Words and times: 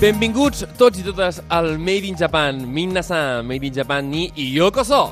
Benvinguts 0.00 0.62
tots 0.80 0.96
i 0.96 1.02
totes 1.04 1.42
al 1.52 1.74
Made 1.76 2.08
in 2.08 2.14
Japan, 2.16 2.62
Minna-san, 2.72 3.44
Made 3.44 3.66
in 3.68 3.74
Japan 3.76 4.06
ni 4.08 4.30
Yokoso! 4.32 5.10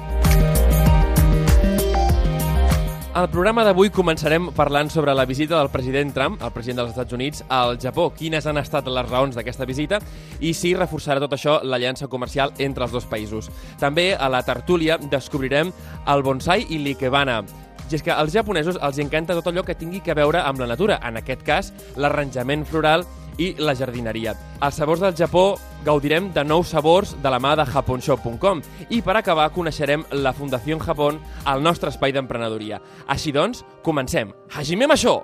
Al 3.13 3.29
programa 3.29 3.67
d'avui 3.69 3.93
començarem 3.93 4.47
parlant 4.57 4.89
sobre 4.89 5.13
la 5.13 5.27
visita 5.29 5.59
del 5.59 5.69
president 5.69 6.15
Trump, 6.17 6.41
el 6.41 6.55
president 6.57 6.81
dels 6.81 6.95
Estats 6.95 7.13
Units, 7.13 7.45
al 7.53 7.77
Japó. 7.77 8.09
Quines 8.17 8.49
han 8.49 8.57
estat 8.63 8.89
les 8.89 9.11
raons 9.11 9.37
d'aquesta 9.37 9.69
visita 9.69 10.01
i 10.41 10.55
si 10.57 10.73
reforçarà 10.73 11.21
tot 11.21 11.37
això 11.37 11.59
l'aliança 11.61 12.09
comercial 12.09 12.57
entre 12.57 12.89
els 12.89 12.97
dos 12.97 13.05
països. 13.13 13.53
També 13.77 14.15
a 14.17 14.33
la 14.33 14.41
tertúlia 14.41 14.97
descobrirem 14.97 15.77
el 16.09 16.25
bonsai 16.25 16.65
i 16.65 16.81
l'ikebana, 16.81 17.43
i 17.89 17.95
és 17.97 18.03
que 18.05 18.13
als 18.13 18.33
japonesos 18.33 18.81
els 18.81 19.05
encanta 19.05 19.37
tot 19.37 19.53
allò 19.53 19.63
que 19.65 19.77
tingui 19.77 20.01
que 20.01 20.17
veure 20.17 20.41
amb 20.45 20.61
la 20.61 20.73
natura, 20.73 20.97
en 21.05 21.21
aquest 21.21 21.45
cas, 21.45 21.75
l'arranjament 21.97 22.65
floral 22.69 23.05
i 23.39 23.55
la 23.59 23.75
jardineria. 23.75 24.35
Als 24.61 24.77
sabors 24.83 25.01
del 25.01 25.17
Japó 25.17 25.57
gaudirem 25.87 26.33
de 26.35 26.45
nous 26.45 26.69
sabors 26.69 27.15
de 27.23 27.31
la 27.31 27.39
mà 27.41 27.55
de 27.57 27.65
japonshop.com 27.65 28.61
i 28.91 29.01
per 29.03 29.17
acabar 29.17 29.49
coneixerem 29.55 30.05
la 30.13 30.35
Fundació 30.35 30.79
Japón 30.83 31.23
al 31.45 31.63
nostre 31.63 31.89
espai 31.95 32.13
d'emprenedoria. 32.13 32.83
Així 33.07 33.33
doncs, 33.33 33.65
comencem. 33.83 34.35
Hajime 34.51 34.87
Masho! 34.87 35.23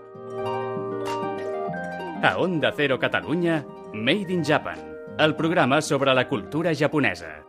A 2.24 2.38
Onda 2.40 2.72
Cero 2.72 2.98
Catalunya, 2.98 3.64
Made 3.92 4.32
in 4.32 4.42
Japan, 4.42 4.78
el 5.18 5.34
programa 5.36 5.82
sobre 5.82 6.14
la 6.14 6.26
cultura 6.26 6.72
japonesa. 6.74 7.42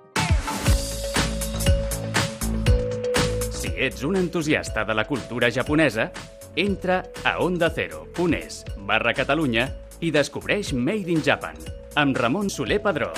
Si 3.51 3.71
ets 3.77 4.03
un 4.03 4.17
entusiasta 4.17 4.83
de 4.83 4.93
la 4.93 5.05
cultura 5.05 5.49
japonesa, 5.49 6.11
entra 6.55 7.03
a 7.23 7.39
ondacero.es 7.39 8.65
barra 8.77 9.13
Catalunya 9.13 9.84
i 10.01 10.11
descobreix 10.11 10.73
Made 10.73 11.11
in 11.11 11.23
Japan 11.23 11.55
amb 11.95 12.17
Ramon 12.17 12.49
Soler 12.49 12.81
Padró. 12.83 13.11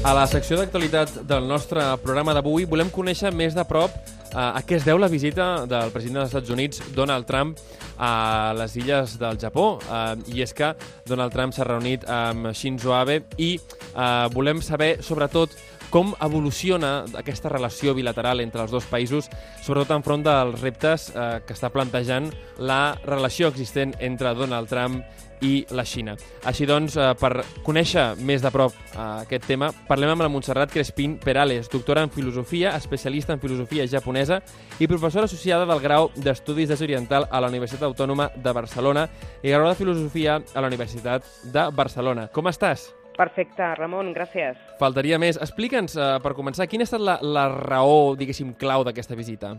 A 0.00 0.14
la 0.16 0.24
secció 0.26 0.56
d'actualitat 0.56 1.20
del 1.28 1.44
nostre 1.48 1.82
programa 2.00 2.32
d'avui 2.32 2.64
volem 2.64 2.88
conèixer 2.92 3.34
més 3.36 3.52
de 3.56 3.64
prop 3.68 3.92
eh, 3.92 4.38
a 4.38 4.62
què 4.64 4.78
es 4.78 4.86
deu 4.86 4.98
la 4.98 5.10
visita 5.12 5.66
del 5.68 5.92
president 5.92 6.22
dels 6.22 6.30
Estats 6.32 6.52
Units, 6.52 6.80
Donald 6.96 7.28
Trump, 7.28 7.58
a 8.00 8.54
les 8.56 8.76
illes 8.80 9.18
del 9.20 9.38
Japó. 9.40 9.74
Eh, 9.84 10.36
I 10.36 10.44
és 10.46 10.56
que 10.56 10.72
Donald 11.06 11.36
Trump 11.36 11.52
s'ha 11.52 11.68
reunit 11.68 12.06
amb 12.08 12.48
Shinzo 12.56 12.94
Abe 12.96 13.20
i 13.36 13.52
eh, 13.58 14.26
volem 14.32 14.64
saber, 14.64 14.96
sobretot, 15.04 15.56
com 15.90 16.14
evoluciona 16.22 17.04
aquesta 17.18 17.50
relació 17.52 17.94
bilateral 17.98 18.40
entre 18.40 18.62
els 18.64 18.70
dos 18.72 18.86
països, 18.90 19.28
sobretot 19.62 19.96
enfront 19.98 20.22
dels 20.24 20.60
reptes 20.62 21.10
eh, 21.10 21.40
que 21.46 21.56
està 21.56 21.72
plantejant 21.74 22.30
la 22.58 22.96
relació 23.04 23.50
existent 23.50 23.96
entre 24.00 24.34
Donald 24.38 24.70
Trump 24.70 25.02
i 25.40 25.64
la 25.72 25.84
Xina. 25.88 26.14
Així 26.46 26.66
doncs, 26.68 26.96
eh, 26.96 27.10
per 27.20 27.44
conèixer 27.66 28.14
més 28.16 28.44
de 28.44 28.52
prop 28.52 28.76
eh, 28.76 29.00
aquest 29.24 29.48
tema, 29.48 29.70
parlem 29.88 30.14
amb 30.14 30.24
la 30.24 30.30
Montserrat 30.32 30.72
Crespín 30.72 31.18
Perales, 31.18 31.70
doctora 31.72 32.04
en 32.06 32.12
Filosofia, 32.12 32.76
especialista 32.76 33.34
en 33.34 33.40
Filosofia 33.40 33.88
japonesa 33.88 34.40
i 34.78 34.88
professora 34.88 35.24
associada 35.24 35.66
del 35.66 35.80
grau 35.80 36.10
d'Estudis 36.16 36.70
Desoriental 36.70 37.28
a 37.30 37.40
la 37.40 37.48
Universitat 37.48 37.88
Autònoma 37.88 38.30
de 38.36 38.52
Barcelona 38.52 39.08
i 39.42 39.50
grau 39.50 39.68
de 39.68 39.76
Filosofia 39.80 40.40
a 40.54 40.60
la 40.60 40.68
Universitat 40.68 41.26
de 41.44 41.68
Barcelona. 41.74 42.28
Com 42.32 42.52
estàs? 42.52 42.90
Perfecte, 43.20 43.66
Ramon, 43.76 44.14
gràcies. 44.16 44.56
Faltaria 44.80 45.18
més. 45.20 45.36
Explica'ns, 45.44 45.96
eh, 45.96 46.08
per 46.24 46.32
començar, 46.38 46.64
quina 46.70 46.86
ha 46.86 46.88
estat 46.88 47.04
la, 47.04 47.18
la 47.20 47.48
raó, 47.52 48.14
diguéssim, 48.16 48.54
clau 48.56 48.86
d'aquesta 48.86 49.18
visita? 49.18 49.52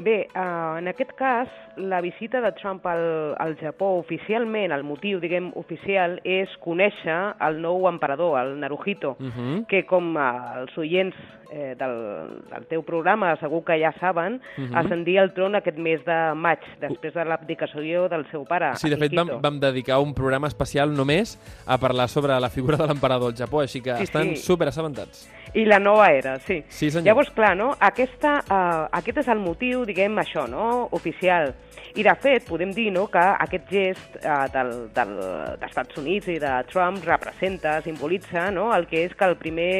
Bé, 0.00 0.28
eh, 0.32 0.74
en 0.78 0.86
aquest 0.86 1.10
cas, 1.18 1.48
la 1.76 2.00
visita 2.00 2.40
de 2.40 2.52
Trump 2.52 2.86
al, 2.86 3.34
al 3.36 3.56
Japó 3.58 3.96
oficialment, 3.98 4.70
el 4.70 4.84
motiu, 4.86 5.18
diguem, 5.18 5.50
oficial, 5.58 6.20
és 6.22 6.48
conèixer 6.62 7.16
el 7.42 7.58
nou 7.60 7.88
emperador, 7.90 8.38
el 8.40 8.60
Naruhito, 8.60 9.16
Uh 9.18 9.26
-huh. 9.26 9.66
que 9.66 9.84
com 9.86 10.16
eh, 10.16 10.60
els 10.60 10.78
oients 10.78 11.16
eh, 11.50 11.74
del, 11.78 12.42
del 12.50 12.66
teu 12.68 12.82
programa 12.82 13.34
segur 13.40 13.64
que 13.64 13.80
ja 13.80 13.90
saben, 13.98 14.40
Mhm. 14.58 14.76
ascendia 14.76 15.22
al 15.22 15.32
tron 15.32 15.54
aquest 15.56 15.78
mes 15.78 16.04
de 16.04 16.34
maig, 16.34 16.58
després 16.78 17.14
de 17.14 17.24
l'abdicació 17.24 18.06
del 18.08 18.26
seu 18.30 18.44
pare, 18.44 18.76
Sí, 18.76 18.90
de 18.90 18.96
fet, 18.98 19.12
vam, 19.14 19.40
vam 19.40 19.58
dedicar 19.58 19.98
un 19.98 20.12
programa 20.14 20.46
especial 20.46 20.92
només 20.94 21.38
a 21.66 21.78
parlar 21.78 22.08
sobre 22.08 22.38
la 22.38 22.50
figura 22.50 22.76
de 22.76 22.86
l'emperador 22.86 23.32
del 23.32 23.46
Japó, 23.46 23.60
així 23.62 23.80
que 23.80 23.96
Sí, 23.96 24.02
estan 24.04 24.22
sí. 24.24 24.36
super 24.36 24.68
assabentats. 24.68 25.26
I 25.54 25.64
la 25.64 25.78
nova 25.78 26.08
era, 26.12 26.38
sí. 26.40 26.62
Sí, 26.68 26.90
senyor. 26.90 27.06
Llavors, 27.06 27.30
clar, 27.30 27.56
no? 27.56 27.70
Aquesta, 27.80 28.44
uh, 28.50 28.88
aquest 28.92 29.16
és 29.16 29.28
el 29.28 29.38
motiu, 29.38 29.86
diguem, 29.88 30.18
això, 30.20 30.46
no?, 30.50 30.88
oficial. 30.96 31.52
I, 31.96 32.04
de 32.04 32.12
fet, 32.20 32.44
podem 32.46 32.70
dir 32.76 32.88
no, 32.94 33.06
que 33.10 33.22
aquest 33.44 33.70
gest 33.72 34.18
uh, 34.20 34.44
del, 34.52 34.72
del, 34.94 35.14
dels 35.58 35.70
Estats 35.70 35.98
Units 35.98 36.28
i 36.30 36.36
de 36.42 36.52
Trump 36.70 37.00
representa, 37.06 37.78
simbolitza, 37.84 38.48
no?, 38.54 38.68
el 38.76 38.86
que 38.90 39.06
és 39.06 39.16
que 39.18 39.26
el 39.26 39.38
primer, 39.40 39.70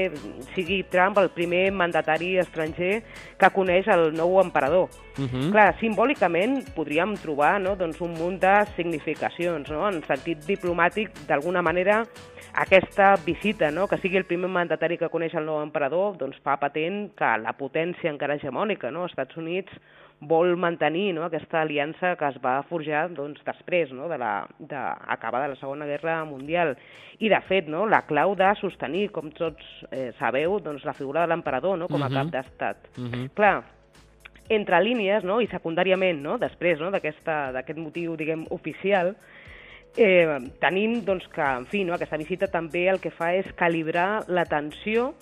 sigui 0.55 0.81
Trump 0.91 1.21
el 1.21 1.31
primer 1.35 1.69
mandatari 1.77 2.35
estranger 2.43 3.03
que 3.39 3.53
coneix 3.55 3.91
el 3.93 4.09
nou 4.17 4.41
emperador. 4.43 4.89
Uh 5.19 5.27
-huh. 5.27 5.51
Clar, 5.53 5.75
simbòlicament 5.81 6.75
podríem 6.75 7.15
trobar 7.17 7.61
no, 7.61 7.77
doncs 7.77 8.01
un 8.01 8.15
munt 8.15 8.41
de 8.41 8.67
significacions, 8.77 9.69
no? 9.71 9.89
en 9.89 10.03
sentit 10.07 10.39
diplomàtic, 10.47 11.11
d'alguna 11.27 11.63
manera, 11.63 12.05
aquesta 12.59 13.15
visita, 13.25 13.71
no? 13.71 13.87
que 13.87 13.99
sigui 14.03 14.19
el 14.19 14.27
primer 14.27 14.51
mandatari 14.51 14.97
que 14.99 15.11
coneix 15.13 15.35
el 15.39 15.47
nou 15.47 15.61
emperador, 15.63 16.17
doncs 16.19 16.41
fa 16.43 16.57
patent 16.59 17.13
que 17.19 17.31
la 17.39 17.55
potència 17.55 18.11
encara 18.11 18.35
hegemònica, 18.39 18.91
no? 18.91 19.05
els 19.07 19.15
Estats 19.15 19.39
Units, 19.39 19.73
vol 20.21 20.57
mantenir 20.59 21.13
no? 21.15 21.23
aquesta 21.23 21.61
aliança 21.63 22.17
que 22.19 22.27
es 22.27 22.41
va 22.43 22.57
forjar 22.67 23.05
doncs, 23.15 23.45
després 23.47 23.93
no? 23.95 24.09
de 24.11 24.19
la, 24.19 24.33
de, 24.59 24.81
acabada 25.15 25.53
la 25.53 25.61
Segona 25.61 25.87
Guerra 25.87 26.25
Mundial. 26.27 26.75
I, 27.21 27.31
de 27.31 27.41
fet, 27.47 27.71
no? 27.71 27.87
la 27.87 28.03
clau 28.11 28.35
de 28.39 28.51
sostenir, 28.59 29.09
com 29.15 29.31
tots 29.31 29.63
eh, 29.93 30.11
sabeu, 30.19 30.59
doncs, 30.63 30.85
la 30.87 30.97
figura 30.99 31.23
de 31.23 31.31
l'emperador 31.31 31.79
no? 31.79 31.87
com 31.87 32.03
a 32.03 32.09
Mhm. 32.09 32.15
cap 32.15 32.35
d'estat. 32.35 32.77
Uh 32.99 33.07
-huh. 33.07 33.31
Clar, 33.35 33.63
entre 34.49 34.81
línies, 34.83 35.25
no, 35.25 35.41
i 35.41 35.47
secundàriament, 35.47 36.21
no, 36.21 36.39
després 36.39 36.81
no, 36.81 36.91
d'aquest 36.91 37.77
motiu, 37.77 38.17
diguem, 38.17 38.47
oficial, 38.51 39.15
eh, 39.99 40.39
tenim 40.63 41.01
doncs, 41.05 41.27
que, 41.35 41.43
en 41.43 41.67
fi, 41.67 41.83
no, 41.85 41.95
aquesta 41.99 42.17
visita 42.21 42.47
també 42.47 42.87
el 42.89 43.01
que 43.03 43.11
fa 43.11 43.35
és 43.35 43.47
calibrar 43.59 44.25
la 44.29 44.45
tensió 44.49 45.13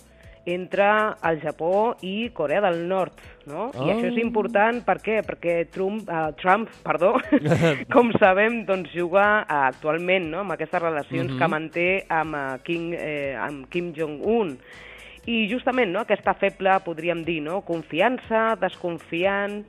entre 0.47 0.87
el 1.27 1.41
Japó 1.43 1.97
i 2.07 2.29
Corea 2.31 2.61
del 2.63 2.85
Nord, 2.87 3.19
no? 3.51 3.73
I 3.75 3.79
Oh. 3.83 3.89
això 3.91 4.13
és 4.13 4.19
important, 4.23 4.79
per 4.87 5.01
què? 5.03 5.17
Perquè 5.27 5.57
Trump, 5.75 6.05
uh, 6.09 6.29
Trump 6.39 6.69
perdó, 6.87 7.17
com 7.95 8.13
sabem, 8.21 8.61
doncs 8.69 8.93
juga 8.95 9.43
uh, 9.43 9.65
actualment 9.67 10.31
no? 10.31 10.45
amb 10.45 10.53
aquestes 10.55 10.81
relacions 10.81 11.33
Mhm. 11.33 11.39
que 11.41 11.49
manté 11.51 11.89
amb, 12.09 12.35
uh, 12.39 12.59
Kim, 12.63 12.93
eh, 12.95 13.35
amb 13.35 13.67
Kim 13.69 13.93
Jong-un. 13.93 14.57
I 15.27 15.49
justament 15.51 15.91
no, 15.91 16.05
aquesta 16.07 16.35
feble, 16.39 16.79
podríem 16.85 17.25
dir, 17.25 17.41
no, 17.43 17.63
confiança, 17.67 18.55
desconfiant, 18.61 19.65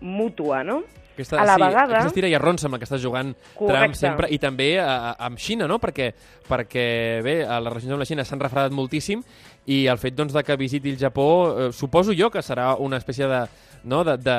mútua, 0.00 0.64
no? 0.64 0.82
Aquesta, 1.18 1.40
a 1.42 1.44
la 1.44 1.56
sí, 1.56 1.62
vegada... 1.64 1.96
Aquesta 1.98 2.14
tira 2.14 2.28
i 2.30 2.34
arronsa 2.38 2.68
amb 2.68 2.76
la 2.76 2.78
que 2.78 2.86
està 2.86 2.98
jugant 3.02 3.32
Trump 3.34 3.58
Correcte. 3.58 3.98
sempre, 3.98 4.28
i 4.30 4.38
també 4.38 4.68
a, 4.78 4.86
a, 4.86 5.14
amb 5.26 5.40
Xina, 5.42 5.66
no? 5.66 5.80
Perquè, 5.82 6.12
perquè 6.46 6.88
bé, 7.26 7.40
a 7.42 7.58
les 7.58 7.72
relacions 7.74 7.96
amb 7.96 8.04
la 8.04 8.06
Xina 8.06 8.26
s'han 8.28 8.42
refredat 8.44 8.76
moltíssim 8.76 9.24
i 9.66 9.80
el 9.90 9.98
fet 9.98 10.14
doncs, 10.14 10.36
de 10.36 10.44
que 10.46 10.56
visiti 10.56 10.94
el 10.94 11.00
Japó, 11.00 11.26
eh, 11.50 11.72
suposo 11.74 12.14
jo 12.14 12.30
que 12.30 12.44
serà 12.46 12.70
una 12.78 13.02
espècie 13.02 13.26
de, 13.26 13.42
no? 13.82 14.04
de, 14.06 14.16
de, 14.22 14.38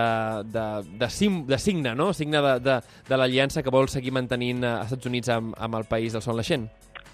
de, 0.56 0.66
de, 1.04 1.10
sim, 1.10 1.44
de 1.46 1.60
signe, 1.60 1.94
no? 1.96 2.14
signe 2.14 2.42
de, 2.42 2.56
de, 2.64 2.80
de 3.10 3.20
l'aliança 3.20 3.62
que 3.62 3.76
vol 3.76 3.92
seguir 3.92 4.16
mantenint 4.16 4.64
eh, 4.64 4.76
els 4.80 4.94
Estats 4.94 5.12
Units 5.12 5.36
amb, 5.36 5.54
amb 5.60 5.82
el 5.82 5.90
país 5.92 6.16
del 6.16 6.24
sol 6.24 6.40
naixent. 6.40 6.70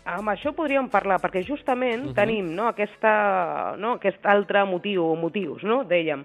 Amb 0.06 0.30
això 0.30 0.54
podríem 0.54 0.86
parlar, 0.94 1.18
perquè 1.18 1.42
justament 1.42 2.04
uh 2.04 2.10
-huh. 2.12 2.16
tenim 2.16 2.54
no, 2.54 2.68
aquesta, 2.70 3.76
no, 3.78 3.98
aquest 3.98 4.24
altre 4.26 4.64
motiu, 4.66 5.04
o 5.04 5.16
motius, 5.16 5.64
no, 5.64 5.84
dèiem. 5.84 6.24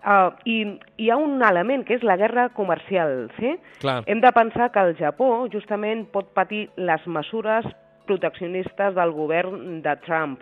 Uh, 0.00 0.32
i 0.48 0.54
hi 0.96 1.10
ha 1.10 1.16
un 1.20 1.42
element 1.44 1.84
que 1.84 1.98
és 1.98 2.02
la 2.02 2.16
guerra 2.16 2.48
comercial. 2.56 3.28
Sí? 3.38 3.52
Clar. 3.82 4.02
Hem 4.06 4.22
de 4.24 4.32
pensar 4.32 4.70
que 4.72 4.80
el 4.80 4.94
Japó 4.96 5.46
justament 5.52 6.06
pot 6.12 6.32
patir 6.32 6.70
les 6.76 7.04
mesures 7.06 7.66
proteccionistes 8.08 8.94
del 8.96 9.12
govern 9.12 9.82
de 9.84 9.96
Trump. 10.06 10.40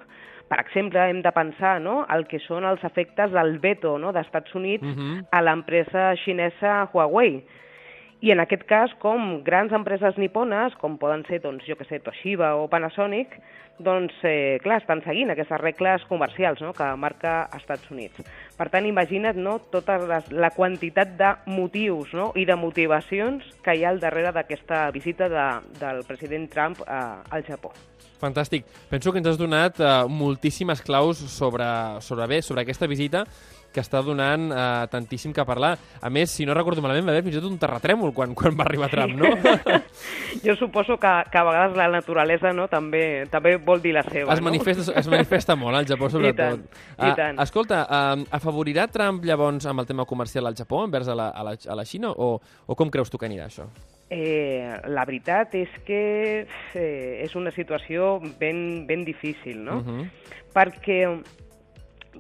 Per 0.49 0.57
exemple, 0.63 1.03
hem 1.11 1.21
de 1.21 1.33
pensar 1.37 1.75
no, 1.85 2.07
el 2.15 2.23
que 2.31 2.39
són 2.41 2.65
els 2.65 2.83
efectes 2.87 3.35
del 3.35 3.59
veto 3.61 3.99
no, 4.01 4.13
d'Estats 4.17 4.55
Units 4.55 4.85
Mhm. 4.87 5.27
a 5.31 5.43
l'empresa 5.43 6.15
xinesa 6.25 6.89
Huawei. 6.93 7.43
I 8.21 8.33
en 8.35 8.41
aquest 8.43 8.65
cas, 8.67 8.91
com 8.99 9.45
grans 9.47 9.71
empreses 9.77 10.17
nipones, 10.19 10.75
com 10.81 10.97
poden 10.99 11.23
ser, 11.29 11.39
doncs, 11.45 11.63
jo 11.69 11.77
que 11.79 11.87
sé, 11.87 12.01
Toshiba 12.03 12.57
o 12.59 12.67
Panasonic, 12.71 13.37
doncs, 13.79 14.15
eh, 14.27 14.59
clar, 14.63 14.81
estan 14.83 15.05
seguint 15.05 15.31
aquestes 15.31 15.61
regles 15.63 16.03
comercials 16.11 16.59
no?, 16.65 16.73
que 16.75 16.89
marca 16.99 17.49
Estats 17.55 17.87
Units. 17.95 18.25
Per 18.59 18.67
tant, 18.73 18.89
imagina't 18.91 19.39
no, 19.39 19.59
tota 19.71 20.01
les, 20.03 20.33
la 20.35 20.51
quantitat 20.51 21.15
de 21.21 21.31
motius 21.47 22.11
no?, 22.19 22.33
i 22.35 22.43
de 22.49 22.57
motivacions 22.59 23.47
que 23.63 23.77
hi 23.79 23.87
ha 23.87 23.93
al 23.95 24.03
darrere 24.03 24.35
d'aquesta 24.35 24.89
visita 24.91 25.31
de, 25.31 25.47
del 25.79 26.03
president 26.09 26.51
Trump 26.51 26.83
eh, 26.83 26.99
al 27.31 27.47
Japó. 27.47 27.71
Fantàstic. 28.19 28.67
Penso 28.91 29.13
que 29.15 29.23
ens 29.23 29.31
has 29.31 29.39
donat 29.39 29.79
eh, 29.79 29.93
moltíssimes 30.11 30.83
claus 30.83 31.23
sobre, 31.31 31.69
sobre 32.03 32.27
bé, 32.27 32.43
sobre 32.43 32.67
aquesta 32.67 32.91
visita 32.91 33.23
que 33.73 33.83
està 33.85 34.01
donant 34.05 34.49
eh, 34.51 34.87
tantíssim 34.93 35.35
que 35.37 35.45
parlar. 35.49 35.75
A 36.01 36.11
més, 36.11 36.33
si 36.33 36.47
no 36.49 36.57
recordo 36.57 36.83
malament, 36.85 37.07
va 37.07 37.15
haver 37.15 37.25
fins 37.27 37.37
i 37.37 37.41
tot 37.41 37.51
un 37.51 37.59
terratrèmol 37.61 38.15
quan, 38.17 38.35
quan 38.39 38.57
va 38.59 38.67
arribar 38.67 38.91
Trump, 38.93 39.17
no? 39.21 39.33
jo 40.47 40.57
suposo 40.57 40.97
que, 41.01 41.13
que 41.33 41.39
a 41.41 41.45
vegades 41.47 41.77
la 41.77 41.89
naturalesa 41.93 42.53
no, 42.57 42.69
també, 42.73 43.27
també 43.33 43.57
vol 43.57 43.83
dir 43.85 43.95
la 43.97 44.05
seva. 44.09 44.33
Es 44.35 44.43
manifesta, 44.45 44.89
no? 44.91 44.97
es 45.03 45.11
manifesta 45.13 45.59
molt 45.59 45.81
al 45.81 45.89
Japó, 45.91 46.11
sobretot. 46.13 46.65
I 46.65 46.65
tant, 46.65 46.81
i 46.99 47.11
uh, 47.11 47.15
tant. 47.19 47.45
Escolta, 47.45 47.85
uh, 47.85 48.27
afavorirà 48.39 48.89
Trump 48.93 49.23
llavors 49.29 49.69
amb 49.69 49.85
el 49.85 49.91
tema 49.91 50.09
comercial 50.09 50.49
al 50.49 50.57
Japó 50.59 50.85
envers 50.87 51.09
a 51.09 51.19
la, 51.19 51.31
a 51.31 51.47
la, 51.47 51.55
a 51.59 51.79
la 51.79 51.87
Xina 51.89 52.13
o, 52.13 52.35
o 52.39 52.79
com 52.79 52.91
creus 52.91 53.13
tu 53.13 53.21
que 53.21 53.29
anirà 53.29 53.49
això? 53.49 53.69
Eh, 54.09 54.65
la 54.89 55.05
veritat 55.05 55.53
és 55.59 55.73
que 55.85 56.01
eh, 56.49 57.21
és 57.21 57.35
una 57.37 57.53
situació 57.53 58.15
ben, 58.41 58.87
ben 58.89 59.05
difícil, 59.05 59.61
no? 59.65 59.83
Uh 59.83 59.85
-huh. 59.85 60.07
Perquè 60.55 61.03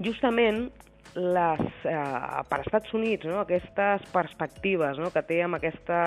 justament 0.05 0.69
les, 1.15 1.63
eh, 1.85 2.43
per 2.49 2.61
Estats 2.65 2.93
Units, 2.95 3.27
no? 3.27 3.41
aquestes 3.41 4.05
perspectives 4.13 4.99
no? 4.99 5.13
que 5.15 5.23
té 5.27 5.41
amb 5.45 5.59
aquesta 5.59 6.03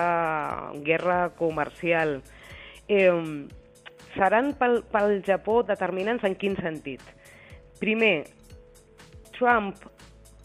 guerra 0.84 1.30
comercial, 1.38 2.20
eh, 2.88 3.10
seran 4.14 4.52
pel, 4.60 4.82
pel 4.92 5.18
Japó 5.26 5.62
determinants 5.66 6.24
en 6.28 6.36
quin 6.38 6.56
sentit. 6.60 7.02
Primer, 7.80 8.28
Trump 9.34 9.74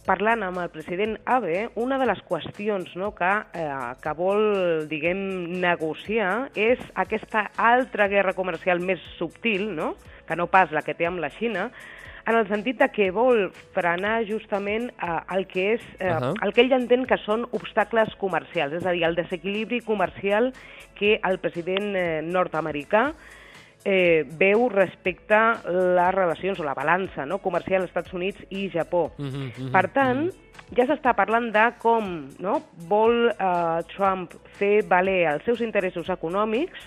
parlant 0.07 0.45
amb 0.47 0.61
el 0.61 0.69
president 0.71 1.17
Abe, 1.27 1.67
una 1.75 1.97
de 1.99 2.07
les 2.07 2.19
qüestions 2.29 2.93
no, 2.95 3.11
que, 3.15 3.31
eh, 3.59 3.93
que 4.01 4.13
vol, 4.15 4.87
diguem, 4.87 5.19
negociar 5.59 6.49
és 6.55 6.79
aquesta 6.95 7.49
altra 7.59 8.07
guerra 8.07 8.33
comercial 8.37 8.79
més 8.79 9.03
subtil, 9.17 9.67
no? 9.75 9.95
que 10.27 10.35
no 10.39 10.47
pas 10.51 10.71
la 10.75 10.83
que 10.83 10.95
té 10.95 11.07
amb 11.07 11.19
la 11.23 11.31
Xina, 11.35 11.69
en 12.27 12.35
el 12.35 12.47
sentit 12.49 12.77
de 12.81 12.89
que 12.91 13.07
vol 13.15 13.47
frenar 13.75 14.19
justament 14.27 14.89
eh, 14.91 15.19
el 15.35 15.47
que 15.47 15.73
és 15.75 15.81
eh, 15.99 16.11
uh 16.11 16.19
-huh. 16.19 16.33
el 16.43 16.53
que 16.53 16.61
ell 16.61 16.73
entén 16.73 17.05
que 17.05 17.17
són 17.17 17.47
obstacles 17.51 18.13
comercials, 18.15 18.73
és 18.73 18.85
a 18.85 18.91
dir, 18.91 19.03
el 19.03 19.15
desequilibri 19.15 19.81
comercial 19.81 20.53
que 20.95 21.19
el 21.23 21.39
president 21.39 21.95
eh, 21.95 22.21
nord-americà 22.21 23.13
eh, 23.85 24.25
veu 24.37 24.67
respecte 24.69 25.33
a 25.33 25.61
les 25.65 26.13
relacions 26.13 26.59
o 26.59 26.63
la 26.63 26.73
balança 26.73 27.25
no, 27.25 27.37
comercial 27.37 27.81
als 27.81 27.89
Estats 27.89 28.13
Units 28.13 28.43
i 28.49 28.69
Japó. 28.69 29.11
Uh 29.17 29.25
-huh, 29.25 29.47
uh 29.47 29.51
-huh, 29.57 29.71
per 29.71 29.87
tant, 29.89 30.27
uh 30.27 30.33
-huh. 30.33 30.75
ja 30.75 30.85
s'està 30.85 31.15
parlant 31.15 31.51
de 31.53 31.73
com 31.79 32.27
no, 32.39 32.61
vol 32.87 33.29
eh, 33.29 33.83
Trump 33.95 34.33
fer 34.59 34.83
valer 34.83 35.33
els 35.33 35.43
seus 35.45 35.61
interessos 35.61 36.09
econòmics 36.09 36.79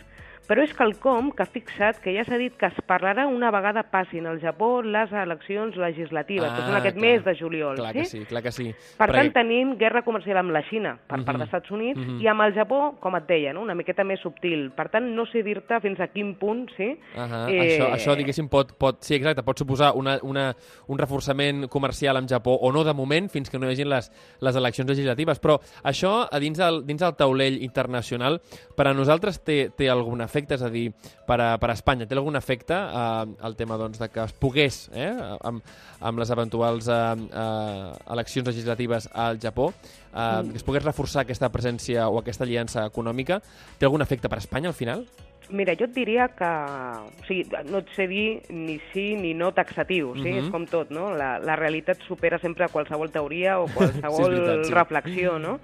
però 0.49 0.65
és 0.65 0.73
quelcom 0.75 1.31
que 1.37 1.45
ha 1.45 1.47
fixat 1.47 2.01
que 2.03 2.13
ja 2.15 2.25
s'ha 2.27 2.39
dit 2.41 2.57
que 2.59 2.67
es 2.67 2.79
parlarà 2.89 3.27
una 3.31 3.51
vegada 3.55 3.85
passin 3.91 4.27
al 4.27 4.41
Japó 4.43 4.83
les 4.83 5.13
eleccions 5.13 5.77
legislatives, 5.77 6.49
ah, 6.49 6.57
que 6.57 6.67
són 6.67 6.79
aquest 6.79 6.97
clar. 6.97 7.07
mes 7.07 7.25
de 7.25 7.35
juliol. 7.39 7.77
Clar 7.79 7.93
sí? 7.93 7.99
que 7.99 8.05
sí, 8.07 8.25
clar 8.27 8.43
que 8.43 8.53
sí. 8.53 8.69
Per 8.99 9.07
Però... 9.07 9.19
tant, 9.19 9.33
tenim 9.37 9.77
guerra 9.79 10.03
comercial 10.07 10.41
amb 10.43 10.55
la 10.55 10.63
Xina 10.69 10.97
per 11.07 11.19
uh 11.19 11.23
-huh. 11.23 11.27
part 11.27 11.39
dels 11.39 11.49
Estats 11.49 11.71
Units 11.71 12.01
uh 12.01 12.07
-huh. 12.07 12.23
i 12.23 12.27
amb 12.27 12.43
el 12.43 12.55
Japó, 12.55 12.97
com 13.01 13.17
et 13.17 13.27
deia, 13.27 13.53
no? 13.53 13.63
una 13.63 13.75
miqueta 13.75 14.05
més 14.05 14.21
subtil. 14.21 14.71
Per 14.73 14.89
tant, 14.89 15.07
no 15.15 15.27
sé 15.27 15.43
dir-te 15.43 15.81
fins 15.81 16.01
a 16.01 16.09
quin 16.09 16.35
punt, 16.35 16.71
sí? 16.77 16.99
Uh 17.15 17.21
-huh. 17.21 17.49
eh... 17.49 17.79
això, 17.79 17.93
això, 17.95 18.17
diguéssim, 18.17 18.49
pot, 18.49 18.73
pot, 18.77 19.03
sí, 19.03 19.15
exacte, 19.15 19.43
pot 19.43 19.59
suposar 19.59 19.95
una, 19.95 20.19
una, 20.23 20.55
un 20.89 20.99
reforçament 20.99 21.69
comercial 21.69 22.17
amb 22.17 22.29
Japó 22.29 22.59
o 22.61 22.73
no 22.73 22.85
de 22.85 22.95
moment 22.95 23.31
fins 23.31 23.51
que 23.51 23.59
no 23.59 23.67
hi 23.67 23.73
hagin 23.73 23.89
les, 23.89 24.11
les 24.41 24.57
eleccions 24.57 24.89
legislatives. 24.89 25.39
Però 25.41 25.61
això, 25.85 26.27
a 26.31 26.39
dins 26.39 26.59
del, 26.59 26.85
dins 26.87 27.01
del 27.01 27.15
taulell 27.15 27.63
internacional, 27.63 28.41
per 28.77 28.89
a 28.89 28.95
nosaltres 28.95 29.43
té, 29.45 29.71
té 29.77 29.89
algun 29.89 30.21
efecte? 30.31 30.57
És 30.57 30.65
a 30.67 30.71
dir, 30.73 30.87
per 31.27 31.41
a, 31.43 31.51
per 31.61 31.73
a 31.73 31.77
Espanya. 31.77 32.07
Té 32.09 32.19
algun 32.19 32.39
efecte 32.39 32.77
eh, 32.79 33.39
el 33.49 33.57
tema 33.59 33.79
doncs, 33.81 34.01
de 34.01 34.11
que 34.13 34.23
es 34.25 34.35
pogués, 34.39 34.83
eh, 34.95 35.11
amb, 35.51 35.65
amb 36.01 36.23
les 36.23 36.31
eventuals 36.37 36.91
eh, 36.91 37.01
eh, 37.45 37.89
eleccions 38.17 38.47
legislatives 38.49 39.11
al 39.13 39.41
Japó, 39.43 39.73
eh, 39.73 40.15
mm. 40.15 40.53
que 40.53 40.63
es 40.63 40.67
pogués 40.67 40.87
reforçar 40.87 41.27
aquesta 41.27 41.51
presència 41.53 42.09
o 42.09 42.23
aquesta 42.23 42.47
aliança 42.49 42.87
econòmica? 42.87 43.43
Té 43.79 43.91
algun 43.91 44.07
efecte 44.07 44.31
per 44.31 44.41
a 44.41 44.47
Espanya 44.47 44.73
al 44.73 44.79
final? 44.79 45.05
Mira, 45.51 45.75
jo 45.75 45.89
et 45.89 45.95
diria 45.95 46.29
que... 46.39 46.47
O 46.47 47.27
sigui, 47.27 47.45
no 47.67 47.81
et 47.83 47.91
sé 47.97 48.07
dir 48.11 48.27
ni 48.55 48.79
sí 48.93 49.11
ni 49.19 49.33
no 49.35 49.51
taxatiu, 49.57 50.15
sí? 50.15 50.31
Uh 50.31 50.37
-huh. 50.37 50.45
És 50.45 50.51
com 50.51 50.67
tot, 50.67 50.91
no? 50.91 51.11
La, 51.15 51.39
la 51.39 51.57
realitat 51.57 51.99
supera 52.07 52.39
sempre 52.39 52.69
qualsevol 52.69 53.11
teoria 53.11 53.59
o 53.59 53.67
qualsevol 53.75 54.31
sí, 54.31 54.41
veritat, 54.41 54.65
sí. 54.67 54.75
reflexió, 54.75 55.39
no? 55.39 55.59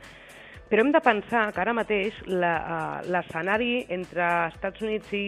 Però 0.67 0.83
hem 0.83 0.91
de 0.91 1.01
pensar 1.03 1.45
que 1.55 1.63
ara 1.63 1.75
mateix 1.77 2.17
eh, 2.27 2.55
l'escenari 3.07 3.87
entre 3.95 4.27
Estats 4.51 4.83
Units 4.83 5.13
i 5.15 5.27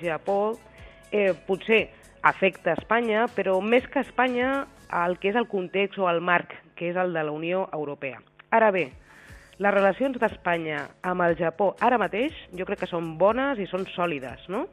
Japó 0.00 0.40
eh, 1.12 1.30
potser 1.46 1.84
afecta 2.26 2.74
Espanya, 2.74 3.28
però 3.36 3.60
més 3.62 3.86
que 3.86 4.02
Espanya 4.02 4.66
el 5.04 5.14
que 5.22 5.30
és 5.30 5.38
el 5.38 5.46
context 5.48 6.00
o 6.02 6.08
el 6.10 6.18
marc, 6.20 6.56
que 6.74 6.90
és 6.90 6.98
el 6.98 7.14
de 7.14 7.22
la 7.22 7.32
Unió 7.32 7.68
Europea. 7.72 8.18
Ara 8.50 8.72
bé, 8.74 8.88
les 9.62 9.74
relacions 9.74 10.18
d'Espanya 10.18 10.86
amb 11.06 11.22
el 11.22 11.38
Japó 11.38 11.74
ara 11.84 11.98
mateix 12.00 12.34
jo 12.56 12.66
crec 12.66 12.82
que 12.82 12.90
són 12.90 13.14
bones 13.20 13.60
i 13.60 13.66
són 13.70 13.86
sòlides, 13.94 14.48
no? 14.48 14.66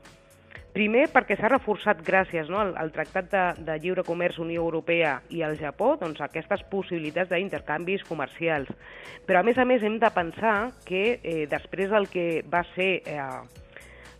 Primer, 0.77 1.07
perquè 1.09 1.33
s'ha 1.39 1.49
reforçat 1.49 2.03
gràcies 2.05 2.51
no, 2.53 2.59
al, 2.61 2.75
al 2.77 2.91
Tractat 2.93 3.31
de, 3.31 3.43
de 3.65 3.77
Lliure 3.81 4.03
Comerç 4.05 4.37
Unió 4.43 4.61
Europea 4.61 5.15
i 5.33 5.41
el 5.41 5.55
Japó 5.57 5.95
doncs, 5.97 6.19
aquestes 6.21 6.61
possibilitats 6.69 7.31
d'intercanvis 7.31 8.03
comercials. 8.05 8.69
Però, 9.25 9.41
a 9.41 9.47
més 9.47 9.57
a 9.57 9.65
més, 9.65 9.81
hem 9.81 9.97
de 9.97 10.11
pensar 10.13 10.57
que 10.85 11.05
eh, 11.17 11.47
després 11.49 11.89
del 11.89 12.05
que 12.13 12.43
va 12.51 12.61
ser 12.75 12.91
eh, 13.09 13.23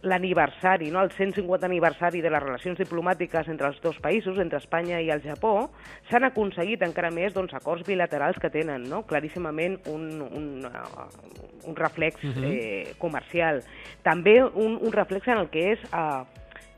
l'aniversari, 0.01 0.89
no, 0.89 1.03
el 1.05 1.11
150 1.13 1.69
aniversari 1.69 2.23
de 2.25 2.31
les 2.33 2.41
relacions 2.41 2.81
diplomàtiques 2.81 3.51
entre 3.53 3.69
els 3.69 3.77
dos 3.83 4.01
països, 4.01 4.41
entre 4.41 4.57
Espanya 4.57 4.97
i 4.97 5.11
el 5.13 5.21
Japó, 5.21 5.69
s'han 6.09 6.25
aconseguit 6.25 6.81
encara 6.87 7.13
més 7.13 7.37
doncs, 7.37 7.53
acords 7.53 7.85
bilaterals 7.85 8.41
que 8.41 8.49
tenen 8.49 8.89
no? 8.89 9.03
claríssimament 9.05 9.77
un, 9.93 10.09
un, 10.25 10.49
un 10.65 11.77
reflex 11.77 12.23
uh 12.23 12.33
-huh. 12.33 12.49
eh, 12.49 12.95
comercial. 12.97 13.61
També 14.01 14.41
un, 14.41 14.79
un 14.81 14.91
reflex 14.91 15.27
en 15.27 15.37
el 15.37 15.49
que 15.53 15.71
és... 15.77 15.87
Uh, 15.93 16.25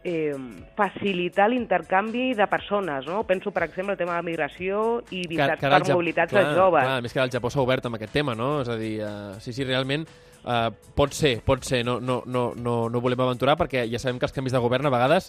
eh, 0.04 0.36
facilitar 0.78 1.50
l'intercanvi 1.52 2.34
de 2.38 2.48
persones, 2.48 3.06
no? 3.08 3.24
Penso, 3.28 3.52
per 3.52 3.66
exemple, 3.68 3.94
el 3.94 4.00
tema 4.00 4.16
de 4.18 4.26
migració 4.30 5.04
i 5.12 5.26
visats 5.28 5.62
per 5.62 5.82
mobilitats 5.90 6.34
de 6.34 6.46
joves. 6.56 6.88
Clar, 6.88 7.02
més 7.04 7.16
que 7.16 7.24
el 7.24 7.34
Japó 7.34 7.52
s'ha 7.52 7.64
obert 7.64 7.90
amb 7.90 8.00
aquest 8.00 8.16
tema, 8.16 8.36
no? 8.38 8.60
És 8.64 8.72
a 8.72 8.78
dir, 8.80 8.96
uh, 9.04 9.38
sí, 9.44 9.54
sí, 9.54 9.68
realment 9.68 10.08
Uh, 10.40 10.70
pot 10.96 11.12
ser, 11.12 11.34
pot 11.44 11.64
ser, 11.68 11.82
no, 11.84 11.98
no, 12.00 12.22
no, 12.26 12.54
no, 12.56 12.76
no 12.88 13.02
volem 13.04 13.20
aventurar 13.20 13.58
perquè 13.60 13.84
ja 13.92 14.00
sabem 14.00 14.20
que 14.22 14.28
els 14.28 14.36
canvis 14.36 14.54
de 14.56 14.62
govern 14.64 14.88
a 14.88 14.92
vegades 14.94 15.28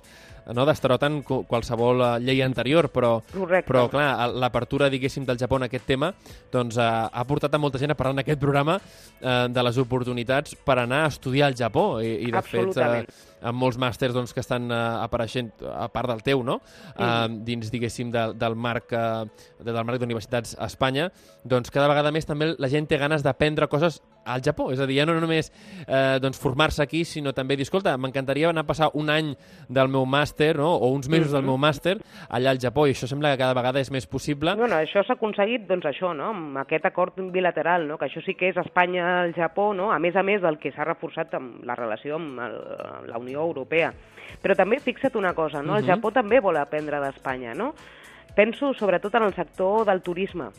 no, 0.55 0.63
destaroten 0.69 1.21
qualsevol 1.27 2.03
uh, 2.03 2.11
llei 2.23 2.43
anterior, 2.47 2.89
però, 2.95 3.17
Correcte. 3.33 3.67
però 3.69 3.89
clar, 3.91 4.29
l'apertura, 4.31 4.91
diguéssim, 4.91 5.27
del 5.27 5.39
Japó 5.41 5.59
en 5.59 5.67
aquest 5.67 5.89
tema 5.91 6.13
doncs, 6.53 6.79
uh, 6.79 7.09
ha 7.11 7.25
portat 7.27 7.55
a 7.55 7.61
molta 7.63 7.81
gent 7.83 7.91
a 7.91 7.99
parlar 7.99 8.19
en 8.19 8.23
aquest 8.25 8.41
programa 8.43 8.79
uh, 8.79 9.49
de 9.51 9.67
les 9.67 9.81
oportunitats 9.83 10.55
per 10.55 10.79
anar 10.85 11.05
a 11.05 11.11
estudiar 11.11 11.51
al 11.51 11.59
Japó 11.59 11.87
i, 12.03 12.15
i 12.29 12.31
de 12.31 12.45
fet, 12.47 12.79
uh, 12.79 13.03
amb 13.51 13.61
molts 13.61 13.79
màsters 13.81 14.15
doncs, 14.15 14.35
que 14.37 14.43
estan 14.45 14.71
uh, 14.71 15.01
apareixent 15.05 15.51
a 15.73 15.89
part 15.93 16.11
del 16.11 16.23
teu, 16.27 16.45
no? 16.47 16.61
Uh, 16.95 17.03
mm. 17.03 17.43
dins, 17.47 17.71
diguéssim, 17.73 18.13
de, 18.15 18.29
del 18.39 18.57
marc 18.57 18.95
uh, 18.95 19.27
del 19.65 19.83
marc 19.85 20.01
d'universitats 20.03 20.57
a 20.59 20.69
Espanya, 20.71 21.11
doncs 21.45 21.73
cada 21.73 21.89
vegada 21.91 22.13
més 22.15 22.29
també 22.29 22.53
la 22.59 22.71
gent 22.73 22.89
té 22.91 22.99
ganes 23.01 23.25
d'aprendre 23.27 23.69
coses 23.71 24.01
al 24.33 24.43
Japó. 24.43 24.71
És 24.73 24.81
a 24.81 24.87
dir, 24.89 24.99
ja 25.01 25.07
no 25.09 25.17
només 25.21 25.51
eh, 25.87 26.19
doncs, 26.23 26.41
formar-se 26.41 26.83
aquí, 26.83 27.05
sinó 27.05 27.35
també 27.37 27.57
dir, 27.57 27.67
escolta, 27.69 27.97
m'encantaria 28.01 28.51
anar 28.51 28.65
a 28.65 28.71
passar 28.71 28.91
un 28.95 29.11
any 29.11 29.35
del 29.69 29.89
meu 29.93 30.07
màster, 30.07 30.55
no? 30.59 30.73
o 30.77 30.91
uns 30.95 31.09
mesos 31.09 31.33
del 31.33 31.43
mhm. 31.43 31.53
meu 31.53 31.61
màster, 31.61 31.97
allà 32.29 32.55
al 32.55 32.63
Japó, 32.63 32.87
i 32.87 32.95
això 32.95 33.09
sembla 33.11 33.35
que 33.35 33.43
cada 33.43 33.57
vegada 33.59 33.81
és 33.81 33.91
més 33.91 34.07
possible. 34.07 34.55
Bueno, 34.59 34.79
això 34.81 35.05
s'ha 35.07 35.19
aconseguit, 35.19 35.67
doncs 35.69 35.89
això, 35.91 36.15
no? 36.17 36.31
amb 36.35 36.61
aquest 36.65 36.87
acord 36.89 37.21
bilateral, 37.33 37.87
no? 37.89 37.99
que 37.99 38.09
això 38.09 38.23
sí 38.25 38.37
que 38.39 38.51
és 38.51 38.61
Espanya-Japó, 38.61 39.41
Japó, 39.41 39.75
no? 39.75 39.91
a 39.93 39.99
més 39.99 40.17
a 40.17 40.23
més 40.23 40.43
del 40.43 40.59
que 40.61 40.73
s'ha 40.75 40.87
reforçat 40.87 41.35
amb 41.39 41.65
la 41.67 41.77
relació 41.79 42.17
amb 42.21 42.39
el, 42.45 42.59
la 43.11 43.19
Unió 43.19 43.43
Europea. 43.43 43.93
Però 44.41 44.55
també 44.57 44.79
fixa't 44.81 45.17
una 45.19 45.35
cosa, 45.35 45.63
no? 45.63 45.77
el 45.77 45.83
uh 45.83 45.87
mhm. 45.87 45.91
-huh. 45.91 45.97
Japó 45.97 46.13
també 46.13 46.41
vol 46.41 46.57
aprendre 46.57 47.01
d'Espanya, 47.01 47.55
no? 47.55 47.75
Penso 48.35 48.73
sobretot 48.75 49.15
en 49.15 49.25
el 49.25 49.35
sector 49.35 49.85
del 49.85 50.03
turisme 50.03 50.51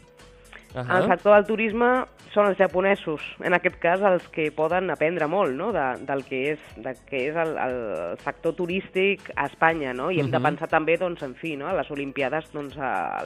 Uh 0.73 0.81
-huh. 0.81 0.97
El 0.97 1.07
sector 1.09 1.35
del 1.35 1.45
turisme 1.45 2.05
són 2.31 2.47
els 2.47 2.57
japonesos, 2.57 3.21
en 3.43 3.53
aquest 3.53 3.77
cas 3.83 4.01
els 4.07 4.27
que 4.31 4.51
poden 4.55 4.89
aprendre 4.89 5.27
molt 5.27 5.51
no? 5.51 5.71
de, 5.75 5.83
del 6.07 6.23
que 6.23 6.39
és, 6.53 6.59
de 6.77 6.93
que 7.09 7.27
és 7.27 7.35
el, 7.35 7.57
el 7.57 8.17
sector 8.23 8.55
turístic 8.55 9.31
a 9.35 9.47
Espanya, 9.49 9.93
no? 9.93 10.09
i 10.11 10.19
hem 10.19 10.27
uh 10.27 10.31
-huh. 10.31 10.39
de 10.39 10.43
pensar 10.47 10.67
també 10.69 10.97
doncs, 10.97 11.23
en 11.23 11.35
fi, 11.35 11.57
no? 11.57 11.67
a 11.67 11.73
les 11.73 11.91
Olimpiades 11.91 12.51
doncs, 12.53 12.77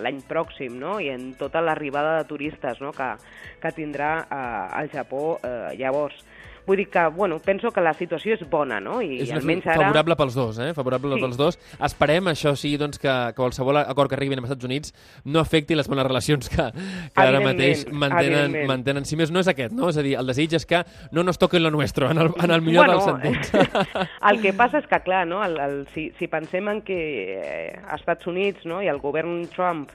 l'any 0.02 0.22
pròxim 0.28 0.80
no? 0.80 1.00
i 1.00 1.10
en 1.10 1.36
tota 1.36 1.62
l'arribada 1.62 2.18
de 2.18 2.25
turistes 2.25 2.82
no? 2.82 2.92
que, 2.92 3.16
que 3.62 3.72
tindrà 3.72 4.25
eh, 4.25 4.82
el 4.82 4.90
Japó 4.90 5.40
eh, 5.44 5.78
llavors. 5.78 6.25
Vull 6.66 6.82
dir 6.82 6.88
que, 6.90 7.06
bueno, 7.14 7.38
penso 7.40 7.72
que 7.72 7.82
la 7.84 7.94
situació 7.94 8.36
és 8.36 8.44
bona, 8.50 8.80
no? 8.82 8.98
I 9.04 9.20
és 9.26 9.34
almenys 9.36 9.68
ara... 9.68 9.78
favorable 9.84 10.18
pels 10.20 10.38
dos, 10.38 10.60
eh? 10.64 10.72
Favorable 10.78 11.18
sí. 11.18 11.24
pels 11.26 11.38
dos. 11.40 11.60
Esperem, 11.88 12.32
això 12.32 12.56
sí, 12.58 12.74
doncs, 12.82 13.00
que, 13.02 13.14
qualsevol 13.38 13.82
acord 13.84 14.12
que 14.12 14.18
arribin 14.18 14.42
als 14.42 14.50
Estats 14.50 14.68
Units 14.68 14.96
no 15.26 15.42
afecti 15.44 15.78
les 15.78 15.90
bones 15.92 16.08
relacions 16.08 16.50
que, 16.50 16.68
que 17.14 17.26
ara 17.26 17.42
mateix 17.44 17.86
mantenen, 17.92 18.58
mantenen. 18.70 19.06
Si 19.06 19.20
més 19.20 19.34
no 19.34 19.44
és 19.44 19.52
aquest, 19.52 19.76
no? 19.78 19.92
És 19.94 20.02
a 20.02 20.06
dir, 20.06 20.16
el 20.20 20.34
desig 20.34 20.58
és 20.58 20.66
que 20.70 20.82
no 21.16 21.26
nos 21.28 21.42
toquen 21.42 21.64
lo 21.64 21.72
nuestro, 21.74 22.10
en 22.10 22.24
el, 22.24 22.34
en 22.42 22.56
el 22.58 22.66
millor 22.66 22.90
bueno, 22.90 23.00
dels 23.00 23.46
sentits. 23.54 24.10
el 24.32 24.42
que 24.42 24.56
passa 24.58 24.82
és 24.82 24.90
que, 24.90 25.02
clar, 25.06 25.26
no? 25.30 25.44
El, 25.46 25.60
el, 25.62 25.78
si, 25.94 26.10
si 26.20 26.30
pensem 26.32 26.70
en 26.72 26.82
que 26.88 27.00
eh, 27.38 27.80
Estats 27.96 28.28
Units 28.32 28.66
no? 28.66 28.82
i 28.82 28.90
el 28.92 29.02
govern 29.04 29.44
Trump 29.54 29.94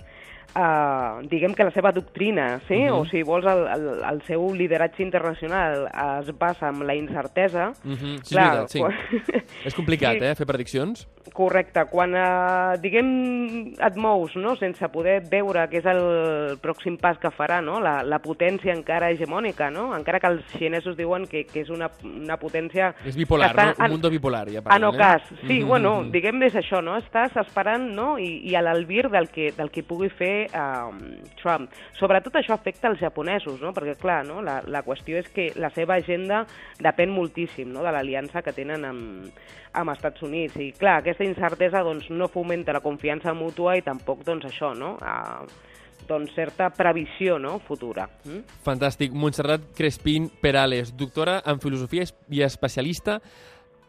Uh, 0.51 1.23
diguem 1.31 1.55
que 1.55 1.63
la 1.63 1.71
seva 1.71 1.93
doctrina, 1.95 2.61
sí? 2.67 2.75
Uh 2.75 2.91
-huh. 2.91 3.01
o 3.01 3.05
si 3.07 3.23
vols 3.23 3.47
el, 3.47 3.67
el, 3.71 3.85
el 4.03 4.23
seu 4.27 4.53
lideratge 4.53 5.03
internacional 5.03 5.87
es 6.21 6.39
basa 6.39 6.69
en 6.69 6.87
la 6.87 6.95
incertesa... 6.95 7.73
Uh 7.85 7.93
-huh. 7.93 8.19
Sí, 8.23 8.35
clar, 8.35 8.45
és 8.45 8.51
veritat, 8.51 8.69
sí. 8.71 8.79
Quan... 8.81 8.95
és 9.69 9.75
complicat, 9.75 10.19
sí. 10.19 10.25
eh, 10.25 10.35
fer 10.35 10.47
prediccions. 10.47 11.09
Correcte. 11.33 11.85
Quan, 11.91 12.15
uh, 12.15 12.81
diguem, 12.81 13.75
et 13.79 13.97
mous 13.97 14.35
no? 14.37 14.57
sense 14.57 14.89
poder 14.89 15.23
veure 15.31 15.69
què 15.71 15.79
és 15.79 15.87
el 15.87 16.59
pròxim 16.61 16.97
pas 16.99 17.17
que 17.19 17.31
farà, 17.31 17.63
no? 17.63 17.81
la, 17.81 18.03
la 18.03 18.19
potència 18.19 18.75
encara 18.75 19.11
hegemònica, 19.11 19.71
no? 19.71 19.95
encara 19.97 20.19
que 20.19 20.27
els 20.27 20.43
xinesos 20.59 20.97
diuen 20.97 21.27
que, 21.27 21.45
que 21.45 21.61
és 21.61 21.71
una, 21.71 21.91
una 22.03 22.37
potència... 22.37 22.95
És 23.07 23.17
bipolar, 23.17 23.55
no? 23.55 23.85
Un 23.85 23.91
mundo 23.91 24.11
bipolar, 24.11 24.51
ja 24.51 24.63
parlant, 24.63 24.73
Ah, 24.73 24.79
no, 24.79 24.93
cas. 24.97 25.23
Sí, 25.47 25.61
uh 25.61 25.65
-huh. 25.65 25.67
bueno, 25.67 26.05
diguem 26.11 26.43
és 26.43 26.55
això, 26.55 26.83
no? 26.83 26.97
Estàs 26.97 27.37
esperant 27.37 27.95
no? 27.95 28.19
I, 28.19 28.41
i 28.51 28.55
a 28.57 28.63
l'albir 28.63 29.09
del, 29.11 29.29
que, 29.29 29.53
del 29.57 29.71
que 29.71 29.83
pugui 29.83 30.09
fer 30.09 30.40
eh, 30.47 31.31
Trump. 31.41 31.71
Sobretot 31.99 32.37
això 32.41 32.55
afecta 32.57 32.91
els 32.91 33.01
japonesos, 33.03 33.61
no? 33.63 33.73
perquè 33.77 33.97
clar, 34.01 34.21
no? 34.29 34.41
La, 34.45 34.61
la 34.67 34.85
qüestió 34.87 35.21
és 35.21 35.31
que 35.33 35.51
la 35.61 35.73
seva 35.75 35.99
agenda 36.01 36.45
depèn 36.81 37.13
moltíssim 37.15 37.73
no? 37.73 37.85
de 37.87 37.95
l'aliança 37.95 38.45
que 38.47 38.55
tenen 38.57 38.87
amb, 38.89 39.43
amb 39.73 39.95
Estats 39.95 40.23
Units. 40.27 40.57
I 40.61 40.71
clar, 40.79 41.01
aquesta 41.01 41.27
incertesa 41.27 41.85
doncs, 41.87 42.11
no 42.11 42.31
fomenta 42.33 42.77
la 42.77 42.85
confiança 42.85 43.35
mútua 43.35 43.77
i 43.79 43.85
tampoc 43.87 44.25
doncs, 44.27 44.49
això, 44.51 44.73
no? 44.77 44.97
Eh, 45.01 45.69
doncs, 46.09 46.35
certa 46.35 46.71
previsió 46.75 47.39
no? 47.39 47.59
futura. 47.67 48.09
Mm? 48.25 48.43
Fantàstic. 48.67 49.15
Montserrat 49.15 49.71
Crespín 49.77 50.31
Perales, 50.43 50.95
doctora 50.99 51.41
en 51.47 51.63
filosofia 51.63 52.07
i 52.31 52.43
especialista 52.47 53.21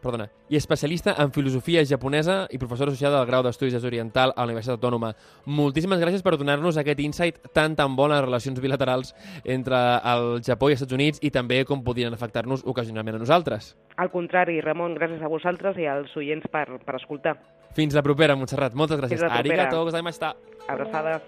perdona, 0.02 0.28
i 0.50 0.58
especialista 0.60 1.16
en 1.22 1.32
filosofia 1.32 1.84
japonesa 1.88 2.46
i 2.52 2.60
professora 2.62 2.92
associada 2.92 3.20
del 3.20 3.30
grau 3.30 3.44
d'Estudis 3.46 3.84
Oriental 3.88 4.34
a 4.36 4.42
la 4.42 4.50
Universitat 4.50 4.78
Autònoma. 4.80 5.14
Moltíssimes 5.46 6.02
gràcies 6.02 6.26
per 6.26 6.36
donar-nos 6.38 6.80
aquest 6.82 7.00
insight 7.04 7.40
tan 7.56 7.76
tan 7.80 7.96
bon 7.96 8.12
a 8.12 8.20
les 8.20 8.26
relacions 8.26 8.62
bilaterals 8.62 9.14
entre 9.46 9.80
el 10.14 10.42
Japó 10.46 10.70
i 10.70 10.76
els 10.76 10.82
Estats 10.82 10.98
Units 10.98 11.22
i 11.22 11.32
també 11.32 11.64
com 11.66 11.84
podien 11.86 12.14
afectar-nos 12.14 12.66
ocasionalment 12.66 13.20
a 13.20 13.24
nosaltres. 13.24 13.76
Al 13.98 14.12
contrari, 14.12 14.60
Ramon, 14.62 14.98
gràcies 14.98 15.22
a 15.22 15.30
vosaltres 15.32 15.78
i 15.78 15.88
als 15.88 16.16
oients 16.18 16.48
per, 16.52 16.68
per 16.86 16.98
escoltar. 16.98 17.38
Fins 17.76 17.96
la 17.96 18.04
propera, 18.04 18.36
Montserrat. 18.36 18.76
Moltes 18.76 19.00
gràcies. 19.00 19.24
Arigato 19.30 19.86
gozaimashita. 19.88 20.34
Abraçades. 20.68 21.24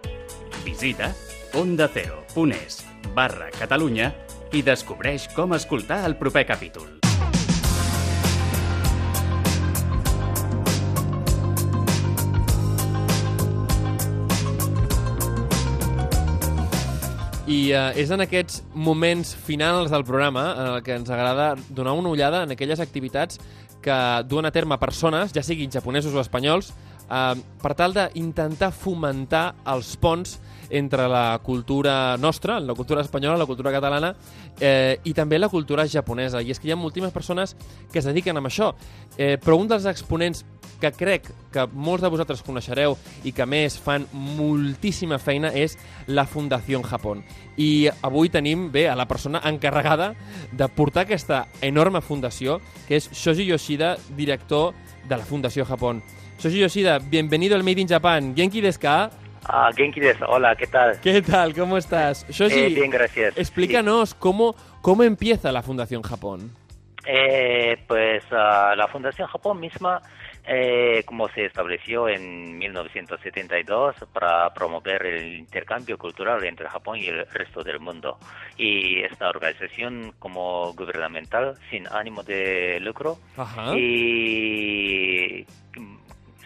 Visita 0.66 1.14
ondacero.es 1.60 2.82
barra 3.16 3.52
Catalunya 3.54 4.12
i 4.54 4.64
descobreix 4.66 5.30
com 5.38 5.56
escoltar 5.58 6.04
el 6.08 6.18
proper 6.18 6.46
capítol. 6.50 7.03
I 17.54 17.74
uh, 17.76 17.92
és 18.00 18.10
en 18.14 18.24
aquests 18.24 18.62
moments 18.74 19.34
finals 19.46 19.92
del 19.94 20.06
programa 20.08 20.46
en 20.54 20.70
el 20.72 20.80
que 20.86 20.96
ens 20.96 21.10
agrada 21.12 21.52
donar 21.70 21.94
una 22.00 22.10
ullada 22.10 22.44
en 22.48 22.54
aquelles 22.56 22.80
activitats 22.82 23.38
que 23.84 23.98
duen 24.26 24.48
a 24.48 24.52
terme 24.56 24.78
persones, 24.82 25.34
ja 25.36 25.44
siguin 25.44 25.72
japonesos 25.72 26.16
o 26.16 26.22
espanyols, 26.24 26.72
uh, 27.12 27.36
per 27.62 27.76
tal 27.78 27.94
d'intentar 27.94 28.72
fomentar 28.74 29.44
els 29.70 29.92
ponts 30.02 30.40
entre 30.74 31.06
la 31.12 31.40
cultura 31.44 32.18
nostra, 32.18 32.60
la 32.60 32.74
cultura 32.74 33.04
espanyola, 33.04 33.38
la 33.38 33.46
cultura 33.46 33.72
catalana, 33.72 34.16
eh, 34.60 34.98
i 35.04 35.14
també 35.14 35.38
la 35.38 35.50
cultura 35.50 35.86
japonesa. 35.86 36.42
I 36.42 36.50
és 36.50 36.60
que 36.60 36.68
hi 36.68 36.74
ha 36.74 36.80
moltíssimes 36.80 37.14
persones 37.14 37.54
que 37.92 38.00
es 38.00 38.08
dediquen 38.10 38.40
a 38.40 38.42
això. 38.42 38.72
Eh, 39.18 39.38
però 39.38 39.60
un 39.60 39.68
dels 39.70 39.86
exponents 39.86 40.42
que 40.84 40.92
crec 40.92 41.30
que 41.54 41.64
molts 41.72 42.04
de 42.04 42.12
vosaltres 42.12 42.44
coneixereu 42.44 42.98
i 43.24 43.32
que 43.36 43.46
més 43.48 43.78
fan 43.80 44.06
moltíssima 44.12 45.20
feina 45.22 45.54
és 45.56 45.78
la 46.08 46.26
Fundació 46.28 46.82
Japó. 46.84 47.16
I 47.56 47.88
avui 48.04 48.32
tenim 48.34 48.70
bé 48.74 48.88
a 48.90 48.98
la 49.00 49.08
persona 49.08 49.42
encarregada 49.48 50.14
de 50.52 50.68
portar 50.68 51.06
aquesta 51.06 51.46
enorme 51.62 52.02
fundació, 52.02 52.60
que 52.88 52.98
és 53.00 53.10
Shoji 53.14 53.48
Yoshida, 53.48 53.96
director 54.18 54.74
de 55.08 55.16
la 55.16 55.24
Fundació 55.24 55.66
Japó. 55.66 55.94
Shoji 56.40 56.60
Yoshida, 56.60 57.00
bienvenido 57.00 57.56
al 57.56 57.64
Made 57.64 57.82
in 57.82 57.88
Japan. 57.88 58.34
Genki 58.36 58.62
desu 58.62 58.82
ka? 58.82 59.12
Ah, 59.46 59.70
Genki 59.76 60.00
desu. 60.00 60.26
Hola, 60.28 60.56
¿qué 60.56 60.68
tal? 60.68 61.00
¿Qué 61.00 61.22
tal? 61.22 61.54
¿Cómo 61.54 61.78
estás? 61.78 62.26
Shoji, 62.30 62.60
eh, 62.60 62.70
bien, 62.70 62.90
gracias. 62.92 63.38
Explícanos 63.38 64.10
sí. 64.10 64.16
cómo, 64.20 64.56
cómo 64.82 65.04
empieza 65.04 65.52
la 65.52 65.62
Fundación 65.62 66.02
Japón. 66.02 66.52
Eh, 67.06 67.78
pues 67.86 68.24
uh, 68.32 68.76
la 68.76 68.88
Fundación 68.90 69.28
Japón 69.28 69.60
misma 69.60 70.02
eh, 70.46 71.04
como 71.06 71.30
se 71.30 71.46
estableció 71.46 72.10
en 72.10 72.58
1972 72.58 73.96
para 74.12 74.54
promover 74.54 75.06
el 75.06 75.40
intercambio 75.40 75.98
cultural 75.98 76.44
entre 76.44 76.68
Japón 76.68 76.98
y 76.98 77.08
el 77.08 77.26
resto 77.28 77.64
del 77.64 77.80
mundo. 77.80 78.18
Y 78.58 79.02
esta 79.04 79.30
organización 79.30 80.14
como 80.20 80.74
gubernamental 80.74 81.56
sin 81.70 81.88
ánimo 81.88 82.24
de 82.24 82.80
lucro 82.82 83.18
Ajá. 83.38 83.74
y 83.78 85.46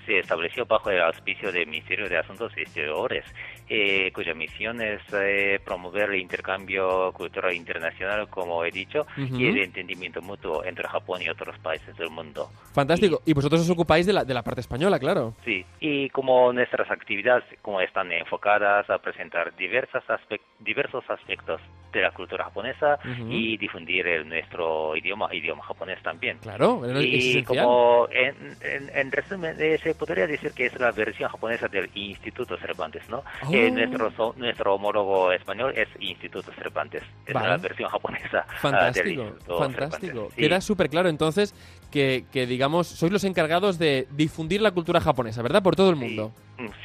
se 0.06 0.20
estableció 0.20 0.66
bajo 0.66 0.90
el 0.90 1.02
auspicio 1.02 1.52
del 1.52 1.68
Ministerio 1.68 2.08
de 2.08 2.18
Asuntos 2.18 2.52
Exteriores 2.56 3.26
eh, 3.70 4.12
cuya 4.14 4.34
misión 4.34 4.82
es 4.82 5.02
eh, 5.14 5.60
promover 5.64 6.10
el 6.12 6.22
intercambio 6.22 7.12
cultural 7.14 7.54
internacional, 7.54 8.30
como 8.30 8.64
he 8.64 8.72
dicho, 8.72 9.02
uh 9.18 9.22
-huh. 9.22 9.40
y 9.40 9.48
el 9.48 9.58
entendimiento 9.60 10.22
mutuo 10.22 10.64
entre 10.64 10.88
Japón 10.88 11.22
y 11.22 11.30
otros 11.30 11.58
países 11.60 11.96
del 11.98 12.10
mundo. 12.10 12.50
Fantástico. 12.74 13.22
Y, 13.26 13.32
y 13.32 13.34
vosotros 13.34 13.62
os 13.62 13.70
ocupáis 13.70 14.06
de 14.06 14.14
la, 14.14 14.24
de 14.24 14.34
la 14.34 14.44
parte 14.44 14.62
española, 14.62 15.00
claro. 15.00 15.34
Sí. 15.44 15.66
Y 15.80 16.10
como 16.10 16.54
nuestras 16.54 16.90
actividades 16.90 17.44
como 17.62 17.82
están 17.82 18.12
enfocadas 18.12 18.90
a 18.90 18.98
presentar 19.00 19.56
diversas 19.56 20.04
aspect 20.10 20.44
diversos 20.60 21.04
aspectos 21.10 21.62
de 21.92 22.02
la 22.02 22.12
cultura 22.12 22.44
japonesa 22.46 23.00
uh 23.04 23.08
-huh. 23.08 23.32
y 23.32 23.58
difundir 23.58 24.06
el, 24.08 24.28
nuestro 24.28 24.96
idioma, 24.96 25.34
idioma 25.34 25.64
japonés 25.64 26.02
también. 26.04 26.38
Claro, 26.40 26.86
es 26.86 27.06
y 27.06 27.30
esencial. 27.32 27.66
como 27.66 28.08
en, 28.12 28.36
en, 28.62 28.92
en 28.96 29.12
resumen, 29.12 29.56
se 29.58 29.96
podría 29.96 30.28
decir 30.28 30.52
que 30.52 30.66
es 30.68 30.80
la 30.80 30.92
versión 30.92 31.30
japonesa 31.30 31.68
del 31.68 31.90
Instituto 31.96 32.58
Cervantes, 32.58 33.08
¿no? 33.10 33.24
Oh. 33.46 33.54
Eh, 33.54 33.72
nuestro, 33.72 34.34
nuestro 34.38 34.76
homólogo 34.76 35.32
español 35.32 35.74
es 35.76 35.88
Instituto 36.00 36.52
Cervantes, 36.54 37.04
es 37.26 37.34
vale. 37.34 37.48
la 37.50 37.58
versión 37.58 37.90
japonesa. 37.90 38.46
Fantástico, 38.60 39.22
uh, 39.22 39.26
del 39.26 39.58
fantástico. 39.58 40.30
Queda 40.36 40.62
súper 40.62 40.90
claro 40.90 41.10
entonces 41.10 41.54
que, 41.92 42.26
que, 42.32 42.46
digamos, 42.46 42.88
sois 42.88 43.12
los 43.12 43.24
encargados 43.24 43.80
de 43.80 44.08
difundir 44.12 44.62
la 44.62 44.72
cultura 44.72 45.00
japonesa, 45.00 45.42
¿verdad? 45.42 45.64
Por 45.64 45.76
todo 45.76 45.90
el 45.90 45.96
mundo. 45.96 46.32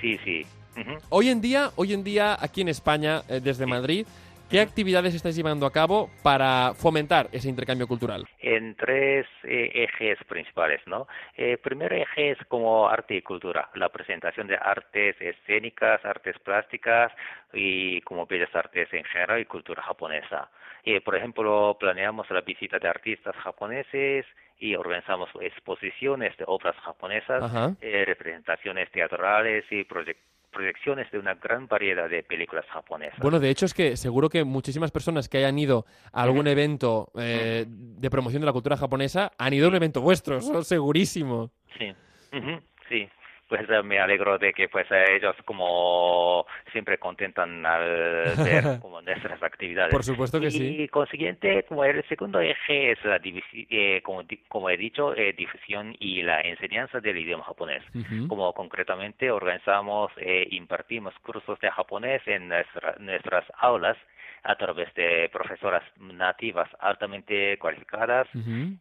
Sí, 0.00 0.18
sí. 0.24 0.44
sí. 0.44 0.46
Uh 0.74 0.80
-huh. 0.80 0.98
Hoy 1.10 1.28
en 1.28 1.40
día, 1.42 1.70
hoy 1.76 1.92
en 1.92 2.02
día 2.02 2.36
aquí 2.40 2.62
en 2.62 2.68
España, 2.68 3.22
eh, 3.28 3.40
desde 3.40 3.64
sí. 3.64 3.70
Madrid, 3.70 4.06
¿Qué 4.52 4.60
actividades 4.60 5.14
estáis 5.14 5.34
llevando 5.34 5.64
a 5.64 5.72
cabo 5.72 6.10
para 6.22 6.74
fomentar 6.74 7.26
ese 7.32 7.48
intercambio 7.48 7.88
cultural? 7.88 8.28
En 8.38 8.74
tres 8.74 9.26
eh, 9.44 9.70
ejes 9.72 10.18
principales, 10.28 10.82
¿no? 10.86 11.08
El 11.38 11.52
eh, 11.52 11.56
primer 11.56 11.90
eje 11.94 12.32
es 12.32 12.38
como 12.48 12.86
arte 12.86 13.14
y 13.14 13.22
cultura, 13.22 13.70
la 13.76 13.88
presentación 13.88 14.48
de 14.48 14.58
artes 14.60 15.16
escénicas, 15.18 16.04
artes 16.04 16.38
plásticas 16.40 17.10
y 17.54 18.02
como 18.02 18.26
bellas 18.26 18.54
artes 18.54 18.92
en 18.92 19.04
general 19.04 19.40
y 19.40 19.46
cultura 19.46 19.82
japonesa. 19.82 20.50
Eh, 20.84 21.00
por 21.00 21.16
ejemplo, 21.16 21.78
planeamos 21.80 22.30
la 22.30 22.42
visita 22.42 22.78
de 22.78 22.88
artistas 22.88 23.34
japoneses 23.36 24.26
y 24.58 24.74
organizamos 24.74 25.30
exposiciones 25.40 26.36
de 26.36 26.44
obras 26.46 26.76
japonesas, 26.84 27.74
eh, 27.80 28.04
representaciones 28.04 28.90
teatrales 28.90 29.64
y 29.70 29.84
proyectos 29.84 30.31
proyecciones 30.52 31.10
de 31.10 31.18
una 31.18 31.34
gran 31.34 31.66
variedad 31.66 32.08
de 32.08 32.22
películas 32.22 32.64
japonesas. 32.66 33.18
Bueno, 33.18 33.40
de 33.40 33.50
hecho 33.50 33.66
es 33.66 33.74
que 33.74 33.96
seguro 33.96 34.28
que 34.28 34.44
muchísimas 34.44 34.90
personas 34.90 35.28
que 35.28 35.38
hayan 35.38 35.58
ido 35.58 35.84
a 36.12 36.22
algún 36.22 36.46
evento 36.46 37.10
eh, 37.18 37.64
de 37.66 38.10
promoción 38.10 38.42
de 38.42 38.46
la 38.46 38.52
cultura 38.52 38.76
japonesa 38.76 39.32
han 39.38 39.52
ido 39.54 39.66
a 39.66 39.70
un 39.70 39.76
evento 39.76 40.00
vuestro, 40.00 40.36
eso 40.36 40.62
segurísimo. 40.62 41.50
Sí, 41.78 41.90
uh 42.32 42.36
-huh. 42.36 42.62
sí. 42.88 43.08
pues 43.48 43.66
me 43.84 43.98
alegro 43.98 44.38
de 44.38 44.52
que 44.52 44.68
pues 44.68 44.86
ellos 44.90 45.34
como 45.44 46.41
siempre 46.72 46.98
contentan 46.98 47.64
al 47.64 48.34
ver 48.44 48.64
como 48.80 49.00
nuestras 49.02 49.42
actividades. 49.42 49.92
Por 49.92 50.04
supuesto 50.04 50.40
que 50.40 50.50
sí. 50.50 50.82
Y 50.82 50.88
consiguiente, 50.88 51.64
como 51.64 51.84
el 51.84 52.06
segundo 52.08 52.40
eje 52.40 52.92
es 52.92 53.04
la 53.04 53.20
eh, 53.24 54.00
como, 54.02 54.22
como 54.48 54.70
he 54.70 54.76
dicho, 54.76 55.14
eh, 55.14 55.32
difusión 55.36 55.94
y 55.98 56.22
la 56.22 56.40
enseñanza 56.40 57.00
del 57.00 57.18
idioma 57.18 57.44
japonés. 57.44 57.82
Como 58.28 58.52
concretamente 58.52 59.30
organizamos, 59.30 60.10
e 60.16 60.48
impartimos 60.50 61.14
cursos 61.20 61.58
de 61.60 61.70
japonés 61.70 62.22
en 62.26 62.48
nuestras 62.48 63.44
aulas 63.58 63.96
a 64.44 64.56
través 64.56 64.92
de 64.94 65.28
profesoras 65.32 65.82
nativas 65.98 66.68
altamente 66.80 67.56
cualificadas 67.58 68.26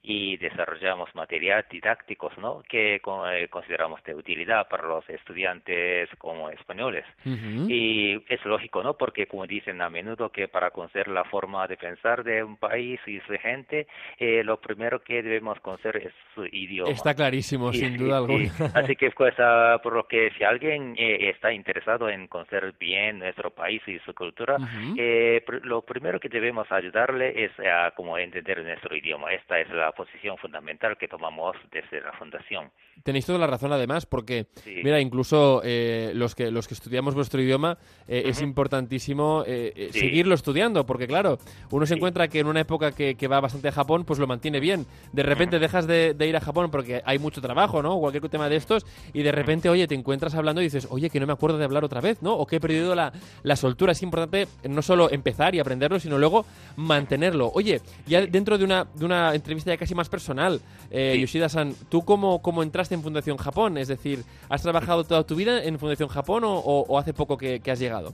y 0.02 0.38
desarrollamos 0.38 1.14
material 1.16 1.66
didácticos 1.70 2.38
¿no? 2.38 2.64
que 2.68 2.96
eh, 2.96 3.48
consideramos 3.50 4.04
de 4.04 4.16
utilidad 4.16 4.68
para 4.68 4.88
los 4.88 5.08
estudiantes 5.10 6.10
como 6.18 6.50
españoles. 6.50 7.06
Y 7.26 8.16
es 8.28 8.44
lógico, 8.46 8.84
¿no? 8.84 8.96
Porque 8.96 9.28
como 9.28 9.46
dicen 9.46 9.82
a 9.82 9.90
menudo 9.90 10.30
que 10.30 10.48
para 10.48 10.72
conocer 10.72 11.08
la 11.08 11.24
forma 11.26 11.68
de 11.68 11.78
pensar 11.78 12.24
de 12.24 12.44
un 12.44 12.58
país 12.58 13.00
y 13.06 13.20
su 13.22 13.34
gente, 13.42 13.88
eh, 14.18 14.44
lo 14.44 14.60
primero 14.60 15.02
que 15.02 15.22
debemos 15.22 15.60
conocer 15.60 15.98
es 15.98 16.14
su 16.34 16.46
idioma. 16.46 16.92
Está 16.92 17.14
clarísimo, 17.14 17.72
sin 17.74 17.98
duda 17.98 18.18
alguna. 18.18 18.52
Así 18.76 18.96
que 18.96 19.12
pues 19.12 19.34
ah, 19.40 19.80
por 19.84 19.94
lo 19.94 20.08
que 20.08 20.32
si 20.38 20.44
alguien 20.44 20.96
eh, 20.98 21.30
está 21.30 21.54
interesado 21.54 22.10
en 22.10 22.28
conocer 22.28 22.74
bien 22.80 23.20
nuestro 23.20 23.52
país 23.52 23.82
y 23.88 24.00
su 24.00 24.14
cultura, 24.14 24.58
eh, 24.98 25.44
lo 25.64 25.82
primero 25.82 26.20
que 26.20 26.30
debemos 26.30 26.72
ayudarle 26.72 27.46
es 27.46 27.52
a 27.60 27.92
como 27.92 28.18
entender 28.18 28.64
nuestro 28.64 28.96
idioma. 28.96 29.34
Esta 29.34 29.60
es 29.60 29.70
la 29.70 29.92
posición 29.92 30.38
fundamental 30.38 30.98
que 30.98 31.08
tomamos 31.08 31.56
desde 31.72 32.02
la 32.02 32.14
fundación. 32.14 32.72
Tenéis 33.04 33.26
toda 33.26 33.40
la 33.40 33.48
razón 33.48 33.74
además, 33.74 34.06
porque 34.06 34.48
mira, 34.66 35.00
incluso 35.00 35.62
eh, 35.64 36.12
los 36.14 36.36
que 36.36 36.52
los 36.52 36.68
que 36.68 36.74
estudiamos 36.74 37.16
vuestro 37.16 37.42
idioma 37.42 37.78
eh, 38.08 38.24
es 38.26 38.42
importantísimo 38.42 39.44
eh, 39.48 39.90
seguirlo 39.92 40.36
estudiando, 40.36 40.86
porque 40.86 41.08
claro, 41.08 41.38
uno 41.72 41.86
se 41.86 41.96
encuentra 41.96 42.28
que 42.28 42.40
en 42.40 42.48
una 42.48 42.62
época 42.62 42.92
que, 42.92 43.16
va 43.28 43.40
bastante 43.40 43.70
a 43.70 43.72
Japón, 43.72 44.04
pues 44.06 44.20
lo 44.20 44.28
mantiene 44.28 44.60
bien. 44.60 44.86
De 45.14 45.24
repente 45.24 45.58
dejas 45.58 45.88
de, 45.88 46.16
ir 46.20 46.36
a 46.36 46.42
Japón 46.42 46.70
porque 46.70 47.02
hay 47.06 47.18
mucho 47.18 47.42
trabajo, 47.42 47.82
¿no? 47.82 47.98
Cualquier 48.00 48.28
tema 48.30 48.50
de 48.50 48.58
estos, 48.58 48.86
y 49.14 49.24
de 49.24 49.32
repente, 49.32 49.70
oye, 49.70 49.88
te 49.88 49.96
encuentras 49.96 50.36
hablando 50.36 50.62
y 50.62 50.66
dices, 50.66 50.88
oye, 50.92 51.10
que 51.10 51.20
no 51.20 51.28
me 51.28 51.34
acuerdo 51.34 51.58
de 51.58 51.66
hablar 51.66 51.84
otra 51.84 52.02
vez, 52.02 52.22
¿no? 52.22 52.34
O 52.34 52.46
que 52.46 52.58
he 52.58 52.60
perdido 52.60 52.94
la, 52.94 53.12
la 53.44 53.56
soltura. 53.56 53.94
Es 53.94 54.04
importante 54.04 54.48
no 54.70 54.82
solo 54.82 55.10
empezar 55.12 55.41
y 55.50 55.60
aprenderlo, 55.60 56.00
sino 56.00 56.18
luego 56.18 56.46
mantenerlo. 56.76 57.52
Oye, 57.54 57.82
ya 58.06 58.26
dentro 58.26 58.58
de 58.58 58.64
una, 58.64 58.86
de 58.94 59.06
una 59.06 59.34
entrevista 59.34 59.72
ya 59.72 59.78
casi 59.78 59.96
más 59.96 60.10
personal, 60.10 60.62
Yoshida-san, 60.92 61.74
¿tú 61.90 62.04
cómo, 62.04 62.42
cómo 62.42 62.64
entraste 62.64 62.96
en 62.96 63.02
Fundación 63.02 63.38
Japón? 63.38 63.78
Es 63.78 63.88
decir, 63.88 64.24
¿has 64.50 64.62
trabajado 64.62 65.04
toda 65.04 65.24
tu 65.24 65.36
vida 65.36 65.64
en 65.64 65.80
Fundación 65.80 66.10
Japón 66.10 66.44
o, 66.46 67.00
hace 67.00 67.14
poco 67.14 67.38
que, 67.38 67.62
has 67.72 67.80
llegado? 67.80 68.14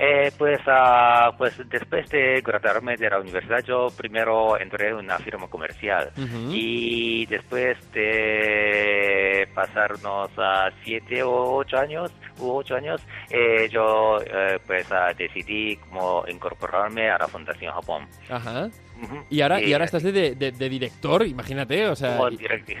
Eh, 0.00 0.30
pues, 0.38 0.60
uh, 0.60 1.36
pues 1.36 1.60
después 1.68 2.08
de 2.10 2.40
graduarme 2.40 2.96
de 2.96 3.10
la 3.10 3.18
universidad, 3.18 3.64
yo 3.64 3.88
primero 3.96 4.56
entré 4.56 4.90
en 4.90 4.94
una 4.94 5.18
firma 5.18 5.48
comercial 5.48 6.12
y 6.52 7.26
después 7.26 7.76
de 7.92 9.48
pasarnos 9.52 10.30
a 10.38 10.70
siete 10.84 11.20
o 11.24 11.56
ocho 11.56 11.78
años, 11.78 12.12
u 12.38 12.52
ocho 12.52 12.76
años, 12.76 13.04
eh, 13.28 13.68
yo 13.70 14.18
eh, 14.20 14.60
pues 14.64 14.86
uh, 14.90 15.16
decidí 15.16 15.76
como 15.76 16.24
incorporarme 16.28 17.10
a 17.10 17.18
la 17.18 17.26
Fundación 17.26 17.74
Japón. 17.74 18.06
Ajá. 18.30 18.68
Y 19.30 19.40
ahora, 19.40 19.60
y 19.60 19.72
ahora 19.72 19.84
estás 19.84 20.02
de, 20.02 20.34
de, 20.34 20.68
director, 20.68 21.26
imagínate, 21.26 21.86
o 21.86 21.96
sea... 21.96 22.16
Como 22.16 22.30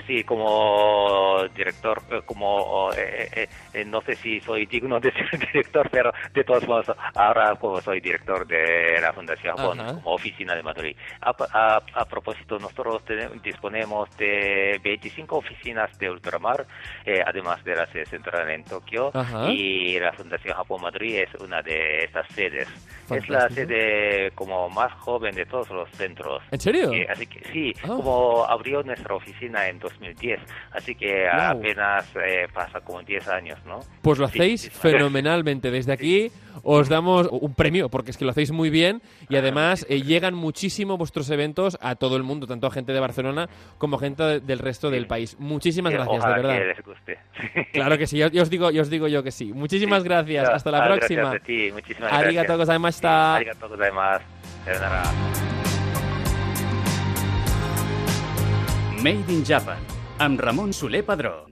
sí, 0.06 0.24
como 0.24 1.44
director, 1.54 2.02
eh, 2.10 2.22
como... 2.24 2.90
Eh, 2.92 3.28
eh, 3.34 3.48
eh, 3.74 3.84
no 3.84 4.00
sé 4.02 4.16
si 4.16 4.40
soy 4.40 4.66
digno 4.66 4.98
de 4.98 5.12
ser 5.12 5.38
director, 5.52 5.88
pero 5.90 6.12
de 6.32 6.44
todos 6.44 6.66
modos, 6.66 6.96
ahora 7.14 7.54
como 7.56 7.80
soy 7.80 8.00
director 8.00 8.46
de 8.46 9.00
la 9.00 9.12
Fundación 9.12 9.56
Japón, 9.56 9.78
como 9.78 10.14
oficina 10.14 10.54
de 10.54 10.62
Madrid. 10.62 10.96
A, 11.20 11.80
a, 11.94 12.04
propósito, 12.04 12.58
nosotros 12.58 13.02
disponemos 13.42 14.08
de 14.16 14.80
25 14.82 15.36
oficinas 15.36 15.96
de 15.98 16.10
ultramar, 16.10 16.66
además 17.26 17.62
de 17.64 17.76
la 17.76 17.86
sede 17.86 18.06
central 18.06 18.50
en 18.50 18.64
Tokio, 18.64 19.10
y 19.48 19.98
la 19.98 20.12
Fundación 20.12 20.56
Japón 20.56 20.82
Madrid 20.82 21.18
es 21.18 21.34
una 21.40 21.62
de 21.62 22.04
esas 22.04 22.26
sedes. 22.34 22.68
Es 23.10 23.28
la 23.28 23.48
sede 23.48 24.30
como 24.32 24.68
más 24.68 24.92
joven 24.94 25.34
de 25.34 25.46
todos 25.46 25.70
los 25.70 25.88
centros. 25.90 26.07
¿En 26.50 26.60
serio? 26.60 26.90
así 27.08 27.26
que 27.26 27.40
sí, 27.52 27.72
ah. 27.82 27.88
como 27.88 28.44
abrió 28.44 28.82
nuestra 28.82 29.14
oficina 29.14 29.68
en 29.68 29.78
2010, 29.78 30.40
así 30.72 30.94
que 30.94 31.28
apenas 31.28 32.06
eh, 32.16 32.46
pasa 32.52 32.80
como 32.80 33.02
10 33.02 33.28
años, 33.28 33.58
¿no? 33.66 33.80
Pues 34.02 34.18
lo 34.18 34.26
hacéis 34.26 34.70
fenomenalmente. 34.70 35.70
Desde 35.70 35.92
aquí 35.98 36.30
os 36.62 36.88
damos 36.88 37.28
un 37.30 37.54
premio, 37.54 37.88
porque 37.88 38.10
es 38.10 38.16
que 38.16 38.24
lo 38.24 38.30
hacéis 38.30 38.52
muy 38.52 38.70
bien 38.70 39.02
y 39.28 39.36
además 39.36 39.86
eh, 39.88 40.02
llegan 40.02 40.34
muchísimo 40.34 40.96
vuestros 40.96 41.30
eventos 41.30 41.78
a 41.80 41.94
todo 41.94 42.16
el 42.16 42.22
mundo, 42.22 42.46
tanto 42.46 42.66
a 42.66 42.70
gente 42.70 42.92
de 42.92 43.00
Barcelona 43.00 43.48
como 43.78 43.96
a 43.96 44.00
gente 44.00 44.40
del 44.40 44.58
resto 44.58 44.90
del 44.90 45.06
país. 45.06 45.36
Muchísimas 45.38 45.92
gracias, 45.92 46.24
de 46.24 46.30
verdad. 46.30 46.58
Que 46.58 46.64
les 46.64 46.82
guste. 46.82 47.18
Claro 47.72 47.98
que 47.98 48.06
sí, 48.06 48.18
yo, 48.18 48.42
os 48.42 48.50
digo, 48.50 48.70
yo 48.70 48.82
os 48.82 48.90
digo 48.90 49.08
yo 49.08 49.22
que 49.22 49.30
sí. 49.30 49.52
Muchísimas 49.52 50.02
gracias, 50.02 50.48
hasta 50.48 50.70
la 50.70 50.84
próxima. 50.84 51.22
Gracias 51.22 51.42
a 51.42 51.44
ti, 51.44 51.70
muchísimas 51.72 52.10
gracias. 52.10 52.26
Arigato 52.26 52.58
gozaimashita. 52.58 53.36
Arigato 53.36 53.68
gozaimasu. 53.68 54.38
Made 58.98 59.30
in 59.30 59.44
Japan, 59.44 59.78
amb 60.18 60.40
Ramon 60.40 60.72
Soler 60.72 61.04
Padró. 61.06 61.46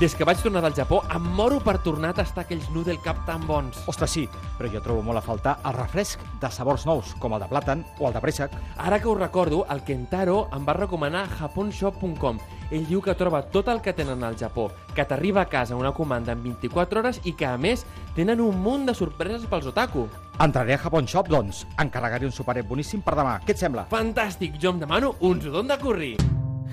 Des 0.00 0.14
que 0.18 0.26
vaig 0.26 0.40
tornar 0.42 0.64
del 0.64 0.74
Japó, 0.74 0.98
em 1.14 1.28
moro 1.38 1.60
per 1.62 1.76
tornar 1.84 2.10
a 2.10 2.16
tastar 2.18 2.42
aquells 2.42 2.66
noodle 2.74 2.96
cup 3.04 3.20
tan 3.26 3.44
bons. 3.46 3.78
Ostres, 3.86 4.10
sí, 4.10 4.24
però 4.58 4.70
jo 4.72 4.82
trobo 4.82 5.04
molt 5.06 5.20
a 5.20 5.22
faltar 5.22 5.54
el 5.62 5.76
refresc 5.76 6.24
de 6.42 6.50
sabors 6.50 6.88
nous, 6.90 7.14
com 7.22 7.36
el 7.36 7.42
de 7.44 7.50
plàtan 7.52 7.84
o 8.00 8.08
el 8.08 8.16
de 8.18 8.22
préssec. 8.24 8.56
Ara 8.78 8.98
que 8.98 9.06
ho 9.06 9.14
recordo, 9.14 9.64
el 9.70 9.84
Kentaro 9.86 10.48
em 10.54 10.66
va 10.66 10.74
recomanar 10.74 11.28
japonshop.com. 11.38 12.42
Ell 12.70 12.84
diu 12.84 13.00
que 13.00 13.14
troba 13.16 13.40
tot 13.48 13.68
el 13.72 13.80
que 13.80 13.94
tenen 13.96 14.24
al 14.24 14.36
Japó, 14.36 14.66
que 14.94 15.04
t'arriba 15.08 15.40
a 15.40 15.48
casa 15.48 15.76
una 15.76 15.94
comanda 15.96 16.34
en 16.36 16.42
24 16.44 17.00
hores 17.00 17.20
i 17.24 17.32
que, 17.32 17.46
a 17.48 17.56
més, 17.56 17.86
tenen 18.16 18.42
un 18.44 18.60
munt 18.60 18.84
de 18.84 18.94
sorpreses 18.94 19.46
pels 19.48 19.70
otaku. 19.72 20.04
Entraré 20.38 20.76
a 20.76 20.82
Japon 20.84 21.08
Shop, 21.08 21.30
doncs. 21.32 21.64
Encarregaré 21.80 22.28
un 22.28 22.34
superet 22.34 22.68
boníssim 22.68 23.00
per 23.02 23.16
demà. 23.16 23.38
Què 23.46 23.56
et 23.56 23.62
sembla? 23.62 23.88
Fantàstic! 23.88 24.60
Jo 24.60 24.74
em 24.76 24.84
demano 24.84 25.14
un 25.24 25.40
sudon 25.40 25.66
de 25.70 25.78
curri. 25.80 26.12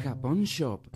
Japon 0.04 0.44
Shop. 0.46 0.92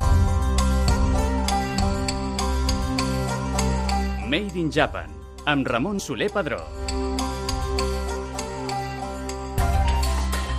Made 4.30 4.60
in 4.60 4.70
Japan, 4.70 5.10
amb 5.50 5.66
Ramon 5.66 5.98
Soler 6.04 6.30
Padró. 6.30 6.60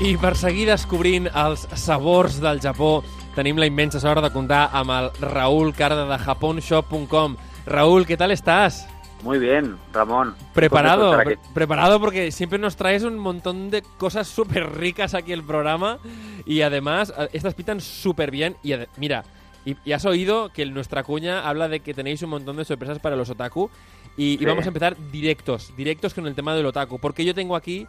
I 0.00 0.16
per 0.16 0.32
seguir 0.34 0.64
descobrint 0.66 1.28
els 1.28 1.66
sabors 1.76 2.40
del 2.40 2.58
Japó, 2.64 3.02
tenim 3.34 3.58
la 3.58 3.66
immensa 3.66 4.00
sort 4.00 4.22
de 4.24 4.30
comptar 4.30 4.68
amb 4.72 4.90
el 4.90 5.10
Raúl 5.20 5.74
Carda 5.74 6.06
de 6.06 6.18
japonshop.com. 6.18 7.36
Raúl, 7.66 8.06
¿qué 8.06 8.16
tal 8.16 8.30
estás? 8.30 8.88
Muy 9.22 9.38
bien, 9.38 9.76
Ramón. 9.92 10.34
Preparado, 10.54 11.18
preparado 11.52 12.00
porque 12.00 12.32
siempre 12.32 12.58
nos 12.58 12.76
traes 12.76 13.02
un 13.02 13.18
montón 13.18 13.70
de 13.70 13.82
cosas 13.98 14.28
súper 14.28 14.78
ricas 14.78 15.14
aquí 15.14 15.32
el 15.32 15.44
programa 15.44 15.98
y 16.46 16.62
además 16.62 17.12
estas 17.32 17.54
pitan 17.54 17.80
súper 17.80 18.30
bien 18.30 18.56
y 18.62 18.74
mira, 18.96 19.24
y, 19.64 19.92
has 19.92 20.04
oído 20.04 20.50
que 20.50 20.64
nuestra 20.66 21.02
cuña 21.02 21.46
habla 21.48 21.68
de 21.68 21.80
que 21.80 21.94
tenéis 21.94 22.22
un 22.22 22.30
montón 22.30 22.56
de 22.56 22.64
sorpresas 22.64 22.98
para 22.98 23.16
los 23.16 23.30
otaku. 23.30 23.70
Y, 24.16 24.44
vamos 24.44 24.64
a 24.64 24.68
empezar 24.68 24.96
directos, 25.10 25.74
directos 25.76 26.14
con 26.14 26.26
el 26.26 26.34
tema 26.34 26.54
del 26.54 26.66
otaku. 26.66 26.98
Porque 26.98 27.24
yo 27.24 27.34
tengo 27.34 27.56
aquí, 27.56 27.86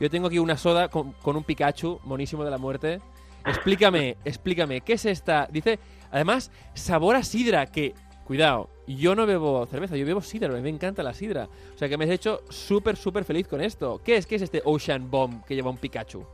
yo 0.00 0.10
tengo 0.10 0.26
aquí 0.26 0.38
una 0.38 0.56
soda 0.56 0.88
con, 0.88 1.14
un 1.24 1.44
Pikachu, 1.44 2.00
monísimo 2.04 2.44
de 2.44 2.50
la 2.50 2.58
muerte. 2.58 3.00
Explícame, 3.46 4.16
explícame, 4.24 4.80
¿qué 4.80 4.94
es 4.94 5.06
esta? 5.06 5.48
Dice, 5.50 5.78
además, 6.10 6.50
sabor 6.74 7.16
a 7.16 7.22
sidra, 7.22 7.66
que, 7.66 7.94
cuidado, 8.24 8.68
yo 8.86 9.14
no 9.14 9.26
bebo 9.26 9.66
cerveza, 9.66 9.96
yo 9.96 10.06
bebo 10.06 10.20
sidra, 10.20 10.48
me 10.48 10.68
encanta 10.68 11.02
la 11.02 11.14
sidra. 11.14 11.48
O 11.74 11.78
sea 11.78 11.88
que 11.88 11.96
me 11.96 12.04
has 12.04 12.10
hecho 12.10 12.40
súper, 12.48 12.96
súper 12.96 13.24
feliz 13.24 13.48
con 13.48 13.60
esto. 13.60 14.00
¿Qué 14.04 14.16
es? 14.16 14.26
¿Qué 14.26 14.36
es 14.36 14.42
este 14.42 14.62
Ocean 14.64 15.10
Bomb 15.10 15.44
que 15.44 15.54
lleva 15.54 15.70
un 15.70 15.78
Pikachu? 15.78 16.24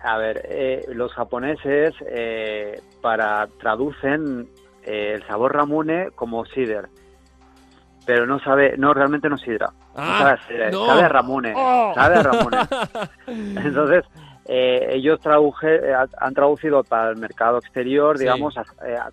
A 0.00 0.16
ver, 0.16 0.42
eh, 0.48 0.84
los 0.88 1.12
japoneses 1.12 1.94
eh, 2.06 2.80
para 3.00 3.48
traducen 3.60 4.48
eh, 4.84 5.14
el 5.14 5.26
sabor 5.26 5.54
ramune 5.54 6.10
como 6.14 6.44
cider, 6.46 6.88
pero 8.06 8.26
no 8.26 8.38
sabe, 8.40 8.76
no 8.76 8.94
realmente 8.94 9.28
no 9.28 9.38
sidra, 9.38 9.72
ah, 9.96 10.36
sabe, 10.46 10.66
a 10.66 11.08
ramune, 11.08 11.52
oh. 11.56 11.92
sabe 11.94 12.16
a 12.16 12.22
ramune. 12.22 12.58
Entonces 13.26 14.04
ellos 14.44 15.20
traduje, 15.20 15.80
han 16.18 16.34
traducido 16.34 16.84
para 16.84 17.10
el 17.10 17.16
mercado 17.16 17.58
exterior, 17.58 18.18
digamos, 18.18 18.54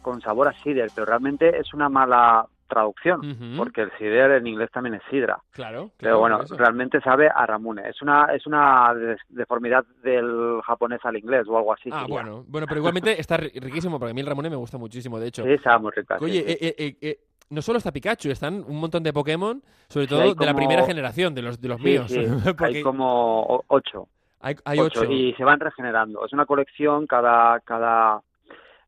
con 0.02 0.22
sabor 0.22 0.48
a 0.48 0.54
cider, 0.64 0.92
pero 0.94 1.06
realmente 1.06 1.58
es 1.60 1.74
una 1.74 1.90
mala 1.90 2.46
traducción, 2.68 3.56
porque 3.58 3.82
el 3.82 3.92
cider 3.98 4.30
en 4.32 4.46
inglés 4.46 4.70
también 4.72 4.94
es 4.96 5.02
sidra. 5.10 5.40
Claro. 5.52 5.90
Pero 5.98 6.20
bueno, 6.20 6.44
eso. 6.44 6.56
realmente 6.56 7.02
sabe 7.02 7.28
a 7.28 7.46
Ramune. 7.48 7.90
Es 7.90 8.00
una 8.04 8.26
es 8.26 8.46
una 8.46 8.94
deformidad 9.28 9.84
del 10.04 10.62
japonés 10.64 11.00
al 11.04 11.18
inglés 11.18 11.48
o 11.48 11.58
algo 11.58 11.74
así. 11.74 11.90
Ah, 11.92 12.02
sería. 12.02 12.22
bueno, 12.22 12.44
bueno, 12.48 12.68
pero 12.68 12.80
igualmente 12.80 13.20
está 13.20 13.38
ri- 13.38 13.60
riquísimo, 13.60 13.98
porque 14.00 14.12
a 14.12 14.14
mí 14.14 14.22
el 14.22 14.28
Ramone 14.28 14.52
me 14.52 14.56
gusta 14.56 14.78
muchísimo, 14.78 15.20
de 15.20 15.28
hecho. 15.28 15.44
Sí, 15.44 15.52
está 15.54 15.80
muy 15.80 15.92
rica. 15.96 16.20
sí, 16.20 16.26
Oye, 16.26 16.44
sí. 16.44 16.46
eh, 16.52 16.58
eh, 16.62 16.76
eh, 16.78 16.98
eh, 17.02 17.20
no 17.50 17.64
solo 17.64 17.80
está 17.80 17.92
Pikachu, 17.92 18.30
están 18.30 18.64
un 18.68 18.80
montón 18.80 19.02
de 19.02 19.12
Pokémon, 19.14 19.64
sobre 19.88 20.06
Sí, 20.06 20.14
todo 20.14 20.36
de 20.36 20.46
la 20.46 20.54
primera 20.54 20.84
generación, 20.84 21.34
de 21.34 21.42
los, 21.42 21.60
de 21.60 21.68
los 21.70 21.78
Sí, 21.80 21.84
míos. 21.84 22.12
sí, 22.12 22.22
porque 22.56 22.66
hay 22.78 22.84
como 22.84 23.64
ocho. 23.68 24.08
Hay, 24.42 24.56
hay 24.66 24.80
ocho, 24.80 25.02
ocho. 25.02 25.12
y 25.12 25.34
se 25.34 25.44
van 25.44 25.60
regenerando. 25.60 26.26
Es 26.26 26.34
una 26.34 26.46
colección, 26.46 27.08
cada, 27.08 27.60
cada, 27.62 28.22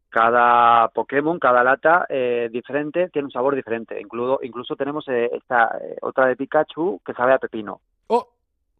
cada 0.10 0.88
Pokémon, 0.90 1.40
cada 1.40 1.64
lata 1.64 2.06
eh, 2.10 2.50
diferente 2.52 3.10
tiene 3.10 3.26
un 3.28 3.32
sabor 3.32 3.56
diferente. 3.56 4.00
Incluso, 4.00 4.40
incluso 4.44 4.76
tenemos 4.76 5.08
eh, 5.08 5.30
esta 5.34 5.78
eh, 5.82 5.98
otra 6.02 6.26
de 6.28 6.36
Pikachu 6.36 7.02
que 7.06 7.14
sabe 7.14 7.34
a 7.34 7.38
pepino. 7.40 7.82
Oh, 8.08 8.28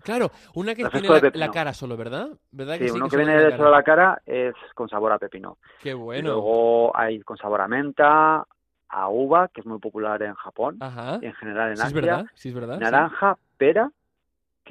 claro, 0.04 0.30
una 0.56 0.76
que 0.76 0.86
tiene 0.86 1.10
la, 1.34 1.52
cara 1.52 1.74
solo, 1.74 1.96
¿verdad? 1.98 2.30
¿Verdad 2.52 2.76
Sí, 2.78 2.90
sí? 2.90 2.92
uno 2.96 3.06
que 3.06 3.12
solo 3.12 3.26
viene 3.26 3.44
de 3.44 3.58
solo 3.58 3.72
la 3.72 3.84
cara 3.84 4.22
es 4.26 4.54
con 4.76 4.90
sabor 4.90 5.12
a 5.14 5.20
pepino. 5.20 5.58
Qué 5.82 5.92
Y 5.92 5.94
bueno. 5.94 6.32
luego 6.34 6.96
hay 6.98 7.22
con 7.22 7.38
sabor 7.38 7.62
a 7.62 7.68
menta, 7.68 8.46
a 8.90 9.10
uva, 9.10 9.48
que 9.48 9.62
es 9.62 9.66
muy 9.66 9.80
popular 9.80 10.22
en 10.24 10.34
Japón 10.36 10.78
Ajá. 10.82 11.20
y 11.22 11.26
en 11.28 11.34
general 11.36 11.70
en 11.70 11.78
Sí, 11.78 11.82
es 11.84 11.88
Asia. 11.88 12.02
verdad, 12.02 12.26
sí, 12.34 12.50
es 12.50 12.56
verdad. 12.56 12.76
sí. 12.76 12.82
naranja, 12.82 13.38
pera, 13.58 13.90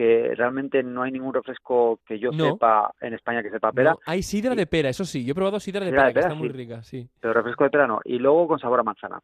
que 0.00 0.34
realmente 0.34 0.82
no 0.82 1.02
hay 1.02 1.12
ningún 1.12 1.34
refresco 1.34 2.00
que 2.06 2.18
yo 2.18 2.30
No. 2.32 2.52
sepa 2.52 2.94
en 3.02 3.12
España 3.12 3.42
que 3.42 3.50
sepa 3.50 3.70
pera, 3.70 3.90
No, 3.90 3.98
hay 4.06 4.22
sidra 4.22 4.54
de 4.54 4.66
pera, 4.66 4.88
eso 4.88 5.04
sí. 5.04 5.26
Yo 5.26 5.32
he 5.32 5.34
probado 5.34 5.60
sidra 5.60 5.80
de 5.84 5.90
Sidra 5.90 5.98
pera, 6.04 6.08
de 6.08 6.14
que 6.14 6.20
está 6.20 6.34
muy 6.34 6.48
rica, 6.48 6.82
sí. 6.82 7.06
pero 7.20 7.34
refresco 7.34 7.64
de 7.64 7.70
pera 7.70 7.86
no. 7.86 8.00
Y 8.04 8.18
luego 8.18 8.48
con 8.48 8.58
sabor 8.58 8.80
a 8.80 8.82
manzana. 8.82 9.20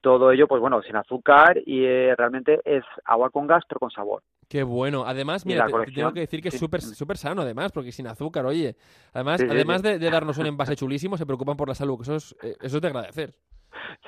Todo 0.00 0.32
ello, 0.32 0.48
pues 0.48 0.60
bueno, 0.60 0.82
sin 0.82 0.96
azúcar 0.96 1.58
y 1.64 1.84
eh, 1.84 2.14
realmente 2.16 2.60
es 2.64 2.82
agua 3.04 3.30
con 3.30 3.46
gas, 3.46 3.62
pero 3.68 3.78
con 3.78 3.90
sabor. 3.92 4.22
Qué 4.48 4.62
bueno. 4.64 5.04
Además, 5.06 5.46
mira, 5.46 5.66
te- 5.66 5.72
te, 5.86 5.92
tengo 5.92 6.12
que 6.12 6.20
decir 6.20 6.40
que 6.42 6.48
es 6.48 6.58
súper 6.58 6.80
súper 6.80 7.16
sano, 7.16 7.42
además, 7.42 7.70
porque 7.72 7.92
sin 7.92 8.08
azúcar, 8.08 8.44
oye. 8.46 8.74
Además, 9.12 9.40
Sí, 9.40 9.46
además. 9.48 9.82
De, 9.82 9.98
de 10.00 10.10
darnos 10.10 10.38
un 10.38 10.46
envase 10.46 10.74
chulísimo, 10.76 11.16
se 11.16 11.26
preocupan 11.26 11.56
por 11.56 11.68
la 11.68 11.74
salud, 11.76 11.96
que 11.96 12.02
eso 12.02 12.16
es, 12.16 12.36
eh, 12.42 12.56
eso 12.60 12.76
es 12.76 12.82
de 12.82 12.88
agradecer. 12.88 13.34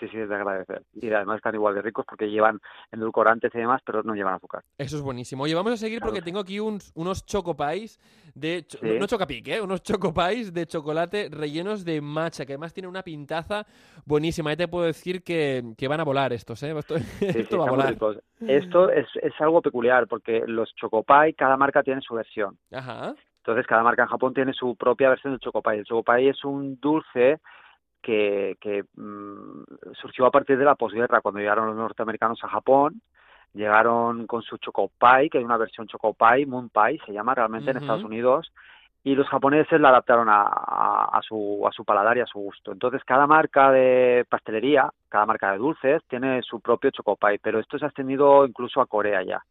Sí, 0.01 0.09
sí, 0.09 0.19
es 0.19 0.29
de 0.29 0.35
agradecer. 0.35 0.83
Y 0.95 1.11
además 1.13 1.37
están 1.37 1.55
igual 1.55 1.75
de 1.75 1.83
ricos 1.83 2.05
porque 2.09 2.29
llevan 2.31 2.61
endulcorantes 2.93 3.55
y 3.55 3.59
demás, 3.59 3.81
pero 3.85 4.03
no 4.03 4.15
llevan 4.15 4.35
azúcar. 4.35 4.63
Eso 4.77 4.97
es 4.97 5.03
buenísimo. 5.03 5.45
Oye, 5.45 5.55
vamos 5.55 5.73
a 5.73 5.77
seguir 5.77 6.01
porque 6.01 6.23
tengo 6.23 6.41
aquí 6.41 6.59
uns- 6.59 6.91
unos 6.95 7.25
chocopais 7.27 7.99
de... 8.35 8.65
cho- 8.67 8.79
Sí. 8.79 8.99
No 8.99 9.07
chocapic, 9.07 9.49
¿eh? 9.49 9.61
Unos 9.61 9.83
chocopais 9.83 10.53
de 10.53 10.67
chocolate 10.67 11.29
rellenos 11.31 11.85
de 11.85 12.01
matcha, 12.01 12.47
que 12.47 12.53
además 12.53 12.73
tienen 12.73 12.91
una 12.91 13.03
pintaza 13.03 13.67
buenísima. 14.05 14.51
Ya 14.53 14.57
te 14.57 14.69
puedo 14.69 14.85
decir 14.87 15.23
que, 15.23 15.63
que 15.77 15.89
van 15.89 16.01
a 16.01 16.05
volar 16.05 16.33
estos, 16.33 16.63
¿eh? 16.63 16.75
Esto, 16.79 16.97
Sí, 16.99 17.33
sí, 17.33 17.39
esto 17.41 17.59
va 17.59 17.67
a 17.67 17.71
volar. 17.71 17.91
ricos. 17.91 18.19
Esto 18.41 18.91
es, 18.91 19.07
es 19.23 19.33
algo 19.41 19.61
peculiar 19.63 20.07
porque 20.07 20.45
los 20.47 20.73
Chocopay, 20.77 21.35
cada 21.35 21.57
marca 21.57 21.83
tiene 21.83 22.01
su 22.01 22.15
versión. 22.15 22.57
Ajá. 22.73 23.15
Entonces, 23.39 23.67
cada 23.67 23.83
marca 23.83 24.03
en 24.03 24.09
Japón 24.09 24.35
tiene 24.35 24.53
su 24.53 24.77
propia 24.77 25.09
versión 25.09 25.33
del 25.33 25.41
Chocopay. 25.41 25.79
El 25.79 25.85
Chocopay 25.85 26.29
es 26.29 26.45
un 26.45 26.79
dulce 26.81 27.41
que, 28.09 28.57
que 28.59 28.85
mm, 28.97 29.65
surgió 30.01 30.25
a 30.25 30.31
partir 30.31 30.57
de 30.57 30.65
la 30.65 30.77
posguerra, 30.77 31.21
cuando 31.21 31.41
llegaron 31.41 31.67
los 31.67 31.77
norteamericanos 31.77 32.43
a 32.43 32.49
Japón. 32.49 33.03
Llegaron 33.53 34.27
con 34.27 34.41
su 34.41 34.57
Chocopay, 34.57 35.29
que 35.29 35.37
hay 35.37 35.45
una 35.45 35.59
versión 35.59 35.87
Chocopay, 35.87 36.47
Moon 36.47 36.71
Pie, 36.71 37.01
se 37.05 37.13
llama 37.13 37.35
realmente 37.35 37.71
en. 37.71 37.77
Estados 37.77 38.05
Unidos, 38.05 38.51
y 39.05 39.15
los 39.15 39.29
japoneses 39.29 39.79
la 39.79 39.91
adaptaron 39.91 40.31
a, 40.31 40.41
a, 40.41 41.19
a 41.19 41.21
su, 41.21 41.63
a 41.69 41.73
su 41.73 41.85
paladar 41.85 42.17
y 42.17 42.21
a 42.21 42.27
su 42.27 42.39
gusto. 42.39 42.73
Entonces, 42.73 43.05
cada 43.05 43.27
marca 43.27 43.71
de 43.73 44.25
pastelería, 44.27 44.91
cada 45.11 45.27
marca 45.27 45.53
de 45.53 45.59
dulces, 45.59 46.03
tiene 46.09 46.41
su 46.43 46.61
propio 46.61 46.91
Chocopay, 46.91 47.37
pero 47.39 47.59
esto 47.59 47.79
se 47.79 47.85
ha 47.85 47.89
extendido 47.89 48.47
incluso 48.47 48.81
a 48.81 48.87
Corea 48.87 49.23
ya. 49.23 49.43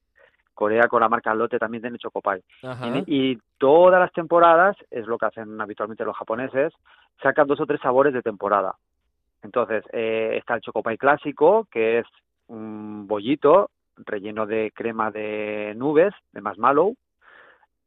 Corea 0.58 0.88
con 0.88 1.02
la 1.02 1.08
marca 1.08 1.36
Lotte 1.36 1.60
también 1.60 1.84
tiene 1.84 2.00
Chocopay. 2.00 2.42
Y, 3.06 3.32
y 3.34 3.38
todas 3.60 4.00
las 4.00 4.12
temporadas, 4.12 4.76
es 4.90 5.06
lo 5.06 5.20
que 5.20 5.28
hacen 5.28 5.62
habitualmente 5.62 6.04
los 6.04 6.18
japoneses, 6.18 6.74
sacan 7.22 7.46
dos 7.46 7.62
o 7.62 7.68
tres 7.68 7.80
sabores 7.80 8.12
de 8.12 8.24
temporada. 8.24 8.74
Entonces, 9.44 9.84
eh, 9.94 10.36
está 10.40 10.56
el 10.56 10.62
Chocopay 10.62 10.98
clásico, 10.98 11.68
que 11.72 12.00
es 12.00 12.08
un 12.48 13.06
bollito 13.08 13.70
relleno 13.98 14.48
de 14.48 14.72
crema 14.74 15.12
de 15.12 15.74
nubes, 15.76 16.14
de 16.32 16.42
marshmallow, 16.42 16.96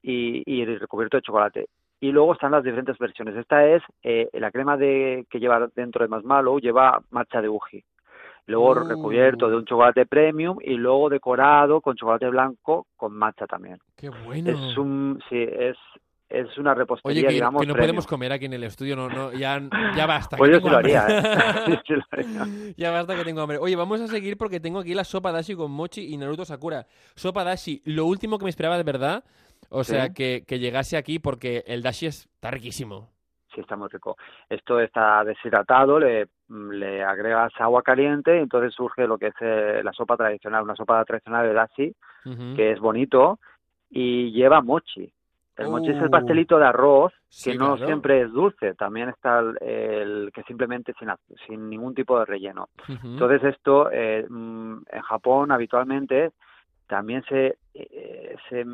y, 0.00 0.44
y 0.46 0.64
recubierto 0.78 1.16
de 1.16 1.22
chocolate. 1.22 1.66
Y 2.00 2.12
luego 2.12 2.34
están 2.34 2.52
las 2.52 2.62
diferentes 2.62 2.96
versiones. 2.98 3.34
Esta 3.36 3.66
es 3.66 3.82
eh, 4.04 4.30
la 4.34 4.52
crema 4.52 4.76
de 4.76 5.26
que 5.28 5.40
lleva 5.40 5.68
dentro 5.74 6.04
de 6.04 6.08
marshmallow, 6.08 6.60
lleva 6.60 7.02
matcha 7.10 7.42
de 7.42 7.48
uji. 7.48 7.84
Luego 8.50 8.74
recubierto 8.74 9.48
de 9.48 9.56
un 9.56 9.64
chocolate 9.64 10.06
premium 10.06 10.58
y 10.62 10.74
luego 10.74 11.08
decorado 11.08 11.80
con 11.80 11.96
chocolate 11.96 12.28
blanco 12.28 12.86
con 12.96 13.12
matcha 13.12 13.46
también. 13.46 13.78
Qué 13.96 14.08
bueno. 14.08 14.50
Es 14.50 14.76
un, 14.78 15.20
sí, 15.28 15.36
es, 15.38 15.76
es 16.28 16.58
una 16.58 16.74
repostería, 16.74 17.20
Oye, 17.20 17.26
que, 17.28 17.34
digamos, 17.34 17.60
que 17.60 17.66
no 17.66 17.72
premium. 17.74 17.86
podemos 17.88 18.06
comer 18.06 18.32
aquí 18.32 18.44
en 18.46 18.52
el 18.52 18.64
estudio, 18.64 18.94
no, 18.96 19.08
no, 19.08 19.32
ya, 19.32 19.60
ya 19.96 20.06
basta. 20.06 20.36
Pues 20.36 20.48
que 20.50 20.54
yo 20.54 20.58
tengo 20.62 20.68
sí 20.68 20.72
lo 20.72 20.78
haría, 20.78 21.06
¿eh? 21.08 21.80
Sí 21.86 21.94
lo 21.94 22.02
haría. 22.10 22.74
ya 22.76 22.90
basta 22.90 23.16
que 23.16 23.24
tengo 23.24 23.40
hambre. 23.40 23.58
Oye, 23.58 23.76
vamos 23.76 24.00
a 24.00 24.06
seguir 24.06 24.36
porque 24.36 24.60
tengo 24.60 24.78
aquí 24.80 24.94
la 24.94 25.04
sopa 25.04 25.32
dashi 25.32 25.54
con 25.54 25.70
mochi 25.70 26.12
y 26.12 26.16
Naruto 26.16 26.44
Sakura. 26.44 26.86
Sopa 27.14 27.44
dashi, 27.44 27.82
lo 27.84 28.06
último 28.06 28.38
que 28.38 28.44
me 28.44 28.50
esperaba 28.50 28.76
de 28.76 28.84
verdad, 28.84 29.24
o 29.70 29.84
Sí. 29.84 29.92
sea, 29.92 30.12
que, 30.12 30.44
que 30.46 30.58
llegase 30.58 30.96
aquí 30.96 31.18
porque 31.18 31.64
el 31.66 31.82
dashi 31.82 32.06
es- 32.06 32.26
está 32.34 32.50
riquísimo. 32.50 33.10
Sí, 33.60 33.62
está 33.62 33.76
muy 33.76 33.88
rico. 33.88 34.16
Esto 34.48 34.80
está 34.80 35.22
deshidratado, 35.24 35.98
le, 35.98 36.28
le 36.48 37.04
agregas 37.04 37.52
agua 37.58 37.82
caliente 37.82 38.36
y 38.36 38.40
entonces 38.40 38.74
surge 38.74 39.06
lo 39.06 39.18
que 39.18 39.28
es 39.28 39.34
eh, 39.40 39.80
la 39.84 39.92
sopa 39.92 40.16
tradicional, 40.16 40.62
una 40.64 40.74
sopa 40.74 41.04
tradicional 41.04 41.46
de 41.46 41.52
dashi, 41.52 41.94
Ujú. 42.24 42.56
que 42.56 42.72
es 42.72 42.80
bonito 42.80 43.38
y 43.90 44.30
lleva 44.32 44.60
mochi. 44.62 45.12
El 45.56 45.68
mochi 45.68 45.90
es 45.90 45.96
el 45.98 46.06
Uh. 46.06 46.10
pastelito 46.10 46.58
de 46.58 46.66
arroz 46.66 47.12
que 47.44 47.54
no 47.54 47.74
claro. 47.76 47.86
siempre 47.86 48.22
es 48.22 48.32
dulce, 48.32 48.74
también 48.74 49.10
está 49.10 49.40
el, 49.40 49.58
el 49.60 50.30
que 50.32 50.42
simplemente 50.44 50.94
sin, 50.98 51.08
sin 51.46 51.68
ningún 51.68 51.94
tipo 51.94 52.18
de 52.18 52.24
relleno. 52.24 52.68
Entonces 52.88 53.44
esto 53.44 53.90
eh, 53.92 54.26
mm, 54.28 54.78
en 54.90 55.02
Japón 55.02 55.52
habitualmente 55.52 56.32
también 56.90 57.22
se, 57.28 57.56
eh, 57.72 58.36
se, 58.48 58.64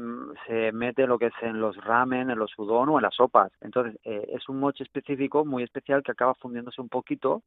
se 0.47 0.73
mete 0.73 1.07
lo 1.07 1.19
que 1.19 1.27
es 1.27 1.35
en 1.43 1.61
los 1.61 1.77
ramen, 1.85 2.31
en 2.31 2.39
los 2.39 2.51
udon 2.59 2.89
o 2.89 2.97
en 2.99 3.03
las 3.03 3.15
sopas. 3.15 3.53
Entonces 3.61 4.01
eh, 4.05 4.31
es 4.33 4.49
un 4.49 4.59
mochi 4.59 4.83
específico 4.83 5.45
muy 5.45 5.63
especial 5.63 6.03
que 6.03 6.13
acaba 6.13 6.35
fundiéndose 6.35 6.81
un 6.81 6.89
poquito 6.89 7.43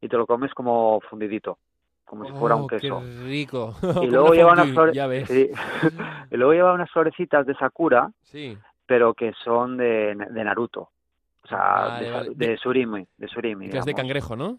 y 0.00 0.08
te 0.08 0.16
lo 0.16 0.26
comes 0.26 0.54
como 0.54 1.00
fundidito, 1.02 1.58
como 2.06 2.24
si 2.24 2.32
fuera 2.32 2.56
un 2.56 2.62
Oh, 2.62 2.66
queso. 2.66 3.00
Qué 3.00 3.22
rico. 3.24 3.74
Y 4.02 4.06
luego 4.10 4.32
lleva 4.32 4.52
unas 4.54 4.68
sí. 5.28 5.50
y 6.30 6.36
luego 6.38 6.52
lleva 6.54 6.72
unas 6.72 6.90
florecitas 6.90 7.44
de 7.46 7.54
sakura, 7.56 8.10
Sí. 8.22 8.56
pero 8.86 9.12
que 9.12 9.34
son 9.44 9.76
de, 9.76 10.14
de 10.30 10.44
Naruto. 10.44 10.88
O 11.44 11.48
sea, 11.48 11.58
Vale, 11.58 12.06
de, 12.06 12.12
vale. 12.12 12.30
de 12.36 12.56
surimi, 12.56 13.06
de 13.18 13.28
surimi. 13.28 13.68
Que 13.68 13.78
es 13.78 13.84
de 13.84 13.92
cangrejo, 13.94 14.34
¿no? 14.34 14.58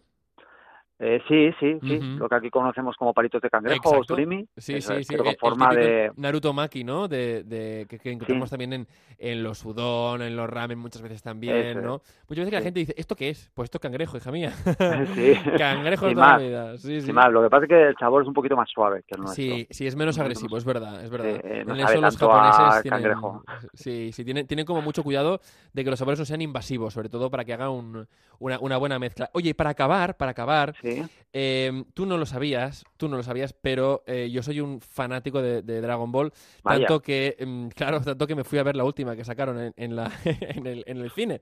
Eh, 1.04 1.20
sí, 1.28 1.50
sí, 1.60 1.80
sí. 1.82 2.00
Lo 2.20 2.30
que 2.30 2.36
aquí 2.36 2.52
conocemos 2.52 2.96
como 2.96 3.12
palitos 3.12 3.42
de 3.42 3.50
cangrejo 3.50 3.90
o 3.90 4.04
surimi. 4.04 4.46
Sí, 4.56 4.80
sí, 4.82 4.94
es, 4.94 5.08
sí. 5.08 5.16
Pero 5.18 5.24
el- 5.32 5.36
con 5.38 5.54
el 5.54 5.58
forma 5.58 5.74
de... 5.74 6.12
Naruto 6.16 6.54
Maki, 6.54 6.84
¿no? 6.84 7.08
De, 7.08 7.44
de, 7.44 7.88
que, 7.90 7.98
que 7.98 8.12
encontramos 8.12 8.50
Sí. 8.50 8.52
también 8.52 8.74
en, 8.74 8.88
en 9.18 9.42
los 9.42 9.66
udon, 9.66 10.22
en 10.22 10.36
los 10.36 10.48
ramen 10.48 10.78
muchas 10.78 11.02
veces 11.02 11.24
también, 11.24 11.82
¿no? 11.82 12.02
Muchas 12.30 12.46
veces 12.46 12.50
que 12.52 12.56
la 12.58 12.62
gente 12.62 12.80
dice, 12.82 12.94
¿esto 12.98 13.16
qué 13.16 13.30
es? 13.30 13.50
Pues 13.56 13.66
esto 13.66 13.80
es 13.80 13.82
cangrejo, 13.82 14.16
hija 14.18 14.32
mía. 14.32 14.52
Sí. 15.16 15.34
cangrejo 15.58 16.06
Sin 16.06 16.14
toda 16.16 16.34
la 16.34 16.38
vida. 16.38 16.78
Sí, 16.78 17.02
sí. 17.02 17.12
Más, 17.12 17.32
lo 17.32 17.42
que 17.42 17.50
pasa 17.50 17.64
es 17.64 17.70
que 17.70 17.82
el 17.88 17.96
sabor 17.98 18.22
es 18.22 18.28
un 18.28 18.36
poquito 18.36 18.56
más 18.56 18.70
suave 18.70 19.02
que 19.08 19.16
el 19.16 19.22
nuestro. 19.22 19.44
Sí, 19.44 19.68
sí, 19.72 19.88
es 19.88 19.96
menos 19.96 20.20
agresivo, 20.20 20.56
es 20.56 20.66
verdad, 20.66 21.04
es 21.04 21.10
verdad. 21.10 21.42
Eh, 21.44 21.64
no 21.66 21.74
en 21.74 21.80
eso 21.80 22.00
los 22.00 22.16
japoneses 22.16 22.84
tienen, 22.84 23.02
cangrejo. 23.02 23.44
sí, 23.74 24.12
sí, 24.14 24.24
tienen, 24.24 24.46
tienen 24.46 24.68
como 24.68 24.84
mucho 24.84 25.02
cuidado 25.04 25.42
de 25.74 25.84
que 25.84 25.90
los 25.90 25.98
sabores 25.98 26.20
no 26.20 26.26
sean 26.26 26.42
invasivos, 26.42 26.94
sobre 26.94 27.10
todo 27.10 27.32
para 27.32 27.44
que 27.44 27.54
haga 27.54 27.72
un- 27.72 28.08
una, 28.38 28.60
una 28.60 28.78
buena 28.78 29.00
mezcla. 29.00 29.30
Oye, 29.34 29.56
para 29.56 29.72
acabar, 29.72 30.16
para 30.18 30.32
acabar, 30.32 30.76
Sí. 30.82 30.91
Eh, 31.34 31.84
tú 31.94 32.06
no 32.06 32.18
lo 32.18 32.26
sabías, 32.26 32.84
tú 32.98 33.08
no 33.08 33.18
lo 33.18 33.24
sabías, 33.24 33.54
pero 33.54 34.04
eh, 34.06 34.30
yo 34.32 34.44
soy 34.44 34.60
un 34.60 34.82
fanático 34.82 35.42
de, 35.42 35.62
de 35.62 35.82
Dragon 35.82 36.12
Ball, 36.12 36.34
Vaya. 36.64 36.80
tanto 36.80 37.02
que, 37.02 37.38
mm, 37.40 37.68
claro, 37.76 38.02
tanto 38.02 38.28
que 38.28 38.36
me 38.36 38.44
fui 38.44 38.60
a 38.60 38.64
ver 38.64 38.76
la 38.76 38.84
última 38.84 39.16
que 39.16 39.24
sacaron 39.24 39.60
en, 39.60 39.74
en 39.78 39.96
la, 39.96 40.12
en, 40.26 40.68
el, 40.68 40.84
en 40.88 40.98
el 40.98 41.12
cine. 41.12 41.42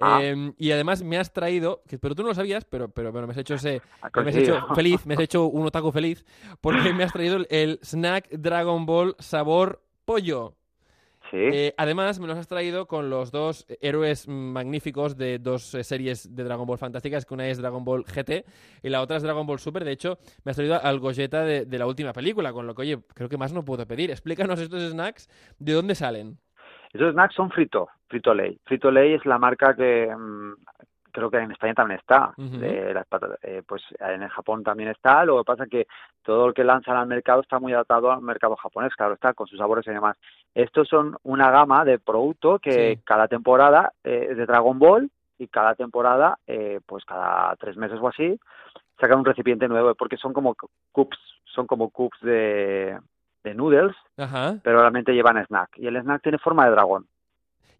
Ah. 0.00 0.20
Eh, 0.22 0.52
y 0.58 0.70
además 0.72 1.02
me 1.02 1.18
has 1.18 1.32
traído, 1.32 1.82
que, 1.86 1.98
pero 1.98 2.14
tú 2.14 2.22
no 2.22 2.28
lo 2.28 2.34
sabías, 2.34 2.64
pero, 2.64 2.88
pero, 2.88 3.12
pero 3.12 3.26
me 3.26 3.32
has 3.32 3.38
hecho 3.38 3.54
ese, 3.54 3.80
me 4.14 4.30
has 4.30 4.36
hecho 4.36 4.66
feliz, 4.74 5.06
me 5.06 5.14
has 5.14 5.20
hecho 5.20 5.46
un 5.46 5.66
otaku 5.66 5.92
feliz, 5.92 6.24
porque 6.60 6.92
me 6.92 7.04
has 7.04 7.12
traído 7.12 7.36
el, 7.36 7.46
el 7.50 7.78
snack 7.82 8.28
Dragon 8.30 8.86
Ball 8.86 9.14
sabor 9.18 9.82
pollo. 10.04 10.57
Sí. 11.30 11.36
Eh, 11.36 11.74
además, 11.76 12.18
me 12.20 12.26
los 12.26 12.38
has 12.38 12.48
traído 12.48 12.86
con 12.86 13.10
los 13.10 13.30
dos 13.30 13.66
héroes 13.80 14.26
magníficos 14.28 15.16
de 15.16 15.38
dos 15.38 15.74
eh, 15.74 15.84
series 15.84 16.34
de 16.34 16.44
Dragon 16.44 16.66
Ball 16.66 16.78
fantásticas, 16.78 17.26
que 17.26 17.34
una 17.34 17.46
es 17.46 17.58
Dragon 17.58 17.84
Ball 17.84 18.04
GT 18.04 18.44
y 18.82 18.88
la 18.88 19.02
otra 19.02 19.18
es 19.18 19.22
Dragon 19.22 19.46
Ball 19.46 19.58
Super. 19.58 19.84
De 19.84 19.92
hecho, 19.92 20.18
me 20.44 20.50
has 20.50 20.56
traído 20.56 20.80
al 20.82 21.00
Gogeta 21.00 21.44
de, 21.44 21.66
de 21.66 21.78
la 21.78 21.86
última 21.86 22.12
película, 22.12 22.52
con 22.52 22.66
lo 22.66 22.74
que, 22.74 22.82
oye, 22.82 22.98
creo 23.14 23.28
que 23.28 23.36
más 23.36 23.52
no 23.52 23.64
puedo 23.64 23.86
pedir. 23.86 24.10
Explícanos 24.10 24.60
estos 24.60 24.90
snacks, 24.90 25.28
¿de 25.58 25.72
dónde 25.72 25.94
salen? 25.94 26.38
Esos 26.92 27.12
snacks 27.12 27.34
son 27.34 27.50
frito, 27.50 27.88
Frito 28.08 28.32
Lay. 28.32 28.58
Frito 28.64 28.90
Lay 28.90 29.14
es 29.14 29.26
la 29.26 29.38
marca 29.38 29.74
que, 29.76 30.08
mm, 30.14 30.54
creo 31.12 31.30
que 31.30 31.38
en 31.38 31.52
España 31.52 31.74
también 31.74 32.00
está. 32.00 32.32
Eh, 32.38 32.92
las 32.94 33.06
eh, 33.42 33.62
pues 33.66 33.82
en 33.98 34.22
el 34.22 34.28
Japón 34.28 34.62
también 34.64 34.90
está. 34.90 35.24
Lo 35.24 35.38
que 35.38 35.44
pasa 35.44 35.64
es 35.64 35.70
que 35.70 35.86
todo 36.22 36.48
lo 36.48 36.52
que 36.54 36.64
lanzan 36.64 36.96
al 36.96 37.06
mercado 37.06 37.40
está 37.40 37.58
muy 37.58 37.72
adaptado 37.72 38.10
al 38.12 38.20
mercado 38.22 38.56
japonés, 38.56 38.94
claro 38.94 39.14
está, 39.14 39.34
con 39.34 39.46
sus 39.46 39.58
sabores 39.58 39.86
y 39.86 39.90
demás. 39.90 40.16
Estos 40.54 40.88
son 40.88 41.16
una 41.22 41.50
gama 41.50 41.84
de 41.84 41.98
productos 41.98 42.60
que 42.60 42.94
Sí. 42.96 43.02
cada 43.04 43.28
temporada 43.28 43.92
eh, 44.04 44.34
de 44.34 44.46
Dragon 44.46 44.78
Ball 44.78 45.10
y 45.38 45.46
cada 45.48 45.74
temporada, 45.74 46.38
eh, 46.46 46.80
pues 46.86 47.04
cada 47.04 47.54
tres 47.56 47.76
meses 47.76 47.98
o 48.00 48.08
así, 48.08 48.38
sacan 49.00 49.18
un 49.20 49.24
recipiente 49.24 49.68
nuevo, 49.68 49.94
porque 49.94 50.16
son 50.16 50.32
como 50.32 50.54
cu- 50.54 50.68
cups, 50.92 51.18
son 51.44 51.66
como 51.66 51.90
cups 51.90 52.18
de, 52.22 52.98
de 53.44 53.54
noodles, 53.54 53.94
Ajá. 54.16 54.56
pero 54.64 54.80
realmente 54.80 55.12
llevan 55.14 55.44
snack. 55.46 55.70
Y 55.78 55.86
el 55.86 55.96
snack 55.96 56.22
tiene 56.22 56.38
forma 56.38 56.64
de 56.64 56.72
dragón. 56.72 57.06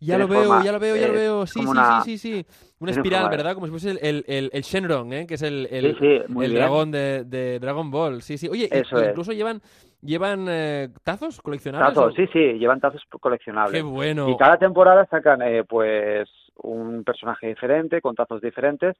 Ya 0.00 0.16
lo 0.18 0.28
veo, 0.28 0.44
forma, 0.44 0.64
ya 0.64 0.72
lo 0.72 0.78
veo, 0.78 0.96
ya 0.96 1.08
lo 1.08 1.14
eh, 1.14 1.16
veo. 1.16 1.46
Sí, 1.46 1.60
sí, 1.60 1.66
una- 1.66 2.00
sí, 2.02 2.18
sí, 2.18 2.18
sí. 2.44 2.46
Una 2.78 2.92
espiral, 2.92 3.22
forma 3.22 3.36
¿verdad? 3.36 3.54
Como 3.54 3.66
si 3.66 3.70
fuese 3.72 3.90
el, 3.90 3.98
el, 4.02 4.24
el, 4.28 4.50
el 4.52 4.62
Shenron, 4.62 5.12
¿eh? 5.12 5.26
Que 5.26 5.34
es 5.34 5.42
el, 5.42 5.66
el, 5.70 5.96
Sí, 5.96 5.98
sí, 6.00 6.32
muy 6.32 6.44
el 6.44 6.52
bien. 6.52 6.62
dragón 6.62 6.90
de, 6.92 7.24
de 7.24 7.58
Dragon 7.58 7.90
Ball. 7.90 8.22
Sí, 8.22 8.38
sí. 8.38 8.48
Oye, 8.48 8.68
Eso 8.70 8.96
es. 8.98 9.08
incluso 9.10 9.32
llevan, 9.32 9.60
llevan 10.00 10.46
eh, 10.48 10.88
tazos 11.02 11.40
coleccionables. 11.40 11.94
Tazos, 11.94 12.12
o- 12.12 12.16
sí, 12.16 12.26
sí, 12.32 12.38
llevan 12.58 12.78
tazos 12.80 13.02
coleccionables. 13.20 13.72
Qué 13.72 13.82
bueno. 13.82 14.28
Y 14.28 14.36
cada 14.36 14.56
temporada 14.56 15.04
sacan 15.10 15.42
eh, 15.42 15.64
pues 15.64 16.28
un 16.62 17.02
personaje 17.02 17.48
diferente, 17.48 18.00
con 18.00 18.14
tazos 18.14 18.40
diferentes, 18.40 18.96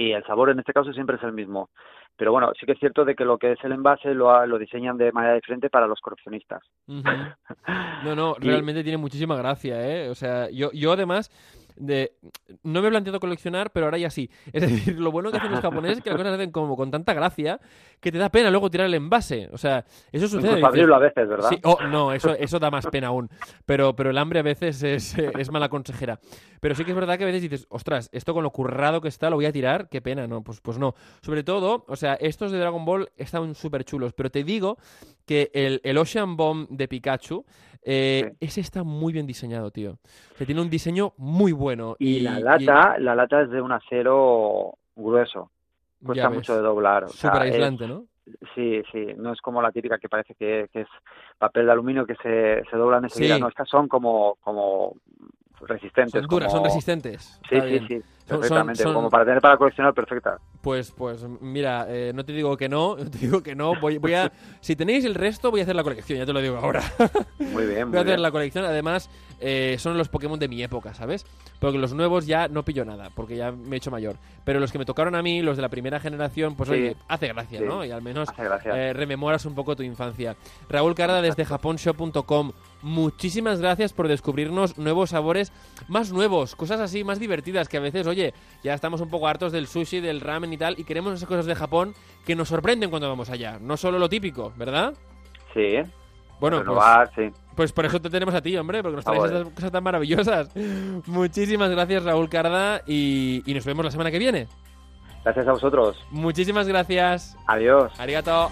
y 0.00 0.12
el 0.12 0.24
sabor 0.24 0.50
en 0.50 0.58
este 0.58 0.72
caso 0.72 0.92
siempre 0.92 1.16
es 1.16 1.22
el 1.22 1.32
mismo. 1.32 1.68
Pero 2.16 2.32
bueno, 2.32 2.52
sí 2.58 2.66
que 2.66 2.72
es 2.72 2.78
cierto 2.78 3.04
de 3.04 3.14
que 3.14 3.24
lo 3.24 3.38
que 3.38 3.52
es 3.52 3.58
el 3.64 3.72
envase 3.72 4.14
lo, 4.14 4.30
ha- 4.30 4.46
lo 4.46 4.58
diseñan 4.58 4.96
de 4.98 5.10
manera 5.12 5.34
diferente 5.34 5.70
para 5.70 5.86
los 5.86 6.00
coleccionistas. 6.00 6.60
Ujú. 6.86 7.02
No, 8.04 8.14
no, 8.14 8.34
Y- 8.40 8.46
realmente 8.46 8.82
tiene 8.82 8.98
muchísima 8.98 9.36
gracia, 9.36 9.76
¿eh? 9.86 10.08
O 10.10 10.14
sea, 10.14 10.48
yo, 10.50 10.70
yo 10.72 10.92
además 10.92 11.30
de 11.80 12.12
no 12.62 12.80
me 12.82 12.88
he 12.88 12.90
planteado 12.90 13.18
coleccionar, 13.20 13.72
pero 13.72 13.86
ahora 13.86 13.98
ya 13.98 14.10
sí. 14.10 14.30
Es 14.52 14.62
decir, 14.62 14.98
lo 14.98 15.10
bueno 15.10 15.30
que 15.30 15.38
hacen 15.38 15.50
los 15.50 15.60
japoneses 15.60 15.98
es 15.98 16.04
que 16.04 16.10
las 16.10 16.18
cosas 16.18 16.34
hacen 16.34 16.50
como 16.50 16.76
con 16.76 16.90
tanta 16.90 17.14
gracia 17.14 17.60
que 18.00 18.12
te 18.12 18.18
da 18.18 18.30
pena 18.30 18.50
luego 18.50 18.70
tirar 18.70 18.86
el 18.86 18.94
envase. 18.94 19.48
O 19.52 19.58
sea, 19.58 19.84
eso 20.12 20.28
sucede. 20.28 20.64
Abrirlo 20.64 20.94
a 20.94 20.98
veces, 20.98 21.28
¿verdad? 21.28 21.48
Sí, 21.48 21.58
oh, 21.64 21.78
no, 21.90 22.12
eso, 22.12 22.34
eso 22.34 22.58
da 22.58 22.70
más 22.70 22.86
pena 22.86 23.08
aún. 23.08 23.28
Pero, 23.66 23.94
pero 23.96 24.10
el 24.10 24.18
hambre 24.18 24.40
a 24.40 24.42
veces 24.42 24.82
es, 24.82 25.16
es 25.16 25.50
mala 25.50 25.68
consejera. 25.68 26.20
Pero 26.60 26.74
sí 26.74 26.84
que 26.84 26.90
es 26.90 26.96
verdad 26.96 27.16
que 27.16 27.24
a 27.24 27.26
veces 27.26 27.42
dices, 27.42 27.66
ostras, 27.70 28.10
esto 28.12 28.34
con 28.34 28.42
lo 28.42 28.50
currado 28.50 29.00
que 29.00 29.08
está 29.08 29.30
lo 29.30 29.36
voy 29.36 29.46
a 29.46 29.52
tirar, 29.52 29.88
qué 29.88 30.00
pena, 30.02 30.26
no, 30.26 30.42
pues, 30.42 30.60
pues 30.60 30.78
no. 30.78 30.94
Sobre 31.22 31.42
todo, 31.42 31.84
o 31.88 31.96
sea, 31.96 32.14
estos 32.14 32.52
de 32.52 32.58
Dragon 32.58 32.84
Ball 32.84 33.10
están 33.16 33.54
súper 33.54 33.84
chulos, 33.84 34.12
pero 34.12 34.30
te 34.30 34.44
digo 34.44 34.78
que 35.30 35.48
el, 35.54 35.80
el 35.84 35.96
Ocean 35.96 36.36
Bomb 36.36 36.66
de 36.70 36.88
Pikachu, 36.88 37.44
eh, 37.84 38.32
ese 38.40 38.60
está 38.60 38.82
muy 38.82 39.12
bien 39.12 39.28
diseñado, 39.28 39.70
tío. 39.70 39.92
O 39.92 40.36
sea, 40.36 40.44
tiene 40.44 40.60
un 40.60 40.68
diseño 40.68 41.12
muy 41.18 41.52
bueno. 41.52 41.94
Y, 42.00 42.18
la 42.18 42.40
lata, 42.40 42.98
la 42.98 43.14
lata 43.14 43.42
es 43.42 43.50
de 43.50 43.60
un 43.62 43.70
acero 43.70 44.74
grueso. 44.96 45.52
Cuesta 46.04 46.30
mucho 46.30 46.56
de 46.56 46.62
doblar. 46.62 47.04
o 47.04 47.08
sea, 47.10 47.30
Súper 47.30 47.46
es- 47.46 47.54
aislante, 47.54 47.86
¿no? 47.86 48.06
Sí, 48.56 48.82
sí, 48.90 49.06
no 49.16 49.32
es 49.32 49.40
como 49.40 49.62
la 49.62 49.70
típica 49.70 49.98
que 49.98 50.08
parece 50.08 50.34
que, 50.34 50.68
que 50.72 50.80
es 50.80 50.88
papel 51.38 51.66
de 51.66 51.72
aluminio 51.72 52.04
que 52.06 52.16
se, 52.16 52.64
se 52.68 52.76
dobla 52.76 52.98
enseguida. 52.98 53.36
Sí. 53.36 53.40
No, 53.40 53.46
estas 53.48 53.68
son 53.68 53.86
como, 53.86 54.34
como 54.40 54.96
resistentes. 55.68 56.12
Son 56.20 56.26
duras, 56.28 56.50
son 56.52 56.64
resistentes. 56.64 57.40
Sí, 57.48 57.60
sí, 57.60 57.78
sí, 57.88 58.02
perfectamente. 58.26 58.82
son- 58.82 58.94
Como 58.94 59.10
para 59.10 59.24
tener 59.24 59.40
para 59.40 59.56
coleccionar, 59.56 59.92
perfecta. 59.94 60.38
Pues, 60.60 60.90
pues 60.90 61.24
mira, 61.40 61.86
eh, 61.88 62.12
no 62.14 62.24
te 62.24 62.32
digo 62.32 62.56
que 62.56 62.68
no, 62.68 62.96
no 62.98 63.10
te 63.10 63.18
digo 63.18 63.42
que 63.42 63.54
no. 63.54 63.78
Voy, 63.80 63.98
voy 63.98 64.14
a, 64.14 64.30
si 64.60 64.76
tenéis 64.76 65.04
el 65.04 65.14
resto, 65.14 65.50
voy 65.50 65.60
a 65.60 65.62
hacer 65.64 65.76
la 65.76 65.82
colección, 65.82 66.18
ya 66.18 66.26
te 66.26 66.32
lo 66.32 66.40
digo 66.40 66.56
ahora. 66.58 66.82
Muy 67.38 67.66
bien, 67.66 67.88
Voy 67.90 67.98
a 67.98 68.00
hacer 68.00 68.06
bien. 68.14 68.22
la 68.22 68.30
colección. 68.30 68.64
Además, 68.64 69.10
eh, 69.40 69.76
son 69.78 69.96
los 69.96 70.08
Pokémon 70.08 70.38
de 70.38 70.48
mi 70.48 70.62
época, 70.62 70.94
¿sabes? 70.94 71.24
Porque 71.58 71.78
los 71.78 71.92
nuevos 71.94 72.26
ya 72.26 72.48
no 72.48 72.64
pillo 72.64 72.84
nada, 72.84 73.10
porque 73.14 73.36
ya 73.36 73.52
me 73.52 73.76
he 73.76 73.78
hecho 73.78 73.90
mayor. 73.90 74.16
Pero 74.44 74.60
los 74.60 74.72
que 74.72 74.78
me 74.78 74.84
tocaron 74.84 75.14
a 75.14 75.22
mí, 75.22 75.42
los 75.42 75.56
de 75.56 75.62
la 75.62 75.68
primera 75.68 76.00
generación, 76.00 76.56
pues 76.56 76.68
Sí. 76.68 76.74
oye, 76.74 76.96
hace 77.08 77.28
gracia, 77.28 77.58
Sí. 77.58 77.64
¿no? 77.66 77.84
Y 77.84 77.90
al 77.90 78.02
menos 78.02 78.28
eh, 78.64 78.92
rememoras 78.92 79.44
un 79.46 79.54
poco 79.54 79.76
tu 79.76 79.82
infancia. 79.82 80.36
Raúl 80.68 80.94
Carda 80.94 81.20
desde 81.22 81.44
japonshop.com. 81.44 82.52
Muchísimas 82.82 83.60
gracias 83.60 83.92
por 83.92 84.08
descubrirnos 84.08 84.78
nuevos 84.78 85.10
sabores 85.10 85.52
más 85.88 86.12
nuevos, 86.12 86.56
cosas 86.56 86.80
así 86.80 87.04
más 87.04 87.18
divertidas 87.20 87.68
que 87.68 87.76
a 87.76 87.80
veces, 87.80 88.06
oye, 88.06 88.32
ya 88.64 88.72
estamos 88.74 89.00
un 89.00 89.10
poco 89.10 89.28
hartos 89.28 89.52
del 89.52 89.66
sushi, 89.66 90.00
del 90.00 90.20
ramen 90.20 90.52
y 90.52 90.56
tal, 90.56 90.74
y 90.78 90.84
queremos 90.84 91.14
esas 91.14 91.28
cosas 91.28 91.46
de 91.46 91.54
Japón 91.54 91.94
que 92.24 92.34
nos 92.34 92.48
sorprenden 92.48 92.88
cuando 92.90 93.08
vamos 93.08 93.28
allá. 93.30 93.58
No 93.60 93.76
solo 93.76 93.98
lo 93.98 94.08
típico, 94.08 94.52
¿verdad? 94.56 94.94
Sí, 95.52 95.78
Bueno, 96.40 96.62
pues, 96.64 97.10
sí. 97.14 97.40
pues 97.54 97.72
por 97.72 97.84
eso 97.84 98.00
te 98.00 98.08
tenemos 98.08 98.34
a 98.34 98.40
ti, 98.40 98.56
hombre, 98.56 98.82
porque 98.82 98.96
nos 98.96 99.06
Ah, 99.06 99.10
traes 99.12 99.32
estas 99.32 99.52
cosas 99.52 99.72
tan 99.72 99.84
maravillosas. 99.84 100.50
Muchísimas 101.06 101.68
gracias, 101.70 102.02
Raúl 102.04 102.30
Carda, 102.30 102.80
y, 102.86 103.42
y 103.44 103.52
nos 103.54 103.64
vemos 103.66 103.84
la 103.84 103.90
semana 103.90 104.10
que 104.10 104.18
viene. 104.18 104.48
Gracias 105.22 105.46
a 105.48 105.52
vosotros. 105.52 105.98
Muchísimas 106.10 106.66
gracias. 106.66 107.36
Adiós. 107.46 107.92
Arigato. 107.98 108.50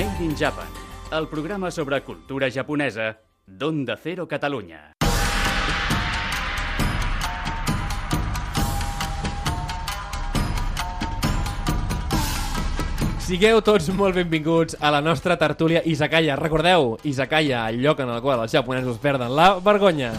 Made 0.00 0.24
in 0.24 0.34
Japan, 0.34 0.64
el 1.12 1.28
programa 1.28 1.70
sobre 1.70 2.00
cultura 2.00 2.48
japonesa 2.50 3.18
d'Onda 3.44 3.98
Cero 4.02 4.24
Catalunya. 4.26 4.94
Sigueu 13.26 13.60
tots 13.60 13.90
molt 13.92 14.16
benvinguts 14.16 14.78
a 14.80 14.88
la 14.88 15.02
nostra 15.04 15.36
tertúlia 15.36 15.84
Izakaya. 15.84 16.38
Recordeu, 16.40 16.96
Izakaya, 17.04 17.66
el 17.68 17.82
lloc 17.84 18.00
en 18.00 18.14
el 18.16 18.22
qual 18.24 18.40
els 18.46 18.56
japonesos 18.56 18.96
perden 19.04 19.36
la 19.36 19.50
vergonya. 19.60 20.14